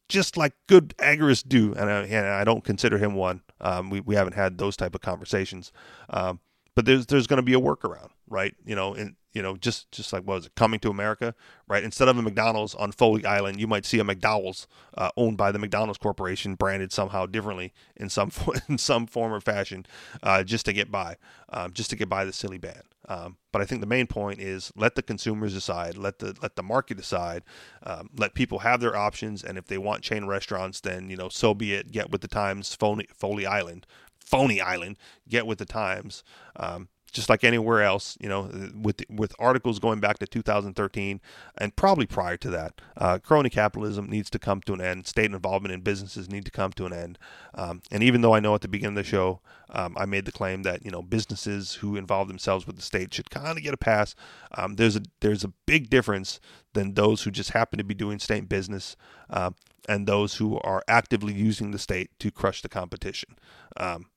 just 0.07 0.37
like 0.37 0.53
good 0.67 0.95
agorists 0.97 1.45
do, 1.45 1.73
and 1.73 1.89
I, 1.89 2.03
and 2.03 2.27
I 2.27 2.45
don't 2.45 2.63
consider 2.63 2.97
him 2.97 3.13
one. 3.13 3.41
Um, 3.59 3.89
we, 3.89 3.99
we 3.99 4.15
haven't 4.15 4.33
had 4.33 4.57
those 4.57 4.77
type 4.77 4.95
of 4.95 5.01
conversations, 5.01 5.73
um, 6.09 6.39
but 6.75 6.85
there's 6.85 7.07
there's 7.07 7.27
going 7.27 7.37
to 7.37 7.43
be 7.43 7.53
a 7.53 7.59
workaround, 7.59 8.11
right? 8.27 8.55
You 8.65 8.75
know, 8.75 8.93
and 8.93 9.15
you 9.33 9.43
know, 9.43 9.55
just 9.55 9.91
just 9.91 10.11
like 10.13 10.23
what 10.23 10.35
was 10.35 10.45
it, 10.47 10.55
coming 10.55 10.79
to 10.79 10.89
America, 10.89 11.35
right? 11.67 11.83
Instead 11.83 12.07
of 12.07 12.17
a 12.17 12.21
McDonald's 12.21 12.73
on 12.73 12.91
Folly 12.91 13.23
Island, 13.23 13.59
you 13.59 13.67
might 13.67 13.85
see 13.85 13.99
a 13.99 14.03
McDowell's 14.03 14.67
uh, 14.97 15.11
owned 15.15 15.37
by 15.37 15.51
the 15.51 15.59
McDonald's 15.59 15.99
Corporation, 15.99 16.55
branded 16.55 16.91
somehow 16.91 17.27
differently 17.27 17.71
in 17.95 18.09
some 18.09 18.31
in 18.69 18.77
some 18.77 19.05
form 19.05 19.31
or 19.31 19.39
fashion, 19.39 19.85
uh, 20.23 20.43
just 20.43 20.65
to 20.65 20.73
get 20.73 20.89
by, 20.89 21.17
um, 21.49 21.71
just 21.71 21.91
to 21.91 21.95
get 21.95 22.09
by 22.09 22.25
the 22.25 22.33
silly 22.33 22.57
ban. 22.57 22.81
Um, 23.09 23.37
but 23.51 23.61
I 23.61 23.65
think 23.65 23.81
the 23.81 23.87
main 23.87 24.07
point 24.07 24.41
is 24.41 24.71
let 24.75 24.95
the 24.95 25.03
consumers 25.03 25.53
decide, 25.53 25.97
let 25.97 26.19
the 26.19 26.35
let 26.41 26.55
the 26.55 26.63
market 26.63 26.97
decide, 26.97 27.43
um, 27.83 28.09
let 28.17 28.33
people 28.33 28.59
have 28.59 28.81
their 28.81 28.95
options, 28.95 29.43
and 29.43 29.57
if 29.57 29.67
they 29.67 29.77
want 29.77 30.01
chain 30.01 30.25
restaurants, 30.25 30.81
then 30.81 31.11
you 31.11 31.15
know 31.15 31.29
so 31.29 31.53
be 31.53 31.73
it. 31.73 31.91
Get 31.91 32.09
with 32.09 32.21
the 32.21 32.27
times, 32.27 32.73
Folly, 32.73 33.07
Folly 33.13 33.45
Island, 33.45 33.85
Phony 34.19 34.59
Island, 34.59 34.97
get 35.29 35.47
with 35.47 35.57
the 35.59 35.65
times. 35.65 36.23
Um, 36.55 36.89
just 37.11 37.29
like 37.29 37.43
anywhere 37.43 37.81
else, 37.81 38.17
you 38.19 38.29
know, 38.29 38.49
with 38.75 39.01
with 39.09 39.33
articles 39.39 39.79
going 39.79 39.99
back 39.99 40.19
to 40.19 40.27
2013 40.27 41.21
and 41.57 41.75
probably 41.75 42.05
prior 42.05 42.37
to 42.37 42.49
that, 42.49 42.81
uh, 42.97 43.17
crony 43.19 43.49
capitalism 43.49 44.09
needs 44.09 44.29
to 44.29 44.39
come 44.39 44.61
to 44.61 44.73
an 44.73 44.81
end. 44.81 45.07
State 45.07 45.31
involvement 45.31 45.73
in 45.73 45.81
businesses 45.81 46.29
need 46.29 46.45
to 46.45 46.51
come 46.51 46.71
to 46.73 46.85
an 46.85 46.93
end. 46.93 47.17
Um, 47.55 47.81
and 47.91 48.03
even 48.03 48.21
though 48.21 48.33
I 48.33 48.39
know 48.39 48.55
at 48.55 48.61
the 48.61 48.67
beginning 48.67 48.97
of 48.97 49.03
the 49.03 49.09
show, 49.09 49.41
um, 49.69 49.95
I 49.97 50.05
made 50.05 50.25
the 50.25 50.31
claim 50.31 50.63
that 50.63 50.83
you 50.85 50.91
know 50.91 51.01
businesses 51.01 51.75
who 51.75 51.95
involve 51.95 52.27
themselves 52.27 52.67
with 52.67 52.75
the 52.75 52.81
state 52.81 53.13
should 53.13 53.29
kind 53.29 53.57
of 53.57 53.63
get 53.63 53.73
a 53.73 53.77
pass. 53.77 54.15
Um, 54.55 54.75
there's 54.75 54.95
a 54.95 55.01
there's 55.21 55.43
a 55.43 55.53
big 55.65 55.89
difference 55.89 56.39
than 56.73 56.93
those 56.93 57.23
who 57.23 57.31
just 57.31 57.51
happen 57.51 57.77
to 57.77 57.83
be 57.83 57.95
doing 57.95 58.19
state 58.19 58.47
business 58.47 58.95
uh, 59.29 59.51
and 59.87 60.07
those 60.07 60.35
who 60.35 60.59
are 60.59 60.83
actively 60.87 61.33
using 61.33 61.71
the 61.71 61.79
state 61.79 62.11
to 62.19 62.31
crush 62.31 62.61
the 62.61 62.69
competition. 62.69 63.37
Um, 63.77 64.07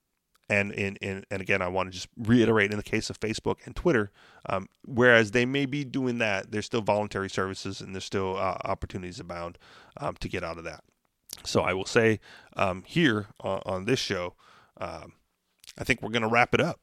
and 0.50 0.72
in, 0.72 0.96
in 0.96 1.24
and 1.30 1.40
again, 1.40 1.62
I 1.62 1.68
want 1.68 1.88
to 1.88 1.92
just 1.92 2.08
reiterate 2.18 2.72
in 2.72 2.76
the 2.76 2.82
case 2.82 3.08
of 3.08 3.18
Facebook 3.20 3.56
and 3.64 3.74
Twitter, 3.74 4.10
um, 4.46 4.68
whereas 4.84 5.30
they 5.30 5.46
may 5.46 5.64
be 5.64 5.84
doing 5.84 6.18
that, 6.18 6.50
there's 6.50 6.66
still 6.66 6.82
voluntary 6.82 7.30
services 7.30 7.80
and 7.80 7.94
there's 7.94 8.04
still 8.04 8.36
uh, 8.36 8.58
opportunities 8.64 9.20
abound 9.20 9.58
um, 9.96 10.16
to 10.20 10.28
get 10.28 10.42
out 10.42 10.58
of 10.58 10.64
that. 10.64 10.82
So 11.44 11.62
I 11.62 11.72
will 11.72 11.86
say 11.86 12.18
um, 12.56 12.82
here 12.84 13.28
on, 13.40 13.62
on, 13.64 13.84
this 13.84 14.00
show, 14.00 14.34
um, 14.78 15.12
I 15.78 15.84
think 15.84 16.02
we're 16.02 16.10
going 16.10 16.22
to 16.22 16.28
wrap 16.28 16.52
it 16.52 16.60
up. 16.60 16.80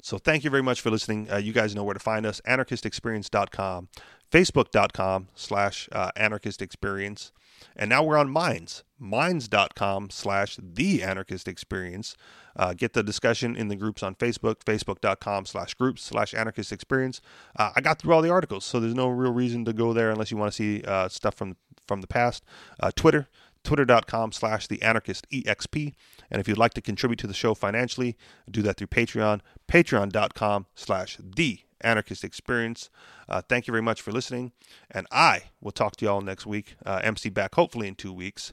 So 0.00 0.16
thank 0.16 0.44
you 0.44 0.50
very 0.50 0.62
much 0.62 0.80
for 0.80 0.90
listening. 0.90 1.30
Uh, 1.30 1.38
you 1.38 1.52
guys 1.52 1.74
know 1.74 1.82
where 1.82 1.94
to 1.94 2.00
find 2.00 2.24
us: 2.24 2.40
anarchistexperience.com, 2.46 3.88
facebook.com 4.30 5.28
slash 5.34 5.88
uh, 5.90 6.12
anarchistexperience. 6.16 7.32
And 7.74 7.88
now 7.88 8.02
we're 8.02 8.16
on 8.16 8.30
Minds, 8.30 8.84
minds.com 8.98 10.10
slash 10.10 10.58
the 10.62 11.02
anarchist 11.02 11.48
experience. 11.48 12.16
Uh, 12.54 12.72
get 12.74 12.94
the 12.94 13.02
discussion 13.02 13.56
in 13.56 13.68
the 13.68 13.76
groups 13.76 14.02
on 14.02 14.14
Facebook, 14.14 14.64
facebook.com 14.64 15.46
slash 15.46 15.74
groups 15.74 16.02
slash 16.02 16.34
anarchist 16.34 16.72
experience. 16.72 17.20
Uh, 17.58 17.72
I 17.76 17.80
got 17.80 17.98
through 17.98 18.14
all 18.14 18.22
the 18.22 18.30
articles, 18.30 18.64
so 18.64 18.80
there's 18.80 18.94
no 18.94 19.08
real 19.08 19.32
reason 19.32 19.64
to 19.66 19.72
go 19.72 19.92
there 19.92 20.10
unless 20.10 20.30
you 20.30 20.36
want 20.36 20.52
to 20.52 20.56
see 20.56 20.82
uh, 20.82 21.08
stuff 21.08 21.34
from, 21.34 21.56
from 21.86 22.00
the 22.00 22.06
past. 22.06 22.44
Uh, 22.80 22.90
Twitter, 22.94 23.28
twitter.com 23.62 24.30
slash 24.30 24.68
the 24.68 24.80
anarchist 24.80 25.28
exp 25.32 25.92
and 26.30 26.40
if 26.40 26.46
you'd 26.46 26.56
like 26.56 26.72
to 26.72 26.80
contribute 26.80 27.18
to 27.18 27.26
the 27.26 27.34
show 27.34 27.52
financially 27.52 28.16
do 28.48 28.62
that 28.62 28.76
through 28.76 28.86
patreon 28.86 29.40
patreon.com 29.66 30.66
slash 30.76 31.18
the 31.20 31.65
anarchist 31.80 32.24
experience. 32.24 32.90
Uh, 33.28 33.42
thank 33.48 33.66
you 33.66 33.72
very 33.72 33.82
much 33.82 34.00
for 34.00 34.12
listening 34.12 34.52
and 34.90 35.06
i 35.10 35.42
will 35.60 35.72
talk 35.72 35.96
to 35.96 36.04
y'all 36.04 36.20
next 36.20 36.46
week. 36.46 36.76
Uh, 36.84 37.00
mc 37.02 37.28
back 37.30 37.54
hopefully 37.54 37.88
in 37.88 37.94
two 37.94 38.12
weeks. 38.12 38.52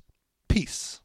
Peace 0.49 1.01